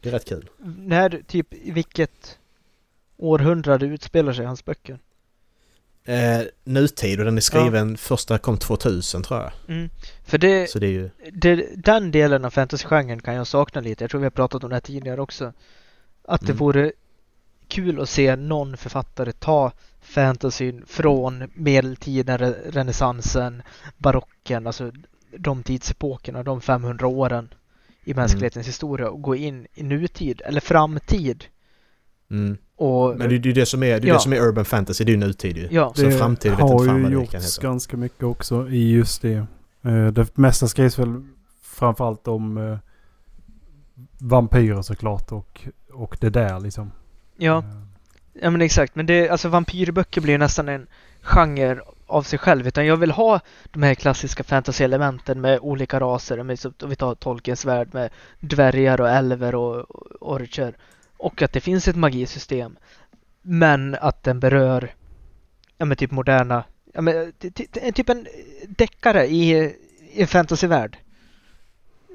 Det 0.00 0.08
är 0.08 0.12
rätt 0.12 0.28
kul. 0.28 0.50
När, 0.78 1.22
typ, 1.26 1.54
i 1.54 1.70
vilket 1.70 2.38
århundrade 3.16 3.86
utspelar 3.86 4.32
sig 4.32 4.46
hans 4.46 4.64
böcker? 4.64 4.98
Eh, 6.06 6.40
nutid 6.64 7.18
och 7.18 7.24
den 7.24 7.36
är 7.36 7.40
skriven, 7.40 7.96
första 7.96 8.38
kom 8.38 8.58
2000 8.58 9.22
tror 9.22 9.40
jag. 9.40 9.52
Mm. 9.68 9.90
För 10.24 10.38
det, 10.38 10.70
Så 10.70 10.78
det 10.78 10.86
är 10.86 10.90
ju... 10.90 11.10
det, 11.32 11.68
den 11.76 12.10
delen 12.10 12.44
av 12.44 12.50
fantasygenren 12.50 13.20
kan 13.22 13.34
jag 13.34 13.46
sakna 13.46 13.80
lite. 13.80 14.04
Jag 14.04 14.10
tror 14.10 14.20
vi 14.20 14.24
har 14.26 14.30
pratat 14.30 14.64
om 14.64 14.70
det 14.70 14.76
här 14.76 14.80
tidigare 14.80 15.20
också. 15.20 15.52
Att 16.24 16.40
det 16.40 16.46
Mm. 16.52 16.56
vore 16.58 16.92
kul 17.68 18.00
att 18.00 18.08
se 18.08 18.36
någon 18.36 18.76
författare 18.76 19.32
ta 19.32 19.72
fantasyn 20.00 20.84
från 20.86 21.50
medeltiden, 21.54 22.38
re- 22.38 22.70
renässansen, 22.70 23.62
barocken, 23.96 24.66
alltså 24.66 24.92
de 25.38 25.62
tidsepokerna, 25.62 26.42
de 26.42 26.60
500 26.60 27.06
åren 27.06 27.48
i 28.04 28.14
mänsklighetens 28.14 28.68
historia 28.68 29.08
och 29.10 29.22
gå 29.22 29.36
in 29.36 29.66
i 29.74 29.82
nutid 29.82 30.42
eller 30.44 30.60
framtid. 30.60 31.44
Mm. 32.30 32.58
Och, 32.78 33.16
Men 33.18 33.28
det 33.28 33.34
är 33.34 33.38
ju 33.38 33.52
det 33.52 33.66
som 33.66 33.82
är, 33.82 33.86
det, 33.86 34.06
är 34.06 34.08
Ja. 34.08 34.14
det 34.14 34.20
som 34.20 34.32
är 34.32 34.40
urban 34.40 34.64
fantasy, 34.64 35.04
det 35.04 35.10
är 35.10 35.14
ju 35.14 35.18
nutid 35.20 35.56
ju. 35.56 35.68
ja, 35.70 35.92
Så 35.94 36.10
framtid 36.10 36.50
vet 36.50 36.60
har 36.60 36.72
inte 36.72 36.84
fan 36.86 36.96
ju 36.96 37.02
vad 37.02 37.10
det 37.10 37.14
kan 37.16 37.40
gjorts 37.40 37.56
heta. 37.56 37.68
ganska 37.68 37.96
mycket 37.96 38.22
också 38.22 38.68
i 38.68 38.92
just 38.92 39.22
det. 39.22 39.46
Eh, 39.84 40.06
Det 40.06 40.36
mesta 40.38 40.68
skrivs 40.68 40.98
väl 40.98 41.22
framförallt 41.62 42.28
om 42.28 42.58
eh, 42.58 42.78
vampyrer 44.18 44.82
såklart 44.82 45.32
och, 45.32 45.68
och 45.92 46.16
det 46.20 46.30
där 46.30 46.60
liksom. 46.60 46.92
ja, 47.36 47.58
Eh, 47.58 47.64
ja 48.42 48.50
men 48.50 48.60
exakt. 48.62 48.94
Men 48.94 49.06
det, 49.06 49.28
alltså 49.28 49.48
vampyrböcker 49.48 50.20
blir 50.20 50.32
ju 50.32 50.38
nästan 50.38 50.68
en 50.68 50.86
genre 51.22 51.80
av 52.06 52.22
sig 52.22 52.38
själv. 52.38 52.66
Utan 52.68 52.86
jag 52.86 52.96
vill 52.96 53.10
ha 53.10 53.40
de 53.70 53.82
här 53.82 53.94
klassiska 53.94 54.44
fantasy-elementen 54.44 55.40
med 55.40 55.58
olika 55.62 56.00
raser. 56.00 56.42
Med, 56.42 56.58
så, 56.58 56.72
om 56.82 56.88
vi 56.90 56.96
tar 56.96 57.14
Tolkiens 57.14 57.64
värld 57.64 57.88
med 57.92 58.10
dvärgar 58.40 59.00
och 59.00 59.08
älver 59.10 59.54
och, 59.54 59.76
och 59.90 60.32
orcher. 60.34 60.76
Och 61.16 61.42
att 61.42 61.52
det 61.52 61.60
finns 61.60 61.88
ett 61.88 61.96
magisystem. 61.96 62.76
Men 63.42 63.96
att 64.00 64.22
den 64.22 64.40
berör 64.40 64.94
ja, 65.78 65.84
men 65.84 65.96
typ 65.96 66.10
moderna, 66.10 66.64
ja, 66.94 67.00
men, 67.00 67.32
ty- 67.38 67.50
ty- 67.50 67.92
typ 67.92 68.08
en 68.08 68.26
deckare 68.68 69.26
i, 69.26 69.50
i 70.12 70.20
en 70.22 70.26
fantasyvärld. 70.26 70.96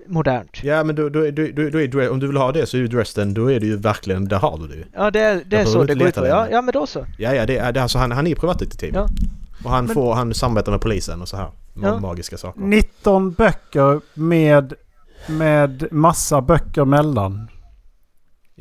Modernt. 0.08 0.64
Ja 0.64 0.84
men 0.84 0.96
då, 0.96 1.10
då, 1.10 1.26
är- 1.26 1.32
då, 1.32 1.70
då, 1.70 1.88
då 1.88 2.00
är 2.02 2.10
om 2.10 2.20
du 2.20 2.28
vill 2.28 2.38
ha 2.38 2.52
det 2.52 2.66
så 2.66 2.78
är 2.78 2.82
ju 2.82 2.88
Dresden, 2.88 3.34
då 3.34 3.52
är 3.52 3.60
det 3.60 3.66
ju 3.66 3.78
verkligen, 3.78 4.28
där 4.28 4.38
har 4.40 4.58
du 4.58 4.68
det 4.68 4.76
ju. 4.76 4.86
Ja, 4.94 5.12
det 5.12 5.20
är, 5.20 5.44
det 5.46 5.58
är 5.58 5.66
så 5.66 5.84
det 5.84 5.96
går 5.96 6.08
ut 6.08 6.16
på. 6.16 6.28
Ja, 6.28 6.48
ja, 6.52 6.62
men 6.62 6.72
då 6.74 6.88
så. 6.88 7.06
Ja 7.18 7.34
ja, 7.34 7.46
det 7.46 7.58
är, 7.58 7.72
det 7.72 7.80
är 7.80 7.82
alltså, 7.84 7.98
han, 7.98 8.12
han 8.12 8.28
är 8.28 8.36
privatdetektiv. 8.36 8.92
Ja. 8.96 9.08
Och 9.64 9.70
han, 9.72 9.86
Men- 9.86 9.94
får, 9.94 10.14
han 10.14 10.34
samarbetar 10.34 10.72
med 10.72 10.82
polisen 10.82 11.22
och 11.22 11.28
så 11.28 11.38
här. 11.38 11.48
Ja. 11.82 12.00
Magiska 12.00 12.38
saker. 12.38 12.62
19 12.62 13.32
böcker 13.32 14.02
med, 14.14 14.74
med 15.28 15.88
massa 15.92 16.42
böcker 16.42 16.86
mellan. 16.86 17.48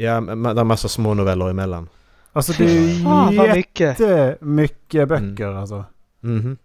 Ja, 0.03 0.21
det 0.21 0.61
är 0.61 0.65
massa 0.65 0.89
små 0.89 1.15
noveller 1.15 1.51
emellan. 1.51 1.89
Alltså 2.33 2.53
det 2.53 2.65
är 2.65 3.05
Fan 3.05 3.33
ju 3.35 3.53
mycket. 3.53 4.01
jättemycket 4.01 5.09
böcker 5.09 5.47
alltså. 5.55 5.85
Mhm. 6.21 6.57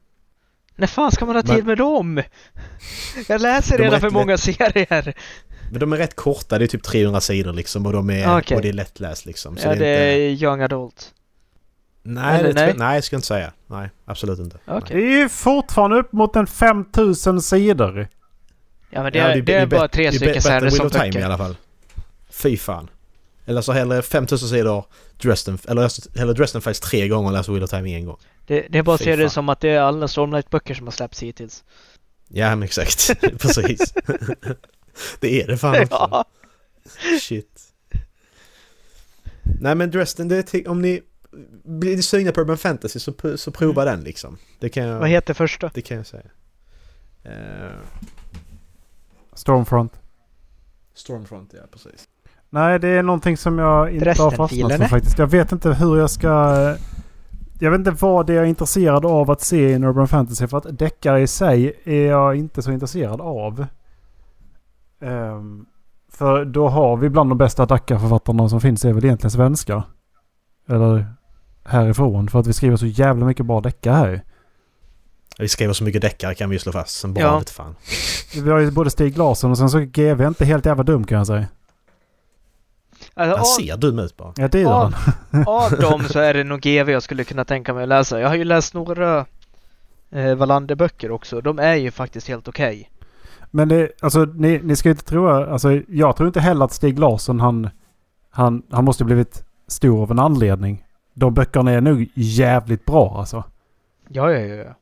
När 0.76 0.88
fan 0.88 1.12
ska 1.12 1.26
man 1.26 1.36
ha 1.36 1.44
tid 1.44 1.66
med 1.66 1.78
dem? 1.78 2.22
Jag 3.28 3.42
läser 3.42 3.78
redan 3.78 4.00
för 4.02 4.10
många 4.10 4.38
serier. 4.38 5.14
Men 5.72 5.80
de 5.80 5.94
är 5.94 5.98
rätt 5.98 6.16
korta, 6.16 6.58
det 6.60 6.66
är 6.66 6.68
typ 6.68 6.84
300 6.84 7.22
sidor 7.22 7.54
liksom 7.54 7.86
och 7.86 7.94
de 7.94 8.10
är, 8.10 8.38
Okej. 8.40 8.56
och 8.58 8.62
det 8.62 8.70
är 8.70 8.74
lättläst 8.74 9.26
liksom. 9.26 9.58
Så 9.58 9.68
Ja, 9.68 9.76
det 9.76 9.88
är 9.88 10.30
inte... 10.30 10.46
young 10.46 10.62
adult. 10.62 11.14
Nej, 12.04 12.40
eller 12.40 12.48
det 12.50 12.54
nej. 12.56 12.66
nej? 12.66 12.76
nej, 12.78 12.96
jag 12.96 13.04
ska 13.04 13.16
inte 13.16 13.28
säga. 13.28 13.52
Nej, 13.68 13.90
absolut 14.06 14.40
inte. 14.40 14.58
Okej. 14.68 14.98
Det 14.98 15.04
är 15.08 15.18
ju 15.22 15.30
fortfarande 15.30 15.98
upp 15.98 16.12
mot 16.14 16.36
en 16.36 16.48
5000 16.48 17.42
sidor. 17.42 18.08
Ja, 18.90 19.04
men 19.04 19.12
det, 19.12 19.18
Ja, 19.20 19.26
är, 19.26 19.42
det 19.42 19.54
är 19.54 19.66
bara 19.66 19.88
tre 19.88 20.12
stycken 20.12 20.28
bättre 20.34 20.38
än 20.54 20.60
serier 20.60 20.70
som 20.70 20.86
of 20.86 20.92
Time 20.94 21.06
i 21.08 21.12
böcker. 21.12 21.26
alla 21.26 21.38
fall. 21.38 21.56
Fy 22.30 22.58
fan. 22.58 22.88
Eller 23.46 23.62
så 23.62 23.72
hellre 23.72 24.02
5000 24.02 24.50
sidor 24.50 24.86
Dresden, 25.22 25.58
eller 25.68 26.18
hellre 26.20 26.34
Dresden 26.34 26.62
Files 26.62 26.80
tre 26.80 27.08
gånger 27.08 27.30
och 27.30 27.34
läsa 27.34 27.52
Wheel 27.52 27.64
of 27.64 27.70
Time 27.70 27.90
en 27.90 28.06
gång. 28.06 28.18
Det, 28.46 28.68
det 28.70 28.78
är 28.78 28.84
bara 28.84 28.96
att 28.96 29.02
se 29.02 29.16
det 29.16 29.30
som 29.30 29.50
att 29.50 29.60
det 29.60 29.70
är 29.70 29.80
alla 29.80 30.08
Stormlight-böcker 30.08 30.74
som 30.74 30.88
har 30.88 30.92
släppts 30.92 31.24
hittills. 31.24 31.64
Ja 32.28 32.50
men 32.50 32.64
exakt, 32.64 33.22
precis. 33.40 33.94
det 35.20 35.42
är 35.42 35.48
det 35.48 35.58
fan 35.58 35.82
också. 35.82 35.88
Ja. 36.12 36.26
Shit. 37.22 37.62
Nej 39.60 39.76
men 39.76 39.92
Dresden, 39.92 40.28
det 40.28 40.54
är 40.54 40.68
om 40.68 40.82
ni 40.82 41.02
blir 41.64 42.02
sugna 42.02 42.32
på 42.32 42.42
Urban 42.42 42.58
Fantasy 42.58 43.00
så, 43.00 43.14
så 43.36 43.52
prova 43.52 43.86
den 43.86 44.04
liksom. 44.04 44.38
Det 44.60 44.70
kan 44.70 44.84
jag, 44.84 45.00
Vad 45.00 45.10
heter 45.10 45.34
första? 45.34 45.72
det 45.74 45.82
kan 45.82 45.98
jag 45.98 46.06
säga. 46.08 46.30
Eh, 47.24 47.72
Stormfront. 49.34 49.94
Stormfront, 50.94 51.54
ja 51.54 51.62
precis. 51.72 52.08
Nej, 52.56 52.80
det 52.80 52.88
är 52.88 53.04
någonting 53.04 53.38
som 53.38 53.60
jag 53.60 53.94
inte 53.94 54.06
Resten 54.06 54.24
har 54.24 54.32
fastnat 54.32 54.72
för 54.72 54.88
faktiskt. 54.88 55.20
Jag 55.20 55.28
vet 55.28 55.52
inte 55.52 55.74
hur 55.74 55.98
jag 55.98 56.10
ska... 56.10 56.30
Jag 57.60 57.72
vet 57.72 57.80
inte 57.80 57.92
vad 57.92 58.28
det 58.28 58.34
är 58.34 58.36
jag 58.36 58.46
är 58.46 58.50
intresserad 58.50 59.06
av 59.06 59.32
att 59.32 59.42
se 59.42 59.70
i 59.70 59.74
en 59.74 59.84
Urban 59.84 60.08
Fantasy. 60.08 60.48
För 60.48 60.58
att 60.58 60.80
deckare 60.80 61.22
i 61.22 61.28
sig 61.28 61.74
är 61.84 62.08
jag 62.08 62.36
inte 62.36 62.62
så 62.62 62.72
intresserad 62.72 63.22
av. 63.22 63.66
Ehm, 65.02 65.66
för 66.12 66.46
då 66.46 66.68
har 66.68 66.98
vi 66.98 67.10
bland 67.10 67.32
de 67.32 67.38
bästa 67.38 67.66
deckarförfattarna 67.66 68.50
som 68.50 68.62
finns 68.62 68.86
är 68.86 68.94
väl 68.94 69.06
egentligen 69.06 69.32
svenskar. 69.32 69.84
Eller 70.70 71.06
härifrån. 71.64 72.28
För 72.28 72.40
att 72.40 72.48
vi 72.48 72.54
skriver 72.54 72.78
så 72.78 72.86
jävla 72.86 73.26
mycket 73.26 73.46
bra 73.46 73.62
deckare 73.62 73.96
här. 73.96 74.22
Vi 75.38 75.48
skriver 75.48 75.74
så 75.74 75.84
mycket 75.84 76.02
deckare 76.02 76.36
kan 76.36 76.50
vi 76.50 76.60
slå 76.60 76.72
fast 76.72 76.98
som 77.00 77.14
bara 77.14 77.24
Ja. 77.24 77.42
fan. 77.48 77.76
Vi 78.44 78.50
har 78.52 78.60
ju 78.60 78.72
både 78.72 78.90
Stig 78.90 79.18
Larsson 79.18 79.52
och 79.52 79.58
sen 79.58 79.70
så 79.70 79.80
GV 79.80 80.22
är 80.22 80.28
inte 80.28 80.46
helt 80.46 80.66
jävla 80.66 80.84
dum 80.84 81.04
kan 81.04 81.18
jag 81.18 81.28
säga. 81.28 81.46
Alltså, 83.18 83.32
Han 83.36 83.40
av, 83.40 83.44
ser 83.44 83.78
dum 83.78 84.00
ut 84.00 84.18
bara. 84.18 84.34
Ja 84.38 84.48
det 84.48 84.60
gör 84.62 84.70
Ja. 84.70 84.92
han. 85.32 85.44
av 85.48 85.72
dem 85.72 86.04
så 86.04 86.20
är 86.20 86.34
det 86.34 86.44
nog 86.44 86.62
GV 86.62 86.90
jag 86.90 87.04
skulle 87.04 87.24
kunna 87.24 87.46
tänka 87.46 87.74
mig 87.74 87.84
att 87.84 87.90
läsa. 87.90 88.20
Jag 88.20 88.28
har 88.28 88.36
ju 88.36 88.44
läst 88.44 88.74
några 88.74 89.26
eh, 90.12 90.36
Wallander-böcker 90.36 91.12
också. 91.12 91.42
De 91.42 91.60
är 91.60 91.76
ju 91.76 91.92
faktiskt 91.92 92.28
helt 92.28 92.48
okej. 92.48 92.90
Men 93.52 93.70
det, 93.70 93.92
alltså 94.02 94.26
ni, 94.26 94.60
ni 94.64 94.76
ska 94.76 94.90
ju 94.90 94.94
inte 94.94 95.06
tro, 95.06 95.28
alltså 95.28 95.82
jag 95.88 96.16
tror 96.16 96.28
inte 96.28 96.40
heller 96.40 96.66
att 96.66 96.74
Stig 96.74 97.00
Larsson 97.00 97.40
han, 97.40 97.70
han, 98.30 98.64
han 98.72 98.86
måste 98.86 99.04
blivit 99.04 99.44
stor 99.68 100.02
av 100.02 100.12
en 100.12 100.20
anledning. 100.20 100.86
De 101.14 101.34
böckerna 101.34 101.72
är 101.72 101.82
nog 101.82 102.10
jävligt 102.14 102.86
bra 102.86 103.16
alltså. 103.20 103.44
Ja, 104.10 104.32
ja, 104.32 104.40
ja, 104.56 104.76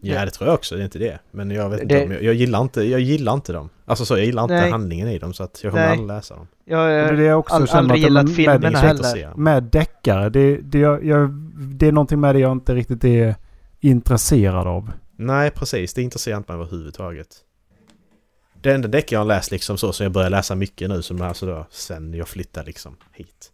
ja. 0.00 0.14
Ja 0.14 0.24
det 0.24 0.30
tror 0.30 0.48
jag 0.48 0.54
också, 0.54 0.74
det 0.76 0.82
är 0.82 0.84
inte 0.84 0.98
det. 0.98 1.18
Men 1.30 1.50
jag 1.50 1.70
vet 1.70 1.88
Det- 1.88 2.02
inte 2.02 2.14
jag, 2.14 2.22
jag 2.22 2.34
gillar 2.34 2.60
inte, 2.62 2.82
jag 2.82 3.00
gillar 3.00 3.34
inte 3.34 3.52
dem. 3.52 3.68
Alltså 3.84 4.04
så, 4.04 4.18
jag 4.18 4.24
gillar 4.26 4.42
inte 4.42 4.54
Nej. 4.54 4.70
handlingen 4.70 5.08
i 5.08 5.18
dem 5.18 5.32
så 5.32 5.42
att 5.42 5.60
jag 5.64 5.72
kommer 5.72 5.82
Nej. 5.84 5.92
aldrig 5.92 6.08
läsa 6.08 6.36
dem. 6.36 6.46
Jag, 6.64 6.88
Det 6.88 6.94
är 6.94 7.12
det 7.12 7.22
jag 7.22 7.38
också 7.38 7.54
all, 7.54 7.68
aldrig 7.70 7.98
att 8.00 8.04
gillat 8.04 8.24
med- 8.26 8.34
filmerna 8.36 8.78
heller. 8.78 9.36
med 9.36 9.62
deckare, 9.62 10.28
det, 10.30 10.56
det, 10.56 10.78
jag, 10.78 11.04
jag, 11.04 11.30
det 11.58 11.86
är 11.86 11.92
någonting 11.92 12.20
med 12.20 12.34
det 12.34 12.38
jag 12.38 12.52
inte 12.52 12.74
riktigt 12.74 13.04
är 13.04 13.34
intresserad 13.80 14.66
av. 14.66 14.90
Nej 15.16 15.50
precis, 15.50 15.94
det 15.94 16.02
intresserar 16.02 16.36
inte 16.36 16.52
mig 16.52 16.62
överhuvudtaget. 16.62 17.28
Det 18.62 18.72
enda 18.74 18.88
däck 18.88 19.12
jag 19.12 19.20
har 19.20 19.24
läst 19.24 19.50
liksom 19.50 19.78
så 19.78 19.92
som 19.92 20.04
jag 20.04 20.12
börjar 20.12 20.30
läsa 20.30 20.54
mycket 20.54 20.88
nu 20.88 21.02
som 21.02 21.22
alltså 21.22 21.46
då 21.46 21.66
sen 21.70 22.14
jag 22.14 22.28
flyttade 22.28 22.66
liksom 22.66 22.96
hit. 23.12 23.52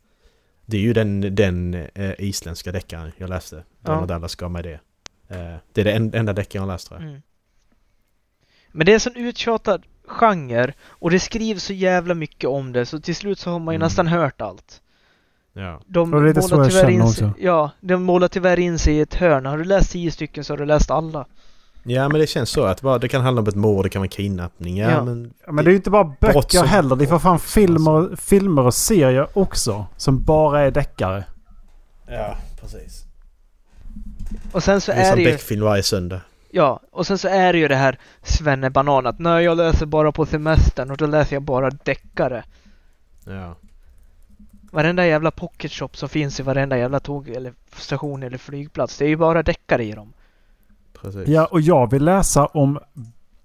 Det 0.66 0.76
är 0.76 0.80
ju 0.80 0.92
den, 0.92 1.34
den 1.34 1.74
eh, 1.74 2.12
isländska 2.18 2.72
deckaren 2.72 3.12
jag 3.16 3.28
läste. 3.28 3.56
Ja. 3.56 3.90
Donald 3.90 4.08
Dallas 4.08 4.34
gav 4.34 4.50
mig 4.50 4.62
det. 4.62 4.80
Eh, 5.28 5.54
det 5.72 5.80
är 5.80 5.84
det 5.84 5.92
en, 5.92 6.14
enda 6.14 6.32
däcken 6.32 6.58
jag 6.62 6.66
har 6.68 6.74
läst 6.74 6.88
tror 6.88 7.00
jag. 7.00 7.08
Mm. 7.08 7.22
Men 8.72 8.86
det 8.86 8.92
är 8.92 8.94
en 8.94 9.00
sån 9.00 9.16
uttjatad 9.16 9.82
genre 10.06 10.72
och 10.88 11.10
det 11.10 11.20
skrivs 11.20 11.62
så 11.64 11.72
jävla 11.72 12.14
mycket 12.14 12.50
om 12.50 12.72
det 12.72 12.86
så 12.86 13.00
till 13.00 13.16
slut 13.16 13.38
så 13.38 13.50
har 13.50 13.58
man 13.58 13.74
ju 13.74 13.76
Mm. 13.76 13.86
nästan 13.86 14.06
hört 14.06 14.40
allt. 14.40 14.80
Ja. 15.52 15.80
De 15.86 16.14
Och 16.14 16.20
det 16.20 16.26
är 16.26 16.34
lite 16.34 16.42
så 16.42 16.54
jag 16.56 16.68
tyvärr 16.68 16.80
känner 16.82 16.94
in 16.94 17.02
också. 17.02 17.14
sig, 17.14 17.30
Ja, 17.38 17.70
de 17.80 18.02
målar 18.02 18.28
tyvärr 18.28 18.58
in 18.58 18.78
sig 18.78 18.94
i 18.96 19.00
ett 19.00 19.14
hörn. 19.14 19.46
Har 19.46 19.58
du 19.58 19.64
läst 19.64 19.90
tio 19.92 20.10
stycken 20.10 20.44
så 20.44 20.52
har 20.52 20.58
du 20.58 20.64
läst 20.66 20.90
alla. 20.90 21.26
ja 21.82 22.08
men 22.08 22.20
det 22.20 22.26
känns 22.26 22.50
så 22.50 22.64
att 22.64 22.82
bara, 22.82 22.98
det 22.98 23.08
kan 23.08 23.22
handla 23.22 23.42
om 23.42 23.48
ett 23.48 23.54
mord, 23.54 23.84
det 23.84 23.88
kan 23.88 24.00
vara 24.02 24.08
kidnappning. 24.08 24.76
Ja, 24.76 24.90
Ja. 24.90 25.04
men... 25.04 25.32
Ja, 25.46 25.52
men 25.52 25.64
det 25.64 25.68
är 25.68 25.72
ju 25.72 25.76
inte 25.76 25.90
bara 25.90 26.04
böcker 26.20 26.58
som- 26.58 26.68
heller. 26.68 26.96
Det 26.96 27.04
är 27.04 27.08
för 27.08 27.18
fan 27.18 27.38
filmer, 27.38 28.16
filmer 28.16 28.62
och 28.66 28.74
serier 28.74 29.28
också. 29.38 29.86
Som 29.96 30.22
bara 30.22 30.60
är 30.60 30.70
deckare. 30.70 31.24
Ja, 32.08 32.36
precis. 32.60 33.05
Och 34.52 34.62
sen 34.62 34.80
så 34.80 34.92
Det 34.92 34.98
är 34.98 35.00
är 35.00 35.08
som 35.08 35.16
det 35.16 35.22
ju, 35.22 35.30
Beck-film 35.30 35.64
varje 35.64 35.82
söndag. 35.82 36.20
ja, 36.50 36.80
och 36.90 37.06
sen 37.06 37.18
så 37.18 37.28
är 37.28 37.52
det 37.52 37.58
ju 37.58 37.68
det 37.68 37.76
här 37.76 37.98
svennebanan 38.22 39.06
att 39.06 39.18
nej 39.18 39.44
jag 39.44 39.56
läser 39.56 39.86
bara 39.86 40.12
på 40.12 40.26
semestern 40.26 40.90
och 40.90 40.96
då 40.96 41.06
läser 41.06 41.36
jag 41.36 41.42
bara 41.42 41.70
deckare. 41.70 42.44
Ja. 43.24 43.54
Varenda 44.70 45.06
jävla 45.06 45.30
pocket 45.30 45.72
shop 45.72 45.88
som 45.92 46.08
finns 46.08 46.40
i 46.40 46.42
varenda 46.42 46.78
jävla 46.78 47.00
tåg 47.00 47.28
eller 47.28 47.52
station 47.76 48.22
eller 48.22 48.38
flygplats. 48.38 48.98
Det 48.98 49.04
är 49.04 49.08
ju 49.08 49.16
bara 49.16 49.42
deckare 49.42 49.84
i 49.84 49.92
dem. 49.92 50.12
Precis. 51.00 51.28
Ja, 51.28 51.46
och 51.46 51.60
jag 51.60 51.90
vill 51.90 52.04
läsa 52.04 52.46
om 52.46 52.78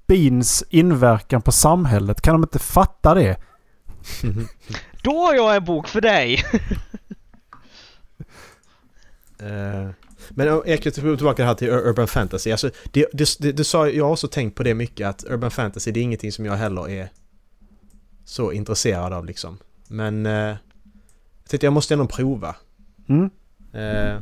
bins 0.08 0.64
inverkan 0.70 1.42
på 1.42 1.52
samhället. 1.52 2.22
Kan 2.22 2.34
de 2.34 2.44
inte 2.44 2.60
fatta 2.60 3.14
det? 3.14 3.38
Då 5.04 5.12
har 5.26 5.34
jag 5.34 5.56
en 5.56 5.66
bok 5.66 5.88
för 5.88 6.02
dig! 6.02 6.44
Eh, 9.40 9.90
men 10.36 10.48
jag 10.48 10.82
kan 10.82 10.92
tillbaka 10.92 11.46
här 11.46 11.54
till 11.54 11.68
Ur- 11.70 11.88
Urban 11.88 12.08
Fantasy. 12.08 12.52
Alltså, 12.52 12.70
det, 12.92 13.06
det, 13.14 13.30
det, 13.40 13.52
det 13.52 13.64
sa, 13.64 13.90
jag 13.90 14.06
har 14.06 14.12
också 14.12 14.28
tänkt 14.28 14.56
på 14.56 14.64
det 14.64 14.74
mycket 14.74 15.08
att 15.08 15.26
Urban 15.30 15.52
Fantasy 15.52 15.92
det 15.92 16.00
är 16.00 16.04
ingenting 16.04 16.32
som 16.32 16.46
jag 16.46 16.54
heller 16.54 16.90
är 16.90 17.10
så 18.26 18.52
intresserad 18.52 19.14
av 19.14 19.26
liksom. 19.26 19.58
Men 19.88 20.26
eh, 20.26 20.32
jag 20.34 21.50
tänkte 21.50 21.66
jag 21.66 21.74
måste 21.74 21.94
ändå 21.94 22.08
prova. 22.08 22.56
Mm. 23.10 23.30
Eh, 23.74 24.22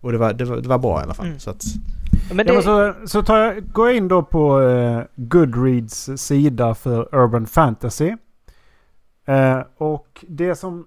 och 0.00 0.12
det 0.12 0.18
var, 0.18 0.32
det, 0.32 0.44
var, 0.44 0.56
det 0.56 0.68
var 0.68 0.78
bra 0.78 1.00
i 1.00 1.02
alla 1.02 1.14
fall. 1.14 1.26
Mm. 1.26 1.38
Så 1.38 1.50
att, 1.50 1.62
Men 2.32 2.38
Ja, 2.38 2.44
det, 2.44 2.52
men 2.52 2.62
så 2.62 2.94
så 3.06 3.22
tar 3.22 3.38
jag, 3.38 3.72
går 3.72 3.86
jag 3.88 3.96
in 3.96 4.08
då 4.08 4.22
på 4.22 4.60
eh, 4.60 5.02
Goodreads 5.16 6.10
sida 6.16 6.74
för 6.74 7.14
Urban 7.14 7.46
Fantasy. 7.46 8.16
Eh, 9.24 9.60
och 9.76 10.24
det 10.28 10.54
som, 10.54 10.86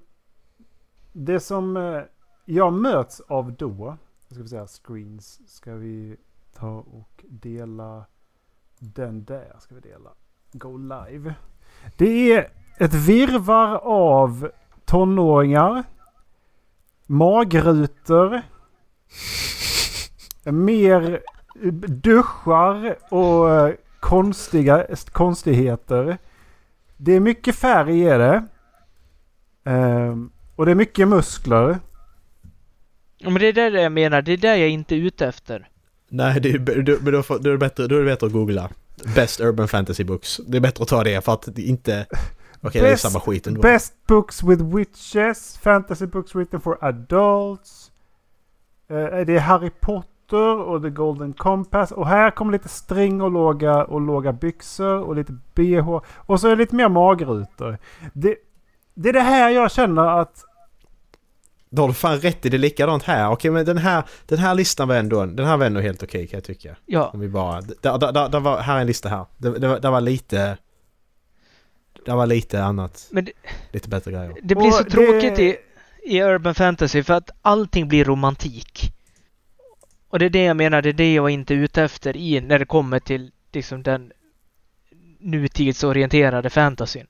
det 1.11 1.39
som 1.39 1.77
eh, 1.77 2.01
jag 2.45 2.73
möts 2.73 3.21
av 3.27 3.53
då 3.53 3.97
vad 4.31 4.35
ska 4.35 4.43
vi 4.43 4.49
säga 4.49 4.67
screens. 4.67 5.41
Ska 5.45 5.73
vi 5.73 6.17
ta 6.53 6.69
och 6.69 7.25
dela 7.29 8.05
den 8.79 9.23
där. 9.23 9.55
Ska 9.59 9.75
vi 9.75 9.81
dela. 9.81 10.09
Go 10.51 10.77
live. 10.77 11.35
Det 11.97 12.33
är 12.33 12.51
ett 12.77 12.93
virvar 12.93 13.75
av 13.83 14.51
tonåringar. 14.85 15.83
Magrutor. 17.05 18.41
Mer 20.43 21.21
duschar 21.87 22.95
och 23.09 23.49
eh, 23.49 23.73
konstiga 23.99 24.87
konstigheter. 25.11 26.17
Det 26.97 27.11
är 27.11 27.19
mycket 27.19 27.55
färg 27.55 28.01
i 28.01 28.03
det. 28.03 28.45
Ehm, 29.63 30.31
och 30.55 30.65
det 30.65 30.71
är 30.71 30.75
mycket 30.75 31.07
muskler. 31.07 31.79
Men 33.23 33.33
det 33.33 33.47
är 33.47 33.53
det 33.71 33.81
jag 33.81 33.91
menar, 33.91 34.21
det 34.21 34.31
är 34.33 34.37
det 34.37 34.47
jag 34.47 34.57
är 34.59 34.67
inte 34.67 34.95
är 34.95 34.99
ute 34.99 35.27
efter. 35.27 35.69
nej, 36.09 36.39
det 36.41 36.49
är, 36.51 36.57
du, 36.81 36.99
men 37.01 37.13
då, 37.13 37.23
får- 37.23 37.39
då, 37.39 37.49
är 37.49 37.51
det 37.53 37.57
bättre, 37.59 37.87
då 37.87 37.95
är 37.95 37.99
det 37.99 38.05
bättre 38.05 38.27
att 38.27 38.33
googla. 38.33 38.69
Best 39.15 39.39
Urban 39.41 39.67
Fantasy 39.67 40.03
Books. 40.03 40.37
Det 40.47 40.57
är 40.57 40.61
bättre 40.61 40.81
att 40.83 40.89
ta 40.89 41.03
det 41.03 41.25
för 41.25 41.33
att 41.33 41.47
det 41.55 41.61
inte... 41.61 42.05
Okej, 42.61 42.81
det 42.81 42.87
är 42.87 42.91
Best- 42.93 43.01
samma 43.11 43.19
skit 43.19 43.47
ändå. 43.47 43.61
Best 43.61 43.93
books 44.07 44.43
with 44.43 44.63
witches. 44.75 45.57
Fantasy 45.57 46.05
books 46.05 46.35
written 46.35 46.61
for 46.61 46.77
adults. 46.85 47.91
Eh, 48.89 48.95
det 49.25 49.35
är 49.35 49.39
Harry 49.39 49.69
Potter 49.79 50.55
och 50.59 50.81
The 50.83 50.89
Golden 50.89 51.33
Compass. 51.33 51.91
Och 51.91 52.07
här 52.07 52.31
kommer 52.31 52.51
lite 52.51 52.69
string 52.69 53.21
och 53.21 53.31
låga, 53.31 53.83
och 53.83 54.01
låga 54.01 54.33
byxor 54.33 54.97
och 55.01 55.15
lite 55.15 55.33
bh. 55.55 55.99
Och 56.15 56.39
så 56.39 56.47
är 56.47 56.51
det 56.51 56.55
lite 56.57 56.75
mer 56.75 56.89
magrutor. 56.89 57.77
Det, 58.13 58.35
det 58.93 59.09
är 59.09 59.13
det 59.13 59.19
här 59.21 59.49
jag 59.49 59.71
känner 59.71 60.19
att... 60.21 60.45
Då 61.73 61.81
har 61.81 61.87
du 61.87 61.93
fan 61.93 62.19
rätt 62.19 62.45
i, 62.45 62.49
det 62.49 62.57
likadant 62.57 63.03
här. 63.03 63.29
Okej 63.31 63.51
men 63.51 63.65
den 63.65 63.77
här, 63.77 64.03
den 64.25 64.39
här 64.39 64.55
listan 64.55 64.87
var 64.87 64.95
ändå, 64.95 65.25
den 65.25 65.45
här 65.45 65.57
var 65.57 65.65
ändå 65.65 65.79
helt 65.79 66.03
okej 66.03 66.27
kan 66.27 66.37
jag 66.37 66.43
tycka. 66.43 66.75
Ja, 66.85 67.09
Om 67.13 67.19
vi 67.19 67.27
bara, 67.29 67.61
där, 67.61 67.97
där, 67.97 68.11
där, 68.11 68.29
där 68.29 68.39
var, 68.39 68.57
här 68.61 68.75
är 68.77 68.81
en 68.81 68.87
lista 68.87 69.09
här. 69.09 69.25
Det, 69.37 69.59
det, 69.59 69.67
var, 69.67 69.79
det 69.79 69.89
var 69.89 70.01
lite... 70.01 70.57
Det 72.05 72.11
var 72.11 72.25
lite 72.25 72.63
annat, 72.63 73.07
men 73.11 73.25
det, 73.25 73.31
lite 73.71 73.89
bättre 73.89 74.11
grejer. 74.11 74.33
det 74.43 74.55
blir 74.55 74.71
så 74.71 74.83
det- 74.83 74.89
tråkigt 74.89 75.39
i, 75.39 75.57
i 76.03 76.21
Urban 76.21 76.55
Fantasy 76.55 77.03
för 77.03 77.13
att 77.13 77.29
allting 77.41 77.87
blir 77.87 78.05
romantik. 78.05 78.93
Och 80.09 80.19
det 80.19 80.25
är 80.25 80.29
det 80.29 80.43
jag 80.43 80.57
menar, 80.57 80.81
det 80.81 80.89
är 80.89 80.93
det 80.93 81.13
jag 81.13 81.29
inte 81.29 81.53
är 81.53 81.57
ute 81.57 81.83
efter 81.83 82.17
i 82.17 82.41
när 82.41 82.59
det 82.59 82.65
kommer 82.65 82.99
till 82.99 83.31
liksom 83.51 83.83
den 83.83 84.11
nutidsorienterade 85.19 86.49
fantasyn. 86.49 87.07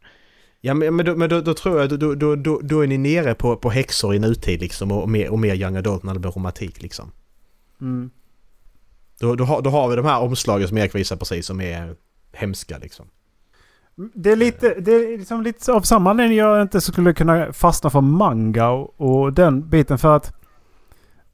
Ja 0.62 0.74
men, 0.74 0.95
men, 0.95 1.05
då, 1.05 1.16
men 1.16 1.30
då, 1.30 1.41
då 1.41 1.53
tror 1.53 1.80
jag, 1.80 1.99
då, 1.99 2.16
då, 2.16 2.36
då, 2.36 2.59
då 2.64 2.84
är 2.84 2.88
ni 2.88 2.97
nere 2.97 3.36
på, 3.36 3.55
på 3.55 3.70
häxor 3.70 4.16
i 4.16 4.20
nutid 4.20 4.62
liksom 4.62 4.91
och, 4.91 5.09
mer, 5.09 5.30
och 5.32 5.39
mer 5.39 5.55
young 5.55 5.76
adult 5.76 6.03
när 6.03 6.14
det 6.14 6.20
blir 6.20 6.32
romantik 6.32 6.82
liksom. 6.82 7.12
Mm. 7.82 8.09
Då, 9.20 9.36
då, 9.36 9.43
har, 9.43 9.62
då 9.62 9.70
har 9.70 9.89
vi 9.89 9.95
de 9.95 10.05
här 10.05 10.20
omslagen 10.20 10.68
som 10.68 10.78
Erik 10.78 10.95
visar 10.95 11.16
precis 11.16 11.45
som 11.45 11.62
är 11.62 11.95
hemska 12.32 12.78
liksom. 12.78 13.05
Det 13.95 14.32
är 14.32 14.36
lite, 14.36 14.80
det 14.80 14.91
är 14.91 15.18
liksom 15.18 15.41
lite 15.43 15.74
av 15.74 15.82
samma 15.82 16.09
anledning 16.09 16.38
jag 16.38 16.62
inte 16.62 16.82
skulle 16.82 17.14
kunna 17.14 17.53
fastna 17.53 17.89
för 17.89 18.01
manga 18.01 18.70
och, 18.70 19.01
och 19.01 19.34
den 19.34 19.70
biten 19.70 19.97
för 19.97 20.16
att 20.16 20.34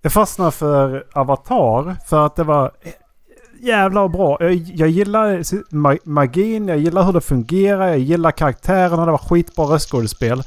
jag 0.01 0.13
fastnade 0.13 0.51
för 0.51 1.07
Avatar 1.13 1.95
för 2.07 2.25
att 2.25 2.35
det 2.35 2.43
var 2.43 2.71
jävla 3.61 4.07
bra. 4.09 4.37
Jag, 4.39 4.53
jag 4.53 4.89
gillar 4.89 5.37
ma- 5.73 5.99
magin, 6.03 6.67
jag 6.67 6.77
gillar 6.77 7.03
hur 7.03 7.13
det 7.13 7.21
fungerar, 7.21 7.87
jag 7.87 7.99
gillar 7.99 8.31
karaktärerna, 8.31 9.05
det 9.05 9.11
var 9.11 9.17
skitbra 9.17 9.65
röstskådespel. 9.65 10.43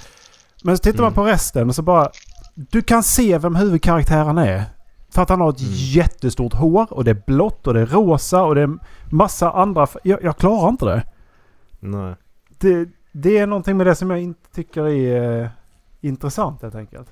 Men 0.65 0.77
så 0.77 0.83
tittar 0.83 0.99
Mm. 0.99 1.05
man 1.05 1.13
på 1.13 1.25
resten 1.25 1.69
och 1.69 1.75
så 1.75 1.83
bara... 1.83 2.11
Du 2.55 2.83
kan 2.83 3.03
se 3.03 3.39
vem 3.39 3.55
huvudkaraktären 3.55 4.39
är. 4.39 4.65
För 5.11 5.23
att 5.23 5.29
han 5.29 5.41
har 5.41 5.51
ett 5.51 5.61
Mm. 5.61 5.73
jättestort 5.75 6.55
hår 6.55 6.87
och 6.93 7.05
det 7.05 7.11
är 7.11 7.23
blått 7.27 7.67
och 7.67 7.75
det 7.75 7.81
är 7.81 7.87
rosa 7.87 8.43
och 8.43 8.55
det 8.55 8.61
är 8.63 8.71
massa 9.11 9.51
andra... 9.53 9.87
Jag, 10.03 10.23
jag 10.25 10.37
klarar 10.37 10.69
inte 10.69 10.85
det. 10.85 11.03
Nej. 11.81 12.15
det. 12.59 12.89
Det 13.13 13.39
är 13.39 13.47
någonting 13.47 13.77
med 13.77 13.87
det 13.87 13.95
som 13.95 14.11
jag 14.11 14.21
inte 14.23 14.51
tycker 14.55 14.89
är 14.89 15.43
eh, 15.43 15.49
intressant 16.01 16.63
helt 16.63 16.75
enkelt. 16.75 17.09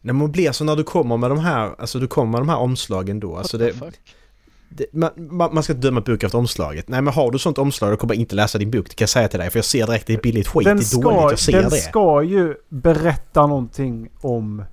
Nej 0.00 0.14
men 0.14 0.32
blir 0.32 0.52
så 0.52 0.64
när 0.64 0.76
du 0.76 0.84
kommer 0.84 1.16
med 1.16 1.30
de 1.30 1.38
här, 1.38 1.70
alltså 1.78 1.98
du 1.98 2.06
kommer 2.06 2.30
med 2.32 2.40
de 2.40 2.48
här 2.48 2.56
omslagen 2.58 3.20
då. 3.20 3.36
Alltså 3.36 3.58
det, 3.58 3.72
fuck? 3.72 3.94
Det, 4.68 4.86
man, 4.92 5.10
man 5.54 5.62
ska 5.62 5.72
inte 5.72 5.86
döma 5.88 6.00
bok 6.00 6.22
efter 6.22 6.38
omslaget. 6.38 6.88
Nej 6.88 7.02
men 7.02 7.14
har 7.14 7.30
du 7.30 7.38
sånt 7.38 7.58
omslag 7.58 7.92
då 7.92 7.96
kommer 7.96 8.14
jag 8.14 8.20
inte 8.20 8.34
läsa 8.34 8.58
din 8.58 8.70
bok, 8.70 8.86
det 8.88 8.94
kan 8.94 9.02
jag 9.04 9.08
säga 9.08 9.28
till 9.28 9.38
dig. 9.40 9.50
För 9.50 9.58
jag 9.58 9.64
ser 9.64 9.86
direkt 9.86 10.06
det 10.06 10.14
är 10.14 10.20
billigt 10.20 10.48
skit, 10.48 10.64
den 10.64 10.76
det 10.76 10.82
är 10.82 10.84
ska, 10.84 11.00
dåligt, 11.00 11.30
jag 11.30 11.38
ser 11.38 11.52
den 11.52 11.70
det. 11.70 11.76
ska 11.76 12.22
ju 12.22 12.54
berätta 12.68 13.46
någonting 13.46 14.08
om 14.20 14.64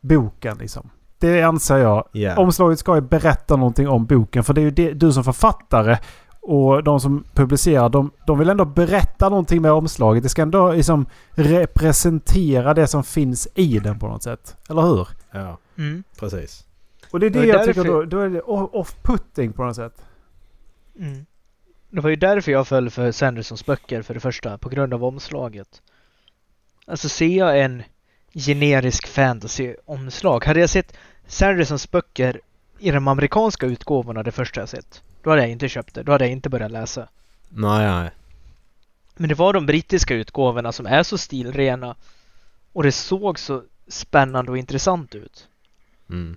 boken 0.00 0.58
liksom. 0.58 0.90
Det 1.18 1.42
anser 1.42 1.76
jag. 1.76 2.08
Ja. 2.12 2.36
Omslaget 2.36 2.78
ska 2.78 2.94
ju 2.94 3.00
berätta 3.00 3.56
någonting 3.56 3.88
om 3.88 4.06
boken. 4.06 4.44
För 4.44 4.54
det 4.54 4.60
är 4.60 4.62
ju 4.62 4.70
det, 4.70 4.92
du 4.92 5.12
som 5.12 5.24
författare 5.24 5.98
och 6.40 6.84
de 6.84 7.00
som 7.00 7.24
publicerar, 7.34 7.88
de, 7.88 8.10
de 8.26 8.38
vill 8.38 8.48
ändå 8.48 8.64
berätta 8.64 9.28
någonting 9.28 9.62
med 9.62 9.72
omslaget. 9.72 10.22
Det 10.22 10.28
ska 10.28 10.42
ändå 10.42 10.72
liksom 10.72 11.06
representera 11.30 12.74
det 12.74 12.86
som 12.86 13.04
finns 13.04 13.48
i 13.54 13.78
den 13.78 13.98
på 13.98 14.08
något 14.08 14.22
sätt. 14.22 14.56
Eller 14.70 14.82
hur? 14.82 15.08
ja, 15.32 15.58
Mm. 15.78 16.04
precis. 16.20 16.64
Och 17.10 17.20
det 17.20 17.26
är 17.26 17.30
det, 17.30 17.40
Det 17.40 17.46
jag 17.46 17.64
tycker 17.64 17.84
därför- 17.84 17.92
då, 17.92 18.04
då 18.04 18.18
är 18.18 18.28
det 18.28 18.40
off- 18.40 18.70
off-putting 18.72 19.52
på 19.52 19.64
något 19.64 19.76
sätt. 19.76 20.02
Mm. 20.98 21.26
Det 21.90 22.00
var 22.00 22.10
ju 22.10 22.16
därför 22.16 22.52
jag 22.52 22.68
föll 22.68 22.90
för 22.90 23.12
Sandersons 23.12 23.66
böcker 23.66 24.02
för 24.02 24.14
det 24.14 24.20
första, 24.20 24.58
på 24.58 24.68
grund 24.68 24.94
av 24.94 25.04
omslaget. 25.04 25.82
Alltså 26.86 27.08
ser 27.08 27.26
jag 27.38 27.60
en 27.60 27.82
generisk 28.34 29.06
fantasy-omslag, 29.06 30.44
hade 30.44 30.60
jag 30.60 30.70
sett 30.70 30.96
Sandersons 31.26 31.90
böcker 31.90 32.40
i 32.78 32.90
de 32.90 33.08
amerikanska 33.08 33.66
utgåvorna 33.66 34.22
det 34.22 34.32
första 34.32 34.60
jag 34.60 34.68
sett, 34.68 35.02
då 35.22 35.30
hade 35.30 35.42
jag 35.42 35.50
inte 35.50 35.68
köpt 35.68 35.94
det, 35.94 36.02
då 36.02 36.12
hade 36.12 36.24
jag 36.24 36.32
inte 36.32 36.48
börjat 36.50 36.70
läsa. 36.70 37.08
Nej, 37.48 37.86
nej. 37.90 38.10
Men 39.16 39.28
det 39.28 39.34
var 39.34 39.52
de 39.52 39.66
brittiska 39.66 40.14
utgåvorna 40.14 40.72
som 40.72 40.86
är 40.86 41.02
så 41.02 41.18
stilrena 41.18 41.96
och 42.72 42.82
det 42.82 42.92
såg 42.92 43.38
så 43.38 43.62
spännande 43.88 44.50
och 44.50 44.58
intressant 44.58 45.14
ut. 45.14 45.48
Mm. 46.10 46.36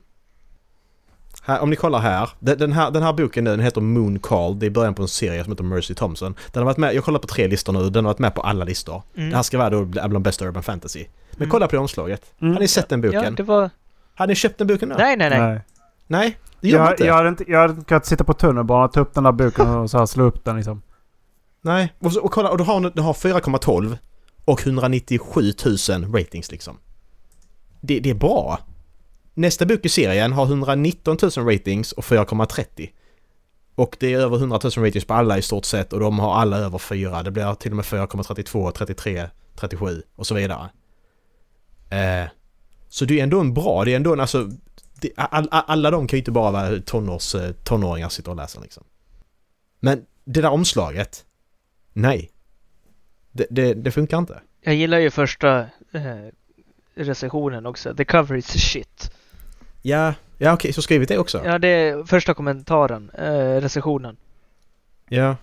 Här, 1.46 1.60
om 1.62 1.70
ni 1.70 1.76
kollar 1.76 2.00
här. 2.00 2.30
Den, 2.40 2.58
den 2.58 2.72
här. 2.74 2.92
den 2.92 3.04
här 3.04 3.14
boken 3.14 3.44
nu, 3.44 3.50
den 3.50 3.60
heter 3.60 3.82
Moon 3.82 4.20
Call. 4.20 4.60
Det 4.60 4.66
är 4.66 4.70
början 4.70 4.94
på 4.94 5.02
en 5.02 5.08
serie 5.08 5.44
som 5.44 5.52
heter 5.54 5.64
Mercy 5.64 5.94
Thompson. 5.94 6.36
Den 6.52 6.62
har 6.62 6.66
varit 6.66 6.78
med, 6.78 6.94
jag 6.96 7.04
kollar 7.04 7.20
på 7.20 7.28
tre 7.28 7.48
listor 7.48 7.74
nu, 7.74 7.90
den 7.90 8.06
har 8.06 8.10
varit 8.14 8.20
med 8.20 8.36
på 8.36 8.42
alla 8.42 8.66
listor. 8.66 9.04
Mm. 9.18 9.30
Det 9.30 9.36
här 9.36 9.44
ska 9.44 9.58
vara 9.58 9.70
då 9.70 9.86
bland 9.86 10.22
bäst 10.22 10.42
urban 10.42 10.64
fantasy. 10.64 11.06
Men 11.32 11.38
Mm. 11.38 11.50
kolla 11.50 11.68
på 11.68 11.72
det 11.76 11.80
omslaget. 11.80 12.22
Mm. 12.42 12.54
Har 12.54 12.62
ni 12.62 12.68
sett 12.68 12.90
den 12.90 13.02
boken? 13.02 13.24
Ja, 13.24 13.30
det 13.32 13.44
var... 13.44 13.70
Har 14.16 14.28
ni 14.28 14.36
köpt 14.36 14.58
den 14.58 14.68
boken 14.68 14.90
då? 14.90 14.96
Nej, 14.96 15.18
nej, 15.18 15.30
nej. 15.30 15.62
Nej, 16.08 16.38
det 16.62 16.70
gör 16.70 16.80
Jag, 16.80 16.92
inte. 16.94 17.06
jag, 17.06 17.14
hade 17.14 17.30
inte 17.30 17.44
jag 17.48 17.60
hade 17.60 17.74
inte 17.74 17.86
kunnat 17.86 18.06
sitta 18.06 18.24
på 18.24 18.34
tunnelbanan, 18.34 18.90
ta 18.90 19.00
upp 19.00 19.14
den 19.14 19.24
där 19.24 19.32
boken 19.32 19.70
och 19.70 19.90
så 19.90 19.98
här 19.98 20.06
slå 20.06 20.24
upp 20.24 20.46
den 20.46 20.56
liksom. 20.56 20.82
Nej, 21.62 21.94
och, 22.00 22.12
så, 22.14 22.22
och 22.22 22.32
kolla, 22.32 22.50
och 22.50 22.58
du 22.58 22.64
har, 22.64 22.92
du 22.96 23.02
har 23.02 23.14
4,12 23.14 23.98
och 24.46 24.62
197 24.68 25.42
000 25.90 26.14
ratings 26.16 26.52
liksom. 26.52 26.78
Det, 27.82 28.00
det 28.00 28.10
är 28.10 28.14
bra. 28.14 28.60
Nästa 29.38 29.66
bok 29.66 29.86
i 29.86 29.90
serien 29.90 30.34
har 30.34 30.46
119 30.46 31.18
000 31.22 31.32
ratings 31.32 31.92
och 31.92 32.04
4,30. 32.04 32.90
Och 33.76 33.98
det 34.00 34.14
är 34.14 34.20
över 34.20 34.38
100 34.38 34.60
000 34.64 34.72
ratings 34.86 35.06
på 35.06 35.14
alla 35.14 35.38
i 35.38 35.42
stort 35.42 35.66
sett 35.66 35.94
och 35.94 36.00
de 36.00 36.20
har 36.20 36.36
alla 36.36 36.58
över 36.58 36.78
4. 36.78 37.24
Det 37.24 37.32
blir 37.32 37.54
till 37.54 37.72
och 37.72 37.76
med 37.76 37.86
4,32, 37.86 38.72
33, 38.72 39.30
37 39.56 40.04
och 40.16 40.28
så 40.28 40.36
vidare. 40.36 40.70
Eh, 41.90 42.30
så 42.90 43.06
det 43.06 43.20
är 43.20 43.24
ändå 43.24 43.40
en 43.40 43.54
bra, 43.54 43.86
det 43.86 43.92
är 43.92 43.96
ändå 43.96 44.14
en 44.14 44.20
alltså... 44.20 44.50
Det, 45.02 45.12
all, 45.16 45.48
all, 45.52 45.64
alla 45.68 45.92
de 45.92 46.08
kan 46.08 46.18
ju 46.18 46.22
inte 46.22 46.32
bara 46.32 46.52
vara 46.52 46.80
tonårs, 46.80 47.36
eh, 47.36 47.52
tonåringar 47.52 48.10
sitter 48.10 48.32
och 48.32 48.38
läser 48.38 48.62
liksom. 48.62 48.84
Men 49.80 50.06
det 50.24 50.42
där 50.42 50.50
omslaget. 50.50 51.26
Nej. 51.94 52.32
Det, 53.32 53.48
det, 53.50 53.74
det 53.74 53.92
funkar 53.92 54.18
inte. 54.18 54.42
Jag 54.62 54.76
gillar 54.76 55.00
ju 55.00 55.10
första 55.10 55.60
eh, 55.92 56.30
recensionen 56.96 57.66
också. 57.66 57.96
The 57.96 58.06
cover 58.06 58.36
is 58.36 58.48
shit. 58.48 59.12
Ja, 59.86 60.14
ja 60.38 60.54
okej, 60.54 60.74
så 60.74 60.82
skrivit 60.82 61.10
det 61.10 61.18
också? 61.18 61.46
Ja, 61.46 61.60
det 61.60 61.68
är 61.68 62.04
första 62.04 62.34
kommentaren, 62.34 63.10
eh, 63.10 63.62
recensionen. 63.62 64.18
Ja. 65.10 65.36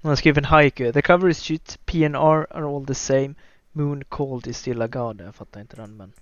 Man 0.00 0.10
har 0.10 0.16
skrivit 0.16 0.38
en 0.38 0.44
haiku. 0.44 0.92
The 0.92 1.02
cover 1.02 1.28
is 1.28 1.38
shit, 1.38 1.78
PNR 1.84 2.46
are 2.50 2.76
all 2.76 2.86
the 2.86 2.94
same. 2.94 3.34
Moon 3.72 4.04
cold 4.04 4.46
is 4.46 4.58
still 4.58 4.82
a 4.82 4.86
god. 4.86 5.20
Jag 5.20 5.34
fattar 5.34 5.60
inte 5.60 5.76
den 5.76 5.96
men. 5.96 6.12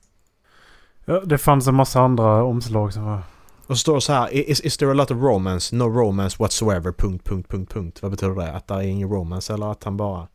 Ja, 1.05 1.21
det 1.21 1.39
fanns 1.39 1.67
en 1.67 1.75
massa 1.75 2.01
andra 2.01 2.43
omslag 2.45 2.93
som 2.93 3.05
var... 3.05 3.23
Och 3.67 3.77
så 3.77 3.81
står 3.81 3.95
det 3.95 4.01
så 4.01 4.13
här. 4.13 4.35
Is, 4.51 4.61
is 4.61 4.77
there 4.77 4.91
a 4.91 4.95
lot 4.95 5.11
of 5.11 5.17
romance? 5.23 5.77
No 5.77 5.83
romance 5.83 6.37
whatsoever. 6.39 6.93
Punkt, 6.93 7.25
punkt, 7.25 7.49
punkt, 7.49 7.73
punkt. 7.73 8.03
Vad 8.03 8.11
betyder 8.11 8.35
det? 8.35 8.53
Att 8.53 8.69
det 8.69 8.75
är 8.75 8.81
ingen 8.81 9.09
romance 9.09 9.55
eller 9.55 9.73
att 9.73 9.85
han 9.85 9.97
bara... 9.97 10.29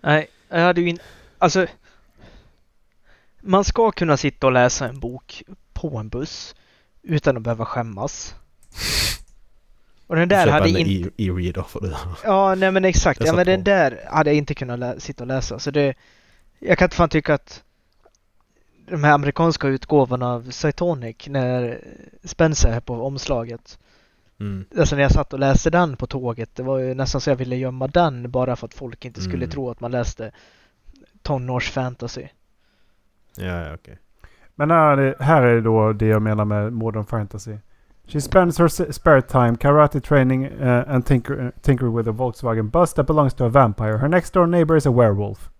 Nej, 0.00 0.28
jag 0.48 0.60
hade 0.60 0.80
ju 0.80 0.88
in... 0.88 0.98
Alltså. 1.38 1.66
Man 3.46 3.64
ska 3.64 3.90
kunna 3.90 4.16
sitta 4.16 4.46
och 4.46 4.52
läsa 4.52 4.88
en 4.88 5.00
bok 5.00 5.42
på 5.72 5.98
en 5.98 6.08
buss 6.08 6.54
utan 7.02 7.36
att 7.36 7.42
behöva 7.42 7.64
skämmas. 7.64 8.34
Och 10.06 10.16
den 10.16 10.28
där 10.28 10.46
hade 10.46 10.68
inte... 10.68 11.10
e-reader 11.22 11.62
för 11.62 11.80
det. 11.80 11.96
Ja, 12.24 12.54
nej 12.54 12.70
men 12.70 12.84
exakt. 12.84 13.22
Ja, 13.24 13.32
men 13.32 13.46
den 13.46 13.64
där 13.64 14.00
hade 14.10 14.30
jag 14.30 14.36
inte 14.36 14.54
kunnat 14.54 15.02
sitta 15.02 15.24
och 15.24 15.28
läsa. 15.28 15.58
Så 15.58 15.70
det... 15.70 15.94
Jag 16.58 16.78
kan 16.78 16.86
inte 16.86 16.96
fan 16.96 17.08
tycka 17.08 17.34
att 17.34 17.62
de 18.88 19.04
här 19.04 19.12
amerikanska 19.12 19.68
utgåvorna 19.68 20.32
av 20.32 20.50
Cytonic 20.50 21.16
när 21.28 21.80
Spencer 22.24 22.68
är 22.68 22.80
på 22.80 22.94
omslaget. 22.94 23.78
Mm. 24.40 24.64
Alltså 24.78 24.96
när 24.96 25.02
jag 25.02 25.12
satt 25.12 25.32
och 25.32 25.38
läste 25.38 25.70
den 25.70 25.96
på 25.96 26.06
tåget, 26.06 26.54
det 26.54 26.62
var 26.62 26.78
ju 26.78 26.94
nästan 26.94 27.20
så 27.20 27.30
jag 27.30 27.36
ville 27.36 27.56
gömma 27.56 27.86
den 27.86 28.30
bara 28.30 28.56
för 28.56 28.66
att 28.66 28.74
folk 28.74 29.04
inte 29.04 29.20
skulle 29.20 29.44
Mm. 29.44 29.50
tro 29.50 29.70
att 29.70 29.80
man 29.80 29.90
läste 29.90 30.32
tonårsfantasy. 31.22 32.28
Ja, 33.38 33.66
ja, 33.66 33.74
okej. 33.74 33.98
Men 34.54 34.70
här 34.70 34.96
är, 34.98 35.14
det, 35.18 35.24
här 35.24 35.42
är 35.42 35.60
då 35.60 35.92
det 35.92 36.06
jag 36.06 36.22
menar 36.22 36.44
med 36.44 36.72
modern 36.72 37.04
fantasy. 37.04 37.56
She 38.08 38.20
spends 38.20 38.58
her 38.58 38.92
spare 38.92 39.22
time 39.22 39.56
karate 39.56 40.00
training 40.00 40.46
uh, 40.46 40.90
and 40.90 41.06
tinker, 41.06 41.44
uh, 41.44 41.50
tinkering 41.62 41.96
with 41.96 42.08
a 42.08 42.12
Volkswagen 42.12 42.68
bus 42.68 42.92
that 42.94 43.06
belongs 43.06 43.34
to 43.34 43.44
a 43.44 43.48
vampire. 43.48 43.98
Her 43.98 44.08
next 44.08 44.32
door 44.32 44.46
neighbor 44.46 44.76
is 44.76 44.86
a 44.86 44.90
werewolf. 44.90 45.50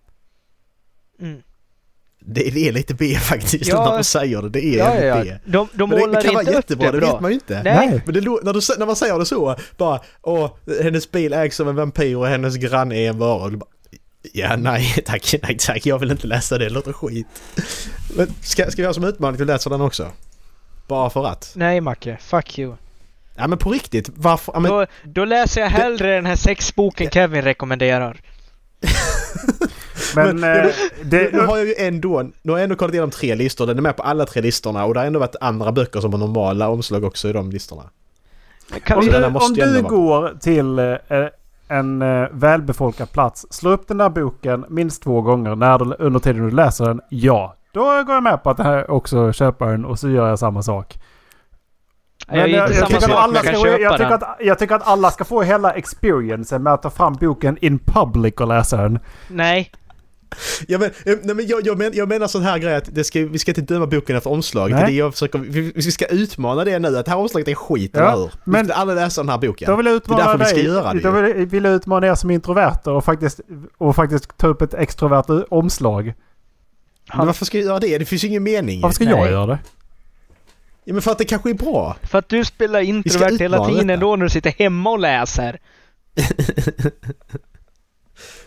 Mm. 1.20 1.43
Det, 2.20 2.51
det 2.55 2.68
är 2.68 2.72
lite 2.72 2.95
B 2.95 3.14
faktiskt 3.14 3.66
Ja. 3.68 3.85
när 3.85 3.91
man 3.91 4.05
säger 4.05 4.43
det. 4.43 4.49
Det 4.49 4.64
är 4.64 4.79
Ja, 4.79 4.95
lite 4.95 5.07
ja, 5.07 5.22
B. 5.22 5.39
De, 5.45 5.68
de 5.72 5.91
Men 5.91 5.99
det, 5.99 6.07
det 6.16 6.22
kan 6.22 6.35
vara 6.35 6.45
jättebra, 6.45 6.93
det 6.93 7.01
det 7.01 7.07
vet 7.07 7.20
man 7.20 7.31
ju 7.31 7.35
inte. 7.35 7.62
Nej. 7.62 8.03
Men 8.05 8.14
det, 8.14 8.20
när, 8.20 8.53
du, 8.53 8.61
när 8.79 8.87
man 8.87 8.97
säger 8.97 9.18
det 9.18 9.27
så, 9.27 9.57
bara 9.77 10.01
åh, 10.22 10.51
hennes 10.83 11.11
bil 11.12 11.33
ägs 11.33 11.61
av 11.61 11.68
en 11.68 11.77
vampyr 11.77 12.16
och 12.16 12.27
hennes 12.27 12.57
granne 12.57 12.97
är 12.97 13.09
en 13.09 13.18
varulv. 13.18 13.61
Ja, 14.33 14.57
nej 14.57 14.95
tack, 15.07 15.35
nej 15.43 15.57
tack, 15.61 15.87
jag 15.87 15.99
vill 15.99 16.11
inte 16.11 16.27
läsa 16.27 16.59
det, 16.59 16.64
det 16.64 16.70
låter 16.70 16.93
skit. 16.93 17.27
Men 18.16 18.35
ska, 18.43 18.70
ska 18.70 18.83
vi 18.83 18.87
ha 18.87 18.95
som 18.95 19.05
utmaning 19.05 19.35
att 19.35 19.39
du 19.39 19.45
läser 19.45 19.70
den 19.70 19.81
också? 19.81 20.09
Bara 20.89 21.11
för 21.11 21.27
att? 21.27 21.53
Nej 21.57 21.81
Macke, 21.81 22.18
fuck 22.20 22.59
you. 22.59 22.74
Ja 23.37 23.47
men 23.47 23.59
på 23.59 23.70
riktigt, 23.70 24.11
varför? 24.14 24.53
Ja, 24.53 24.61
men, 24.61 24.70
Då, 24.70 24.87
då 25.05 25.24
läser 25.24 25.61
jag 25.61 25.68
hellre 25.68 26.14
den 26.14 26.27
här 26.27 26.37
sexboken 26.37 27.11
Kevin 27.11 27.43
rekommenderar. 27.43 28.20
Men, 30.14 30.41
Men- 30.41 30.66
eh, 30.66 30.72
det, 31.05 31.33
nu 31.33 31.41
har 31.41 31.57
jag 31.57 31.66
ju 31.66 31.74
ändå, 31.79 32.22
nu 32.43 32.53
har 32.53 32.59
jag 32.59 32.64
ändå 32.64 32.77
kollat 32.77 32.93
igenom 32.95 33.11
tre 33.11 33.35
listor, 33.35 33.66
den 33.66 33.79
är 33.79 33.83
med 33.83 33.97
på 33.97 34.03
alla 34.03 34.27
tre 34.27 34.43
listorna 34.43 34.85
och 34.85 34.95
det 34.95 35.01
har 35.01 35.07
ändå 35.07 35.20
varit 35.20 35.37
andra 35.41 35.72
böcker 35.72 36.01
som 36.01 36.12
har 36.12 36.18
normala 36.18 36.68
omslag 36.68 37.05
också 37.05 37.29
i 37.29 37.33
de 37.33 37.51
listorna. 37.51 37.91
Kan 38.85 38.99
om 38.99 39.07
du, 39.07 39.24
om 39.24 39.55
du 39.55 39.83
går 39.83 40.39
till 40.41 40.79
eh, 40.79 41.27
en 41.68 42.02
eh, 42.02 42.28
välbefolkad 42.32 43.12
plats, 43.12 43.46
slå 43.50 43.70
upp 43.70 43.88
den 43.88 43.98
där 43.98 44.08
boken 44.08 44.64
minst 44.68 45.02
två 45.02 45.22
gånger 45.22 45.54
när 45.54 45.78
du, 45.78 45.96
under 45.98 46.20
tiden 46.20 46.44
du 46.44 46.50
läser 46.50 46.84
den. 46.84 47.00
Ja, 47.08 47.54
då 47.72 47.80
går 47.80 48.14
jag 48.14 48.22
med 48.22 48.42
på 48.42 48.50
att 48.50 48.56
det 48.56 48.62
här 48.62 48.90
också 48.90 49.32
köper 49.32 49.66
den 49.66 49.84
och 49.84 49.98
så 49.98 50.08
gör 50.08 50.28
jag 50.28 50.38
samma 50.38 50.62
sak. 50.62 50.98
tycker 52.88 53.14
alla 53.14 53.40
ska, 53.40 53.52
tycker 53.98 54.12
att, 54.12 54.36
jag 54.40 54.58
tycker 54.58 54.74
att 54.74 54.86
alla 54.88 55.10
ska 55.10 55.24
få 55.24 55.42
hela 55.42 55.72
experiencen 55.72 56.62
med 56.62 56.72
att 56.72 56.82
ta 56.82 56.90
fram 56.90 57.14
boken 57.14 57.58
in 57.60 57.78
public 57.78 58.34
och 58.34 58.48
läsa 58.48 58.76
den. 58.76 58.98
Nej. 59.28 59.70
Ja, 60.68 60.79
men, 60.79 60.91
eh, 61.05 61.16
nej, 61.22 61.35
men 61.35 61.47
jag, 61.47 61.66
jag, 61.66 61.79
men, 61.79 61.93
jag 61.95 62.09
menar 62.09 62.27
sån 62.27 62.43
här 62.43 62.59
grej 62.59 62.74
att 62.77 62.95
det 62.95 63.05
ska, 63.05 63.20
vi 63.20 63.39
ska 63.39 63.51
inte 63.51 63.61
döma 63.61 63.87
boken 63.87 64.16
efter 64.16 64.31
omslaget. 64.31 64.77
Det 64.79 64.85
är 64.85 64.91
jag 64.91 65.12
försöker, 65.12 65.39
vi, 65.39 65.72
vi 65.74 65.83
ska 65.83 66.07
utmana 66.07 66.64
det 66.64 66.79
nu, 66.79 66.99
att 66.99 67.05
det 67.05 67.11
här 67.11 67.18
omslaget 67.18 67.49
är 67.49 67.55
skit, 67.55 67.91
Ja, 67.95 68.01
eller 68.12 68.16
hur? 68.22 68.24
Vi 68.27 68.31
men- 68.45 68.64
ska 68.66 68.74
aldrig 68.74 68.97
läsa 68.97 69.20
den 69.22 69.29
här 69.29 69.39
boken. 69.39 69.70
Då 69.70 69.77
vill 69.77 69.87
jag 69.87 69.95
Det 69.95 70.12
är 70.12 70.16
därför 70.16 70.22
utmana 70.35 70.39
vi 70.39 70.45
ska 70.45 70.57
dig. 70.57 70.64
göra 70.64 70.93
det 70.95 71.01
Då 71.01 71.11
vill, 71.11 71.47
vill 71.47 71.64
jag 71.64 71.74
utmana 71.74 72.07
er 72.07 72.14
som 72.14 72.31
introverter 72.31 72.91
och 72.91 73.05
faktiskt, 73.05 73.41
och 73.79 73.97
faktiskt 73.97 74.37
ta 74.39 74.47
upp 74.47 74.62
ett 74.62 74.74
extrovert 74.74 75.45
omslag. 75.49 76.14
Men 77.16 77.27
varför 77.27 77.45
ska 77.45 77.59
jag 77.59 77.66
göra 77.66 77.79
det? 77.81 77.99
Det 77.99 78.05
finns 78.05 78.24
ju 78.24 78.29
ingen 78.29 78.43
mening. 78.43 78.81
Varför 78.81 78.95
ska 78.95 79.05
Nej. 79.05 79.12
jag 79.14 79.31
göra 79.31 79.47
det? 79.47 79.59
Ja, 80.85 80.93
men 80.93 81.03
för 81.03 81.11
att 81.11 81.18
det 81.18 81.24
kanske 81.24 81.51
är 81.51 81.55
bra. 81.55 81.97
För 82.03 82.18
att 82.18 82.29
du 82.29 82.45
spelar 82.45 82.81
introvert 82.81 83.39
hela 83.39 83.57
utmana 83.57 83.72
tiden 83.72 83.87
detta. 83.87 84.01
då 84.01 84.16
när 84.16 84.24
du 84.24 84.31
sitter 84.31 84.51
hemma 84.51 84.91
och 84.91 84.99
läser. 84.99 85.59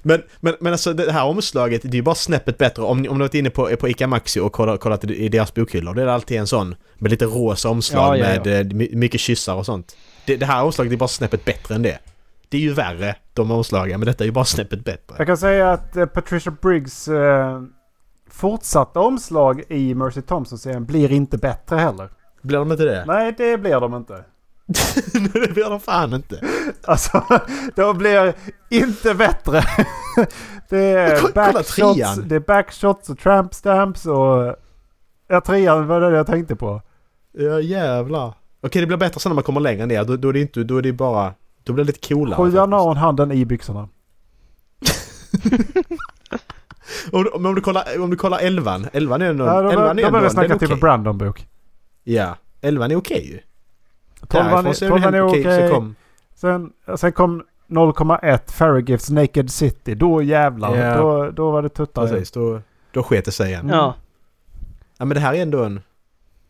Men, 0.02 0.22
men, 0.40 0.54
men 0.60 0.72
alltså 0.74 0.94
det 0.94 1.12
här 1.12 1.26
omslaget, 1.26 1.82
det 1.82 1.88
är 1.90 1.94
ju 1.96 2.02
bara 2.02 2.16
snäppet 2.16 2.58
bättre. 2.58 2.84
Om, 2.84 2.98
om 2.98 3.04
du 3.18 3.24
varit 3.24 3.34
inne 3.34 3.50
på, 3.50 3.76
på 3.80 3.90
Ica 3.90 4.08
Maxi 4.08 4.40
och 4.40 4.52
kollat, 4.52 4.80
kollat 4.80 5.04
i 5.04 5.30
deras 5.30 5.54
bokhyllor, 5.54 5.94
det 5.94 6.02
är 6.02 6.08
alltid 6.08 6.38
en 6.40 6.48
sån 6.48 6.76
med 6.98 7.12
lite 7.12 7.26
rosa 7.26 7.70
omslag 7.70 8.18
Ja, 8.18 8.24
ja, 8.26 8.34
ja. 8.36 8.42
med 8.44 8.72
eh, 8.72 8.76
my- 8.76 8.96
mycket 8.96 9.22
kyssar 9.22 9.56
och 9.56 9.66
sånt. 9.66 9.98
Det, 10.26 10.38
det 10.38 10.46
här 10.46 10.64
omslaget 10.64 10.94
är 10.94 10.98
bara 10.98 11.08
snäppet 11.08 11.46
bättre 11.46 11.76
än 11.76 11.82
det. 11.82 12.00
Det 12.50 12.58
är 12.58 12.62
ju 12.62 12.74
värre, 12.74 13.16
de 13.34 13.52
omslagen, 13.52 14.00
men 14.00 14.08
detta 14.08 14.24
är 14.24 14.26
ju 14.26 14.32
bara 14.32 14.46
snäppet 14.46 14.86
bättre. 14.86 15.16
Jag 15.18 15.28
kan 15.28 15.38
säga 15.38 15.72
att 15.72 15.96
eh, 15.96 16.06
Patricia 16.06 16.54
Briggs 16.62 17.08
eh, 17.08 17.62
fortsatta 18.32 19.00
omslag 19.00 19.64
i 19.70 19.96
Mercy 19.96 20.22
Thompson-serien 20.22 20.86
blir 20.86 21.12
inte 21.12 21.38
bättre 21.38 21.76
heller. 21.76 22.10
Blir 22.42 22.58
de 22.58 22.72
inte 22.72 22.84
det? 22.84 23.04
Nej, 23.08 23.34
det 23.38 23.58
blir 23.58 23.80
de 23.80 23.94
inte. 23.96 24.24
det 25.14 25.54
blir 25.54 25.70
de 25.70 25.80
fan 25.80 26.14
inte. 26.14 26.42
Alltså, 26.84 27.24
de 27.76 27.98
blir 27.98 28.34
inte 28.70 29.14
bättre. 29.14 29.64
det, 30.70 30.78
är 30.78 31.20
kolla 31.20 31.34
backshots, 31.34 31.76
trean. 31.76 32.28
det 32.28 32.36
är 32.36 32.40
backshots 32.40 33.10
och 33.10 33.20
tramp 33.20 33.54
stamps 33.54 34.06
och... 34.06 34.56
Ja, 35.28 35.42
trean 35.42 35.88
var 35.88 36.02
det 36.02 36.18
jag 36.18 36.28
tänkte 36.28 36.56
på. 36.56 36.82
Ja 37.32 37.60
jävlar. 37.60 38.34
Okej 38.62 38.82
det 38.82 38.88
blir 38.88 38.98
bättre 38.98 39.20
sen 39.20 39.30
när 39.30 39.36
man 39.36 39.44
kommer 39.44 39.60
längre 39.60 39.86
ner. 39.86 40.04
Då, 40.04 40.16
då 40.16 40.30
är 40.30 40.34
det 40.34 40.42
inte, 40.42 40.64
då 40.64 40.78
är 40.78 40.82
det 40.82 40.94
bara... 40.94 41.34
Då 41.64 41.74
blir 41.74 41.86
det 41.86 41.88
lite 41.88 42.08
coolare. 42.08 42.36
Sjuan 42.36 42.74
har 42.74 42.84
hon 42.84 42.98
handen 42.98 43.32
i 43.32 43.46
byxorna. 43.46 43.90
Om, 47.12 47.24
du- 47.24 47.30
om, 47.30 47.56
du 47.56 47.62
kollar, 47.62 48.02
om 48.02 48.10
du 48.10 48.16
kollar 48.16 48.40
elvan. 48.40 48.88
Elvan 48.94 49.22
är 49.22 49.30
ändå... 49.30 49.46
Ja, 49.46 49.62
då 49.62 49.70
elvan 49.70 50.00
är 50.00 50.02
då 50.02 50.08
ändå, 50.08 50.12
börjar 50.12 50.24
vi 50.24 50.30
snacka 50.30 50.54
typ 50.60 50.70
okej. 50.70 50.82
Brandon-bok. 50.82 51.48
Ja. 52.04 52.38
Elvan 52.62 52.92
är 52.92 52.96
okej 52.96 53.28
ju. 53.32 53.40
Tolvan 54.30 55.14
är, 55.14 55.22
okej. 55.22 55.68
Så 55.68 55.74
kom... 55.76 55.96
Sen, 56.36 56.72
sen 56.96 57.12
kom 57.12 57.44
0,1 57.68 58.52
Farragifts 58.52 59.10
Naked 59.10 59.52
City. 59.52 59.96
Då 59.96 60.22
jävlar. 60.22 60.76
Ja. 60.76 60.98
Då, 60.98 61.32
då 61.32 61.52
var 61.52 61.62
det 61.62 61.70
tuttar. 61.70 62.08
Precis, 62.08 62.32
då, 62.32 62.62
då 62.92 63.04
sket 63.04 63.26
det 63.26 63.32
sig 63.32 63.48
igen. 63.48 63.62
Mm. 63.62 63.76
Ja. 63.76 63.96
Ja 64.98 65.06
men 65.06 65.16
det 65.16 65.22
här 65.22 65.34
är 65.34 65.42
ändå 65.42 65.64
en... 65.64 65.82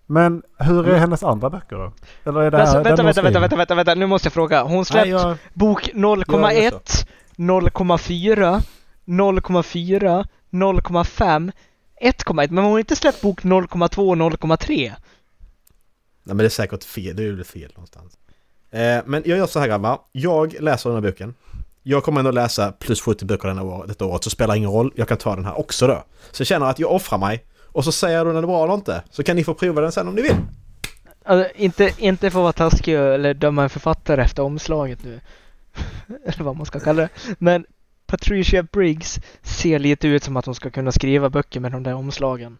Men 0.05 0.43
hur 0.57 0.79
är 0.83 0.87
Mm. 0.87 0.99
hennes 0.99 1.23
andra 1.23 1.49
böcker 1.49 1.75
då? 1.75 1.91
Eller 2.29 2.41
är 2.41 2.51
det 2.51 2.61
Alltså, 2.61 2.77
här 2.77 2.83
vänta, 2.83 3.03
vänta, 3.03 3.21
vänta, 3.21 3.39
vänta, 3.39 3.55
vänta, 3.55 3.75
vänta, 3.75 3.95
nu 3.95 4.05
måste 4.05 4.25
jag 4.25 4.33
fråga. 4.33 4.63
Hon 4.63 4.85
släppt 4.85 5.07
jag, 5.07 5.37
bok 5.53 5.89
0,1, 5.93 7.05
0,4, 7.35 8.61
0,4, 9.05 10.25
0,5, 10.51 11.51
1,1. 12.01 12.51
Men 12.51 12.63
hon 12.63 12.71
har 12.71 12.79
inte 12.79 12.95
släppt 12.95 13.21
bok 13.21 13.41
0,2 13.43 14.09
och 14.09 14.15
0,3. 14.15 14.91
Nej 16.23 16.35
men 16.35 16.37
det 16.37 16.45
är 16.45 16.49
säkert 16.49 16.83
fel. 16.83 17.15
Det 17.15 17.23
är 17.23 17.31
väl 17.31 17.43
fel 17.43 17.71
någonstans. 17.75 18.17
Eh, 18.71 18.99
men 19.05 19.23
jag 19.25 19.37
gör 19.37 19.47
så 19.47 19.59
här 19.59 19.67
grabbar. 19.67 19.99
Jag 20.11 20.61
läser 20.61 20.89
den 20.89 21.03
här 21.03 21.11
boken. 21.11 21.35
Jag 21.83 22.03
kommer 22.03 22.19
ändå 22.19 22.31
läsa 22.31 22.71
plus 22.71 23.01
70 23.01 23.25
böcker 23.25 23.47
denna 23.47 23.63
år, 23.63 23.85
detta 23.87 24.05
året, 24.05 24.23
så 24.23 24.29
spelar 24.29 24.55
ingen 24.55 24.69
roll. 24.69 24.91
Jag 24.95 25.07
kan 25.07 25.17
ta 25.17 25.35
den 25.35 25.45
här 25.45 25.59
också 25.59 25.87
då. 25.87 26.03
Så 26.31 26.41
jag 26.41 26.47
känner 26.47 26.65
att 26.65 26.79
jag 26.79 26.91
offrar 26.91 27.17
mig. 27.17 27.45
Och 27.65 27.83
så 27.83 27.91
säger 27.91 28.17
jag 28.17 28.27
då 28.27 28.31
när 28.31 28.41
det 28.41 28.45
är 28.45 28.47
bra 28.47 28.63
eller 28.63 28.73
inte. 28.73 29.03
Så 29.11 29.23
kan 29.23 29.35
ni 29.35 29.43
få 29.43 29.53
prova 29.53 29.81
den 29.81 29.91
sen 29.91 30.07
om 30.07 30.15
ni 30.15 30.21
vill. 30.21 30.35
Alltså, 31.23 31.51
inte, 31.55 31.93
inte 31.97 32.31
för 32.31 32.39
att 32.39 32.43
vara 32.43 32.69
taskig 32.69 32.95
eller 32.95 33.33
döma 33.33 33.63
en 33.63 33.69
författare 33.69 34.21
efter 34.21 34.43
omslaget 34.43 35.03
nu. 35.03 35.19
eller 36.25 36.43
vad 36.43 36.57
man 36.57 36.65
ska 36.65 36.79
kalla 36.79 37.01
det. 37.01 37.09
Men 37.37 37.65
Patricia 38.05 38.63
Briggs 38.63 39.19
ser 39.41 39.79
lite 39.79 40.07
ut 40.07 40.23
som 40.23 40.37
att 40.37 40.45
hon 40.45 40.55
ska 40.55 40.69
kunna 40.69 40.91
skriva 40.91 41.29
böcker 41.29 41.59
med 41.59 41.71
de 41.71 41.83
där 41.83 41.93
omslagen. 41.93 42.57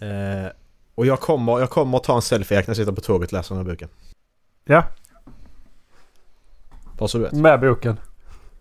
Eh, 0.00 0.50
och 0.94 1.06
jag 1.06 1.20
kommer, 1.20 1.60
jag 1.60 1.70
kommer 1.70 1.96
att 1.98 2.04
ta 2.04 2.16
en 2.16 2.22
selfie 2.22 2.58
när 2.58 2.64
jag 2.68 2.76
sitter 2.76 2.92
på 2.92 3.00
tåget 3.00 3.28
och 3.28 3.32
läser 3.32 3.54
den 3.54 3.66
här 3.66 3.72
boken. 3.72 3.88
Ja, 4.64 4.84
Bara 6.98 7.08
så 7.08 7.18
du 7.18 7.24
vet. 7.24 7.32
med 7.32 7.60
boken. 7.60 7.94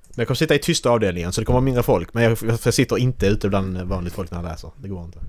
Men 0.08 0.16
jag 0.22 0.28
kommer 0.28 0.36
sitta 0.36 0.56
i 0.56 0.60
tysta 0.60 0.90
avdelningen 0.90 1.34
så 1.34 1.42
det 1.42 1.46
kommer 1.46 1.56
vara 1.56 1.66
mindre 1.66 1.84
folk. 1.84 2.14
Men 2.14 2.24
jag, 2.24 2.38
jag 2.66 2.74
sitter 2.74 2.98
inte 2.98 3.28
ute 3.28 3.50
bland 3.50 3.78
vanligt 3.82 4.14
folk 4.14 4.32
när 4.32 4.38
jag 4.38 4.44
läser. 4.46 4.72
Det 4.78 4.88
går 4.88 5.04
inte. 5.06 5.20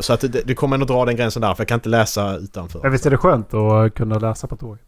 Så 0.00 0.12
att 0.12 0.24
du 0.44 0.54
kommer 0.54 0.76
ändå 0.76 0.86
dra 0.86 1.04
den 1.04 1.16
gränsen 1.16 1.42
där 1.42 1.54
för 1.54 1.60
jag 1.62 1.68
kan 1.68 1.76
inte 1.76 1.88
läsa 1.88 2.36
utanför. 2.36 2.80
Men 2.82 2.92
visst 2.92 3.06
är 3.06 3.10
det 3.10 3.16
skönt 3.16 3.54
att 3.54 3.94
kunna 3.94 4.18
läsa 4.18 4.46
på 4.46 4.56
tåget? 4.56 4.84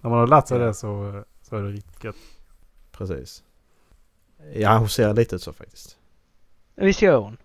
När 0.00 0.10
man 0.10 0.18
har 0.18 0.26
lärt 0.26 0.48
sig 0.48 0.58
det 0.58 0.74
så, 0.74 1.22
så 1.42 1.56
är 1.56 1.62
det 1.62 1.68
riktigt 1.70 2.04
gött. 2.04 2.16
Precis. 2.92 3.42
Ja, 4.54 4.78
hon 4.78 4.88
ser 4.88 5.14
lite 5.14 5.36
ut 5.36 5.42
så 5.42 5.52
faktiskt. 5.52 5.96
Visst 6.76 7.02
gör 7.02 7.16
hon? 7.18 7.36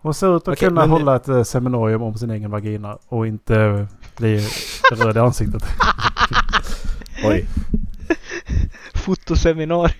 Hon 0.00 0.14
ser 0.14 0.36
ut 0.36 0.42
att 0.42 0.48
Okej, 0.48 0.68
kunna 0.68 0.80
men- 0.80 0.90
hålla 0.90 1.16
ett 1.16 1.28
eh, 1.28 1.42
seminarium 1.42 2.02
om 2.02 2.14
sin 2.14 2.30
egen 2.30 2.50
vagina 2.50 2.98
och 3.08 3.26
inte 3.26 3.86
bli 4.16 4.48
röd 4.92 5.16
i 5.16 5.20
ansiktet. 5.20 5.62
Oj. 7.24 7.46
Fotoseminarium. 8.94 9.98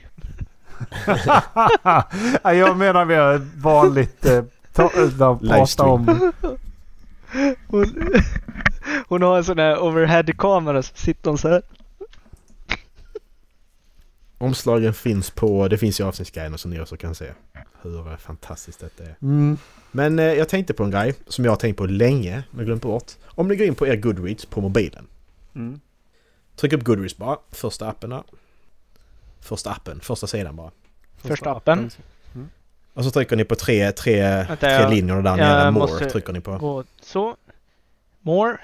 Ja, 2.42 2.52
jag 2.52 2.76
menar 2.76 3.04
mer 3.04 3.46
vanligt 3.62 4.26
eh, 4.26 4.42
ta, 4.72 4.90
där 4.94 5.48
prata 5.48 5.82
om... 5.84 6.32
Hon, 7.68 7.86
hon 9.08 9.22
har 9.22 9.36
en 9.36 9.44
sån 9.44 9.58
här 9.58 9.78
overhead-kamera 9.82 10.82
så 10.82 10.92
sitter 10.94 11.30
hon 11.30 11.38
så 11.38 11.48
här. 11.48 11.62
Omslagen 14.38 14.94
finns 14.94 15.30
på, 15.30 15.68
det 15.68 15.78
finns 15.78 16.00
i 16.00 16.02
avsnittsguiden 16.02 16.58
som 16.58 16.70
ni 16.70 16.80
också 16.80 16.96
kan 16.96 17.14
se. 17.14 17.32
Hur 17.82 18.10
eh, 18.10 18.16
fantastiskt 18.16 18.80
detta 18.80 19.04
är. 19.04 19.16
Mm. 19.22 19.58
Men 19.92 20.18
eh, 20.18 20.24
jag 20.24 20.48
tänkte 20.48 20.74
på 20.74 20.84
en 20.84 20.90
grej 20.90 21.14
som 21.28 21.44
jag 21.44 21.52
har 21.52 21.56
tänkt 21.56 21.76
på 21.76 21.86
länge 21.86 22.42
men 22.50 22.64
glömt 22.64 22.82
bort. 22.82 23.12
Om 23.26 23.48
ni 23.48 23.56
går 23.56 23.66
in 23.66 23.74
på 23.74 23.86
er 23.86 23.96
Goodreads 23.96 24.46
på 24.46 24.60
mobilen. 24.60 25.06
Mm. 25.54 25.80
Tryck 26.56 26.72
upp 26.72 26.84
Goodreads 26.84 27.16
bara. 27.16 27.38
Första 27.50 27.88
appen 27.88 28.10
där. 28.10 28.22
Första 29.40 29.70
appen, 29.70 30.00
första 30.00 30.26
sidan 30.26 30.56
bara. 30.56 30.70
Första 31.16 31.50
appen. 31.50 31.90
Och 32.94 33.04
så 33.04 33.10
trycker 33.10 33.36
ni 33.36 33.44
på 33.44 33.54
tre, 33.54 33.92
tre, 33.92 34.22
Vänta, 34.22 34.56
tre 34.56 34.70
jag- 34.72 34.90
linjer 34.90 35.22
där 35.22 35.30
jag 35.30 35.38
nere. 35.38 35.70
More 35.70 36.10
trycker 36.10 36.32
ni 36.32 36.40
på. 36.40 36.58
Gå 36.58 36.84
så. 37.02 37.36
More. 38.20 38.56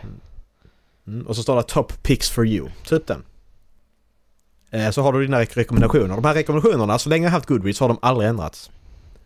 Mm. 1.06 1.26
Och 1.26 1.36
så 1.36 1.42
står 1.42 1.56
det 1.56 1.62
Top 1.62 2.02
Picks 2.02 2.30
for 2.30 2.46
you. 2.46 2.68
Upp 2.90 3.06
den. 3.06 3.22
Eh, 4.72 4.90
så 4.90 5.02
har 5.02 5.12
du 5.12 5.22
dina 5.22 5.40
rek- 5.42 5.54
rekommendationer. 5.56 6.14
De 6.16 6.24
här 6.24 6.34
rekommendationerna, 6.34 6.98
så 6.98 7.08
länge 7.08 7.24
jag 7.26 7.30
har 7.30 7.36
haft 7.38 7.48
Goodreads 7.48 7.80
har 7.80 7.88
de 7.88 7.98
aldrig 8.02 8.28
ändrats. 8.28 8.70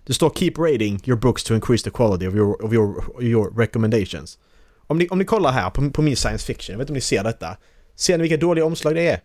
Det 0.06 0.14
står 0.14 0.30
Keep 0.30 0.52
rating 0.58 1.00
your 1.06 1.20
books 1.20 1.44
to 1.44 1.54
increase 1.54 1.84
the 1.84 1.90
quality 1.90 2.26
of 2.28 2.34
your, 2.34 2.64
of 2.64 2.72
your, 2.72 3.22
your 3.22 3.58
recommendations. 3.58 4.38
Om 4.86 4.98
ni, 4.98 5.08
om 5.08 5.18
ni 5.18 5.24
kollar 5.24 5.52
här 5.52 5.70
på, 5.70 5.90
på 5.90 6.02
min 6.02 6.16
science 6.16 6.46
fiction, 6.46 6.72
jag 6.72 6.78
vet 6.78 6.84
inte 6.84 6.92
om 6.92 6.94
ni 6.94 7.00
ser 7.00 7.24
detta. 7.24 7.56
Ser 7.94 8.18
ni 8.18 8.22
vilka 8.22 8.36
dåliga 8.36 8.64
omslag 8.64 8.94
det 8.94 9.08
är? 9.10 9.20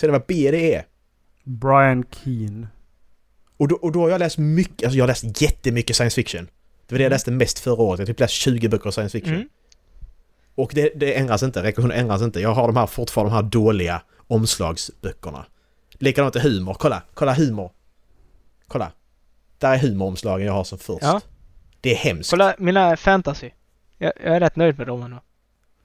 Ser 0.00 0.06
ni 0.08 0.12
vad 0.12 0.22
B 0.28 0.50
det 0.50 0.74
är? 0.74 0.84
Brian 1.44 2.04
Keane. 2.10 2.66
Och 3.56 3.68
då, 3.68 3.74
och 3.74 3.92
då 3.92 4.00
har 4.00 4.08
jag 4.10 4.18
läst 4.18 4.38
mycket, 4.38 4.84
alltså 4.86 4.96
jag 4.98 5.02
har 5.02 5.08
läst 5.08 5.42
jättemycket 5.42 5.96
science 5.96 6.14
fiction. 6.14 6.48
Det 6.86 6.94
var 6.94 6.98
det 6.98 7.02
jag 7.02 7.10
läste 7.10 7.30
mest 7.30 7.58
förra 7.58 7.82
året. 7.82 7.98
Jag 7.98 8.06
typ 8.08 8.20
läst 8.20 8.34
20 8.34 8.68
böcker 8.68 8.86
av 8.86 8.90
science 8.90 9.18
fiction. 9.18 9.34
Mm. 9.34 9.48
Och 10.54 10.70
det, 10.74 10.92
det 10.96 11.14
ändras 11.14 11.42
inte, 11.42 11.62
rekommendationen 11.62 12.00
ändras 12.04 12.22
inte. 12.22 12.40
Jag 12.40 12.54
har 12.54 12.66
de 12.66 12.76
här 12.76 12.86
fortfarande 12.86 13.30
de 13.30 13.34
här 13.36 13.42
dåliga 13.50 14.02
omslagsböckerna. 14.26 15.46
Likadant 15.92 16.36
är 16.36 16.40
humor, 16.40 16.74
kolla, 16.74 17.02
kolla 17.14 17.34
humor. 17.34 17.70
Kolla. 18.68 18.92
Där 19.58 19.72
är 19.74 19.78
humoromslagen 19.78 20.46
jag 20.46 20.52
har 20.54 20.64
som 20.64 20.78
först. 20.78 21.02
Ja. 21.02 21.20
Det 21.80 21.90
är 21.92 21.96
hemskt. 21.96 22.30
Kolla, 22.30 22.54
mina 22.58 22.96
fantasy. 22.96 23.50
Jag, 23.98 24.12
jag 24.24 24.36
är 24.36 24.40
rätt 24.40 24.56
nöjd 24.56 24.78
med 24.78 24.86
dem 24.86 25.02
ändå. 25.02 25.20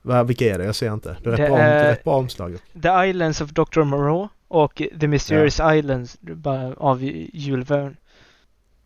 Va, 0.02 0.24
vilka 0.24 0.46
är 0.46 0.58
det? 0.58 0.66
Jag 0.66 0.76
ser 0.76 0.94
inte. 0.94 1.18
Det 1.24 1.30
är 1.30 1.32
rätt, 1.32 1.38
Det 1.40 1.48
bra, 1.48 1.58
det 1.58 1.64
är 1.64 1.84
rätt 1.92 2.04
bra 2.04 2.16
omslag. 2.16 2.58
The 2.82 3.10
Islands 3.10 3.42
of 3.42 3.50
Dr. 3.50 3.82
Moreau 3.84 4.28
och 4.48 4.82
The 5.00 5.08
Mysterious 5.08 5.60
Islands 5.74 6.18
bara 6.22 6.74
av 6.74 7.04
Jules 7.04 7.70
Verne. 7.70 7.96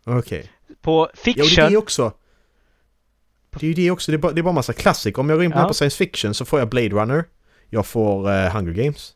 Okej. 0.04 0.50
På 0.82 0.92
Ja, 0.92 1.02
och 1.02 1.08
det 1.24 1.30
är 1.30 1.34
fiction. 1.44 1.70
det 1.70 1.76
också. 1.76 2.12
Det 3.50 3.66
är 3.66 3.68
ju 3.68 3.74
det 3.74 3.90
också. 3.90 4.12
Det 4.12 4.16
är 4.16 4.18
bara, 4.18 4.32
det 4.32 4.40
är 4.40 4.42
bara 4.42 4.54
massa 4.54 4.72
klassiker. 4.72 5.20
Om 5.20 5.28
jag 5.28 5.38
går 5.38 5.44
in 5.44 5.52
på, 5.52 5.58
Ja. 5.58 5.72
science 5.72 5.96
fiction 5.96 6.34
så 6.34 6.44
får 6.44 6.58
jag 6.58 6.68
Blade 6.68 6.88
Runner. 6.88 7.24
Jag 7.70 7.86
får 7.86 8.30
eh, 8.32 8.52
Hunger 8.56 8.72
Games. 8.72 9.14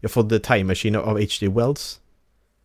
Jag 0.00 0.10
får 0.10 0.28
The 0.28 0.38
Time 0.38 0.64
Machine 0.64 0.96
av 0.96 1.18
H.G. 1.18 1.48
Wells. 1.48 2.00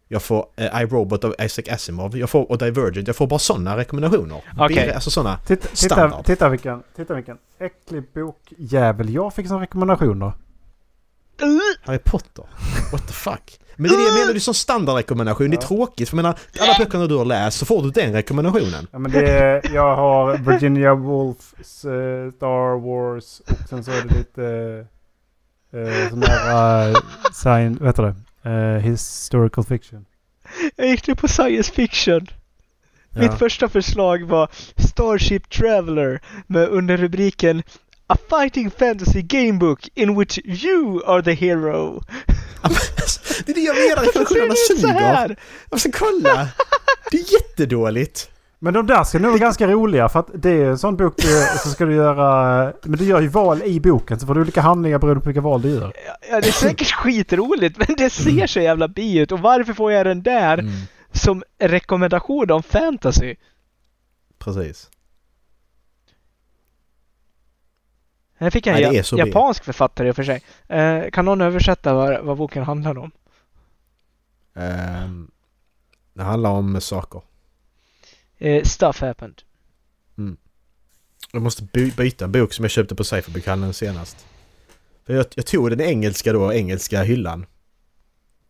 Jag 0.07 0.21
får 0.23 0.45
uh, 0.61 0.81
I, 0.81 0.85
Robot 0.85 1.23
av 1.23 1.35
Isaac 1.39 1.63
Asimov. 1.73 2.17
Jag 2.17 2.29
får 2.29 2.51
och 2.51 2.57
Divergent. 2.57 3.07
Jag 3.07 3.15
får 3.15 3.27
bara 3.27 3.39
sådana 3.39 3.77
rekommendationer. 3.77 4.41
Okej. 4.59 4.75
Det 4.75 4.81
är 4.81 4.93
Alltså 4.95 5.09
sådana. 5.11 5.37
Titta, 5.37 5.67
titta, 5.67 5.95
Standard. 5.95 6.25
titta 6.25 6.49
vilken, 6.49 6.83
titta 6.95 7.13
vilken 7.13 7.37
äcklig 7.59 8.03
bokjävel 8.13 9.13
jag 9.13 9.33
fick 9.33 9.47
som 9.47 9.59
rekommendation 9.59 10.19
då. 10.19 10.33
Harry 11.83 11.99
Potter? 11.99 12.45
What 12.91 13.07
the 13.07 13.13
fuck? 13.13 13.59
Men 13.75 13.89
det 13.89 13.95
är 13.95 13.97
det 13.97 14.03
jag 14.03 14.13
menar, 14.13 14.33
det 14.33 14.37
är 14.37 14.39
som 14.39 14.53
standardrekommendation. 14.53 15.49
Det 15.49 15.55
är 15.55 15.61
Ja. 15.61 15.67
tråkigt 15.67 16.09
för 16.09 16.17
jag 16.17 16.23
menar, 16.23 16.39
alla 16.59 16.75
böckerna 16.79 17.07
du 17.07 17.15
har 17.15 17.25
läst 17.25 17.57
så 17.59 17.65
får 17.65 17.83
du 17.83 17.89
den 17.91 18.13
rekommendationen. 18.13 18.87
Ja, 18.91 18.99
men 18.99 19.11
det 19.11 19.29
är, 19.29 19.61
jag 19.73 19.95
har 19.95 20.37
Virginia 20.37 20.93
Woolfs 20.95 21.85
eh, 21.85 22.31
Star 22.31 22.79
Wars 22.79 23.39
och 23.39 23.69
sen 23.69 23.83
så 23.83 23.91
är 23.91 24.01
det 24.01 24.17
lite 24.17 24.41
uh, 24.41 24.85
sån 26.09 26.19
där 26.19 26.89
uh, 26.89 26.95
sign, 27.33 27.77
vad 27.79 27.87
heter 27.87 28.03
det? 28.03 28.15
Eh, 28.49 28.77
historical 28.77 29.65
fiction. 29.65 30.05
Jag 30.75 30.87
gick 30.87 31.07
nu 31.07 31.15
på 31.15 31.27
science 31.27 31.71
fiction. 31.73 32.27
Mitt 33.09 33.33
första 33.39 33.69
förslag 33.69 34.23
var 34.23 34.49
Starship 34.77 35.49
Traveler 35.49 36.21
med 36.47 36.69
underrubriken 36.69 37.63
A 38.07 38.17
fighting 38.29 38.71
fantasy 38.71 39.21
gamebook 39.21 39.89
in 39.95 40.19
which 40.19 40.39
you 40.45 41.03
are 41.05 41.23
the 41.23 41.33
hero. 41.33 42.03
det 43.45 43.51
är 43.51 43.55
det 43.55 43.61
jag 43.61 43.75
menar, 43.75 44.03
rekommendationerna 44.05 44.53
Så 44.55 44.75
suger. 44.75 44.93
här. 44.93 45.35
Alltså 45.69 45.89
kolla! 45.93 46.49
Det 47.11 47.17
är 47.17 47.33
jättedåligt. 47.33 48.30
Men 48.63 48.73
de 48.73 48.87
där 48.87 49.03
ska 49.03 49.19
nog 49.19 49.31
vara 49.31 49.39
ganska 49.39 49.67
roliga 49.67 50.09
för 50.09 50.19
att 50.19 50.29
det 50.33 50.49
är 50.49 50.65
en 50.69 50.77
sån 50.77 50.97
bok 50.97 51.19
eh, 51.23 51.57
så 51.63 51.69
ska 51.69 51.85
du 51.85 51.95
göra... 51.95 52.73
Men 52.83 52.99
du 52.99 53.05
gör 53.05 53.21
ju 53.21 53.27
val 53.27 53.61
i 53.63 53.79
boken 53.79 54.19
så 54.19 54.27
får 54.27 54.35
du 54.35 54.41
olika 54.41 54.61
handlingar 54.61 54.99
beroende 54.99 55.21
på 55.21 55.25
vilka 55.29 55.41
val 55.41 55.61
du 55.61 55.69
gör. 55.69 55.93
Ja, 56.31 56.41
det 56.41 56.47
är 56.47 56.51
säkert 56.51 56.91
skitroligt 56.91 57.77
men 57.77 57.95
det 57.97 58.09
ser 58.09 58.47
så 58.47 58.59
jävla 58.59 58.87
bi 58.87 59.17
ut 59.19 59.31
och 59.31 59.39
varför 59.39 59.73
får 59.73 59.91
jag 59.91 60.05
den 60.05 60.23
där 60.23 60.57
Mm, 60.57 60.71
som 61.11 61.43
rekommendation 61.59 62.51
om 62.51 62.63
fantasy? 62.63 63.35
precis. 64.37 64.89
Här 68.37 68.49
fick 68.49 68.67
jag 68.67 68.81
en 68.81 68.91
Nej, 68.93 69.03
bi. 69.11 69.17
japansk 69.17 69.63
författare 69.63 70.07
i 70.07 70.11
och 70.11 70.15
för 70.15 70.23
sig. 70.23 70.43
Eh, 70.67 71.09
kan 71.09 71.25
någon 71.25 71.41
översätta 71.41 71.93
vad, 71.93 72.21
vad 72.23 72.37
boken 72.37 72.63
handlar 72.63 72.97
om? 72.97 73.11
Ehm, 74.55 75.31
det 76.13 76.23
handlar 76.23 76.49
om 76.49 76.81
saker. 76.81 77.21
Eh, 78.41 78.63
stuff 78.63 79.01
happened. 79.01 79.41
Jag 81.33 81.41
måste 81.41 81.63
by- 81.63 81.91
byta 81.91 82.25
en 82.25 82.31
bok 82.31 82.53
som 82.53 82.63
jag 82.65 82.71
köpte 82.71 82.95
på 82.95 83.03
Cypherbokhandeln 83.03 83.73
senast. 83.73 84.25
För 85.05 85.13
jag, 85.13 85.25
jag 85.35 85.45
tog 85.45 85.69
den 85.69 85.81
engelska 85.81 86.33
då, 86.33 86.53
engelska 86.53 87.03
hyllan. 87.03 87.45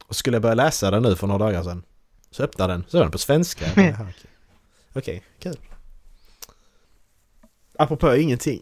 Och 0.06 0.16
skulle 0.16 0.36
jag 0.36 0.42
börja 0.42 0.56
läsa 0.56 0.92
den 0.92 1.04
nu 1.04 1.16
för 1.16 1.28
några 1.28 1.46
dagar 1.46 1.64
sedan. 1.64 1.84
Så 2.32 2.44
öppnade 2.44 2.74
den, 2.74 2.84
så 2.88 2.98
var 2.98 3.04
den 3.06 3.12
på 3.12 3.18
svenska. 3.18 3.66
Jag 3.76 3.76
bara, 3.76 3.86
"Jaha, 3.86 4.08
Okej, 4.10 4.30
Okej, 4.94 5.24
kul. 5.40 5.56
Apropå 7.80 8.16
ingenting. 8.16 8.62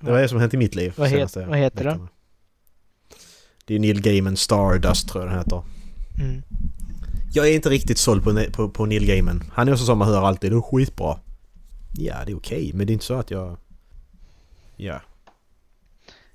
Det 0.00 0.10
var 0.10 0.20
det 0.20 0.28
som 0.28 0.40
hänt 0.40 0.54
i 0.54 0.56
mitt 0.56 0.74
liv. 0.74 0.92
Vad 0.96 1.08
het- 1.08 1.36
vad 1.48 1.58
heter 1.58 1.84
den? 1.84 2.08
Det 3.64 3.74
är 3.74 3.78
Neil 3.78 4.00
Gaiman 4.02 4.36
Stardust 4.36 5.08
tror 5.08 5.24
jag 5.24 5.30
den 5.32 5.38
heter. 5.38 5.62
Mm. 6.20 6.42
Jag 7.32 7.48
är 7.48 7.54
inte 7.54 7.70
riktigt 7.70 7.98
såld 7.98 8.24
på, 8.24 8.44
på, 8.52 8.68
på 8.68 8.86
Neil 8.86 9.06
Gaiman. 9.06 9.50
Han 9.52 9.68
är 9.68 9.72
också 9.72 9.84
som 9.84 9.98
man 9.98 10.08
hör 10.08 10.22
alltid, 10.22 10.52
det 10.52 10.56
är 10.56 10.60
skitbra. 10.60 11.20
Ja, 11.96 12.24
det 12.26 12.32
är 12.32 12.36
okej, 12.36 12.72
men 12.74 12.86
det 12.86 12.90
är 12.90 12.94
inte 12.94 13.04
så 13.04 13.14
att 13.14 13.30
jag... 13.30 13.56
Ja. 14.76 15.00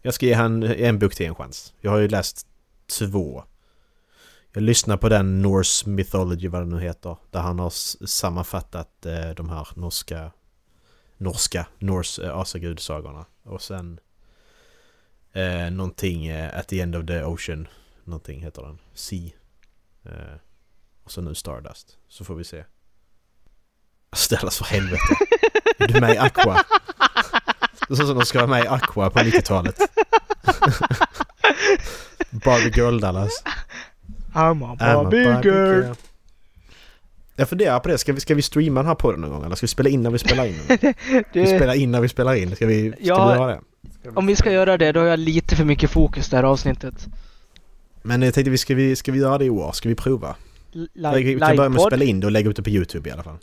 Jag 0.01 0.13
ska 0.13 0.25
ge 0.25 0.33
han 0.33 0.63
en 0.63 0.99
bok 0.99 1.15
till 1.15 1.25
en 1.25 1.35
chans. 1.35 1.73
Jag 1.81 1.91
har 1.91 1.97
ju 1.97 2.07
läst 2.07 2.47
två. 2.99 3.43
Jag 4.53 4.63
lyssnar 4.63 4.97
på 4.97 5.09
den 5.09 5.41
Norse 5.41 5.89
Mythology, 5.89 6.47
vad 6.47 6.61
det 6.61 6.65
nu 6.65 6.79
heter. 6.79 7.17
Där 7.31 7.39
han 7.39 7.59
har 7.59 7.69
sammanfattat 8.07 9.05
eh, 9.05 9.29
de 9.29 9.49
här 9.49 9.67
norska... 9.75 10.31
Norska, 11.17 11.67
Norse 11.79 12.25
eh, 12.25 12.37
asagudssagorna. 12.37 13.25
Och 13.43 13.61
sen... 13.61 13.99
Eh, 15.31 15.71
någonting 15.71 16.27
eh, 16.27 16.59
At 16.59 16.67
the 16.67 16.81
end 16.81 16.95
of 16.95 17.05
the 17.05 17.23
ocean. 17.23 17.67
Någonting 18.03 18.41
heter 18.41 18.61
den. 18.61 18.77
Sea. 18.93 19.29
Eh, 20.03 20.35
och 21.05 21.11
så 21.11 21.21
nu 21.21 21.35
Stardust. 21.35 21.97
Så 22.09 22.23
får 22.25 22.35
vi 22.35 22.43
se. 22.43 22.63
Ställas 24.13 24.57
för 24.57 24.65
helvete. 24.65 25.01
Är 25.79 25.87
du 25.87 25.99
med 26.01 26.15
i 26.15 26.17
Aqua? 26.17 26.63
Det 27.87 27.93
är 27.93 27.95
så 27.95 28.07
som 28.07 28.17
de 28.19 28.25
ska 28.25 28.37
vara 28.37 28.47
med 28.49 28.63
i 28.65 28.67
Aqua 28.67 29.09
på 29.09 29.19
90-talet. 29.19 29.79
Barbie 32.31 32.71
Girl 32.75 32.99
Dallas. 32.99 33.43
I'm 34.33 34.63
a 34.65 34.75
I'm 34.79 34.97
a 34.99 35.03
Barbie 35.03 35.49
girl. 35.49 35.93
Jag 37.35 37.49
funderar 37.49 37.79
på 37.79 37.87
det. 37.87 37.97
Ska 37.97 38.13
vi, 38.13 38.19
ska 38.19 38.35
vi 38.35 38.41
streama 38.41 38.79
den 38.79 38.87
här 38.87 38.95
podden 38.95 39.21
någon 39.21 39.29
gång? 39.29 39.45
Eller 39.45 39.55
ska 39.55 39.63
vi 39.63 39.67
spela 39.67 39.89
in 39.89 40.03
när 40.03 40.09
vi 40.11 40.19
spelar 40.19 40.45
in? 40.45 40.59
Ska 40.65 40.77
vi 40.81 41.23
Det, 41.33 41.45
spela 41.57 41.75
in 41.75 41.91
när 41.91 42.01
vi 42.01 42.09
spelar 42.09 42.35
in? 42.35 42.55
Ska 42.55 42.65
vi, 42.65 42.91
ska 42.91 42.97
Ja. 43.03 43.27
vi 43.31 43.35
göra 43.39 43.47
det? 43.51 43.61
om 44.15 44.25
vi 44.25 44.35
ska 44.35 44.51
göra 44.51 44.77
det, 44.77 44.91
då 44.91 44.99
har 44.99 45.07
jag 45.07 45.19
lite 45.19 45.55
för 45.55 45.63
mycket 45.65 45.91
fokus 45.91 46.29
det 46.29 46.35
här 46.37 46.43
avsnittet. 46.43 47.07
Men 48.01 48.21
jag 48.21 48.33
tänkte, 48.33 48.49
vi 48.49 48.57
ska, 48.57 48.75
vi, 48.75 48.95
ska 48.95 49.11
vi 49.11 49.19
göra 49.19 49.37
det 49.37 49.45
i 49.45 49.49
år? 49.49 49.71
Ska 49.71 49.89
vi 49.89 49.95
prova? 49.95 50.35
Li- 50.76 51.23
vi 51.34 51.39
kan 51.39 51.55
börja 51.55 51.69
med 51.69 51.82
att 51.82 51.88
spela 51.88 52.03
in 52.05 52.19
det 52.19 52.28
och 52.28 52.32
lägga 52.32 52.49
ut 52.49 52.55
det 52.55 52.63
på 52.63 52.69
YouTube 52.69 53.09
i 53.09 53.11
alla 53.11 53.23
fall. 53.23 53.38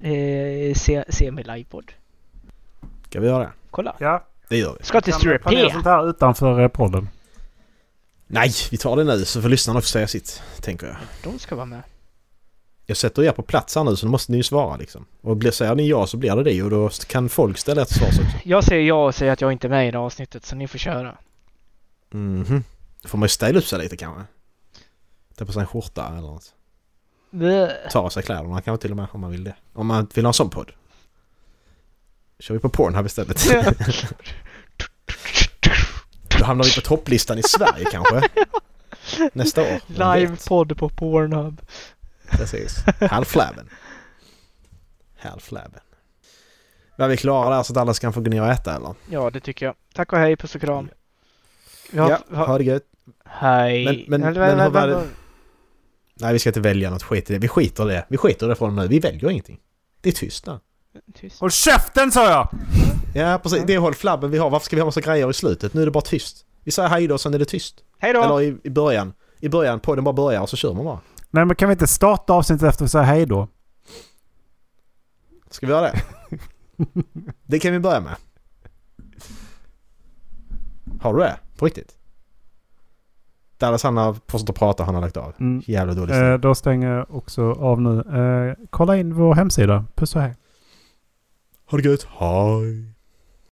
Eh, 0.00 0.74
se, 0.74 1.04
se 1.08 1.30
med 1.30 1.46
livepodd. 1.46 1.92
Ska 3.08 3.20
vi 3.20 3.26
göra 3.26 3.38
det? 3.44 3.50
Kolla. 3.70 3.96
Ja. 3.98 4.24
Det 4.48 4.56
gör 4.58 4.76
vi. 4.78 4.84
Ska 4.84 5.00
till 5.00 5.12
planera 5.12 5.40
Strip 5.40 5.72
sånt 5.72 5.84
här 5.84 6.10
utanför 6.10 6.60
eh, 6.62 6.68
podden? 6.68 7.08
Nej, 8.26 8.50
vi 8.70 8.76
tar 8.76 8.96
det 8.96 9.04
nu 9.04 9.24
så 9.24 9.42
får 9.42 9.48
lyssnarna 9.48 9.78
också 9.78 9.92
säga 9.92 10.06
sitt, 10.06 10.42
tänker 10.60 10.86
jag. 10.86 10.96
De 11.22 11.38
ska 11.38 11.56
vara 11.56 11.66
med. 11.66 11.82
Jag 12.86 12.96
sätter 12.96 13.22
er 13.22 13.32
på 13.32 13.42
plats 13.42 13.74
här 13.76 13.84
nu 13.84 13.96
så 13.96 14.06
då 14.06 14.12
måste 14.12 14.32
ni 14.32 14.38
ju 14.38 14.42
svara 14.44 14.76
liksom. 14.76 15.04
Och 15.20 15.36
blir, 15.36 15.50
säger 15.50 15.74
ni 15.74 15.88
ja 15.88 16.06
så 16.06 16.16
blir 16.16 16.36
det 16.36 16.42
det 16.42 16.62
och 16.62 16.70
då 16.70 16.88
kan 16.88 17.28
folk 17.28 17.58
ställa 17.58 17.82
ett 17.82 17.90
svar 17.94 18.08
också. 18.08 18.22
Jag 18.44 18.64
säger 18.64 18.82
ja 18.88 19.06
och 19.06 19.14
säger 19.14 19.32
att 19.32 19.40
jag 19.40 19.52
inte 19.52 19.66
är 19.66 19.68
med 19.68 19.88
i 19.88 19.90
det 19.90 19.98
här 19.98 20.04
avsnittet, 20.04 20.44
så 20.44 20.56
ni 20.56 20.68
får 20.68 20.78
köra. 20.78 21.18
Mhm. 22.10 22.64
Då 23.02 23.08
får 23.08 23.18
man 23.18 23.24
ju 23.24 23.28
styla 23.28 23.58
upp 23.58 23.64
sig 23.66 23.78
lite 23.78 23.96
kanske. 23.96 24.22
Ta 25.36 25.44
på 25.44 25.52
sig 25.52 25.60
en 25.60 25.66
skjorta 25.66 26.08
eller 26.08 26.20
något. 26.20 26.54
Ta 27.90 27.98
av 27.98 28.10
sig 28.10 28.22
kläderna 28.22 28.62
kanske 28.62 28.82
till 28.82 28.90
och 28.90 28.96
med 28.96 29.06
om 29.12 29.20
man 29.20 29.30
vill 29.30 29.44
det. 29.44 29.54
Om 29.74 29.86
man 29.86 30.08
vill 30.14 30.24
ha 30.24 30.30
en 30.30 30.34
sån 30.34 30.50
podd. 30.50 30.72
kör 32.38 32.54
vi 32.54 32.60
på 32.60 32.68
Pornhub 32.68 33.06
istället. 33.06 33.46
Då 36.38 36.44
hamnar 36.44 36.64
vi 36.64 36.74
på 36.74 36.80
topplistan 36.80 37.38
i 37.38 37.42
Sverige 37.42 37.84
kanske. 37.92 38.22
Nästa 39.32 39.62
år. 39.62 39.80
Livepodd 40.16 40.78
på 40.78 40.88
Pornhub. 40.88 41.60
Precis. 42.30 42.76
Halvflabben. 43.10 43.68
Halvflabben. 45.18 45.80
Var 46.96 47.08
vi 47.08 47.16
klara 47.16 47.56
där 47.56 47.62
så 47.62 47.72
att 47.72 47.76
alla 47.76 47.94
ska 47.94 48.12
få 48.12 48.20
gå 48.20 48.30
ner 48.30 48.42
och 48.42 48.48
äta 48.48 48.76
eller? 48.76 48.94
Ja, 49.10 49.30
det 49.30 49.40
tycker 49.40 49.66
jag. 49.66 49.74
Tack 49.94 50.12
och 50.12 50.18
hej, 50.18 50.36
puss 50.36 50.54
och 50.54 50.60
kram. 50.60 50.88
Har, 51.96 52.10
Ja, 52.30 52.36
ha 52.44 52.58
det 52.58 52.64
gött. 52.64 52.82
hej. 53.24 53.84
Men- 54.08 54.20
men- 54.20 54.28
Eller, 54.30 54.40
men 54.40 54.50
eller, 54.50 54.64
hur 54.64 54.70
var 54.70 54.86
det- 54.88 54.94
vad- 54.94 55.06
Nej, 56.20 56.32
vi 56.32 56.38
ska 56.38 56.50
inte 56.50 56.60
välja 56.60 56.90
något 56.90 57.02
skit 57.02 57.30
i 57.30 57.32
det. 57.32 57.38
Vi 57.38 57.48
skiter 57.48 57.90
i 57.90 57.94
det. 57.94 58.06
Vi 58.08 58.16
skiter 58.16 58.46
i 58.46 58.48
det 58.48 58.54
från 58.54 58.76
nu. 58.76 58.88
Vi 58.88 58.98
väljer 58.98 59.30
ingenting. 59.30 59.60
Det 60.00 60.08
är 60.08 60.12
tyst 60.12 60.44
där. 60.44 60.60
Tyst. 61.14 61.40
Håll 61.40 61.50
käften 61.50 62.12
sa 62.12 62.30
jag! 62.30 62.48
Ja, 63.14 63.40
precis. 63.42 63.62
Det 63.66 63.74
är 63.74 63.78
håll 63.78 63.94
flabben 63.94 64.30
vi 64.30 64.38
har. 64.38 64.50
Varför 64.50 64.64
ska 64.64 64.76
vi 64.76 64.80
ha 64.80 64.86
massa 64.86 65.00
grejer 65.00 65.30
i 65.30 65.34
slutet? 65.34 65.74
Nu 65.74 65.80
är 65.82 65.84
det 65.84 65.90
bara 65.90 66.00
tyst. 66.00 66.44
Vi 66.64 66.70
säger 66.70 66.88
hej 66.88 67.06
då 67.06 67.14
och 67.14 67.20
sen 67.20 67.34
är 67.34 67.38
det 67.38 67.44
tyst. 67.44 67.84
Hej 67.98 68.12
då! 68.12 68.22
Eller 68.22 68.40
i, 68.40 68.56
i 68.64 68.70
början. 68.70 69.12
I 69.40 69.48
början, 69.48 69.80
podden 69.80 70.04
bara 70.04 70.12
börjar 70.12 70.40
och 70.40 70.50
så 70.50 70.56
kör 70.56 70.74
man 70.74 70.84
bara. 70.84 71.00
Nej 71.30 71.44
men 71.44 71.56
kan 71.56 71.68
vi 71.68 71.72
inte 71.72 71.86
starta 71.86 72.32
avsnittet 72.32 72.68
efter 72.68 72.84
att 72.84 72.90
säga 72.90 73.04
hej 73.04 73.26
då? 73.26 73.48
Ska 75.50 75.66
vi 75.66 75.72
göra 75.72 75.92
det? 75.92 76.00
det 77.46 77.58
kan 77.58 77.72
vi 77.72 77.78
börja 77.78 78.00
med. 78.00 78.16
Har 81.00 81.14
du 81.14 81.20
det? 81.20 81.38
På 81.56 81.64
riktigt? 81.64 81.97
Dallas 83.58 83.82
han 83.82 83.96
har 83.96 84.16
fortsatt 84.28 84.50
att 84.50 84.56
prata, 84.56 84.84
han 84.84 84.94
har 84.94 85.02
lagt 85.02 85.16
av. 85.16 85.32
Mm. 85.40 85.62
Jävla 85.66 85.94
dålig. 85.94 86.14
Eh, 86.14 86.34
då 86.38 86.54
stänger 86.54 86.90
jag 86.90 87.10
också 87.10 87.52
av 87.52 87.80
nu. 87.80 87.98
Eh, 88.00 88.66
kolla 88.70 88.96
in 88.96 89.14
vår 89.14 89.34
hemsida. 89.34 89.84
Puss 89.94 90.16
och 90.16 90.22
hej. 90.22 90.34
Ha 91.70 91.78
det 91.78 91.88
gött. 91.88 92.08
Hej! 92.18 92.97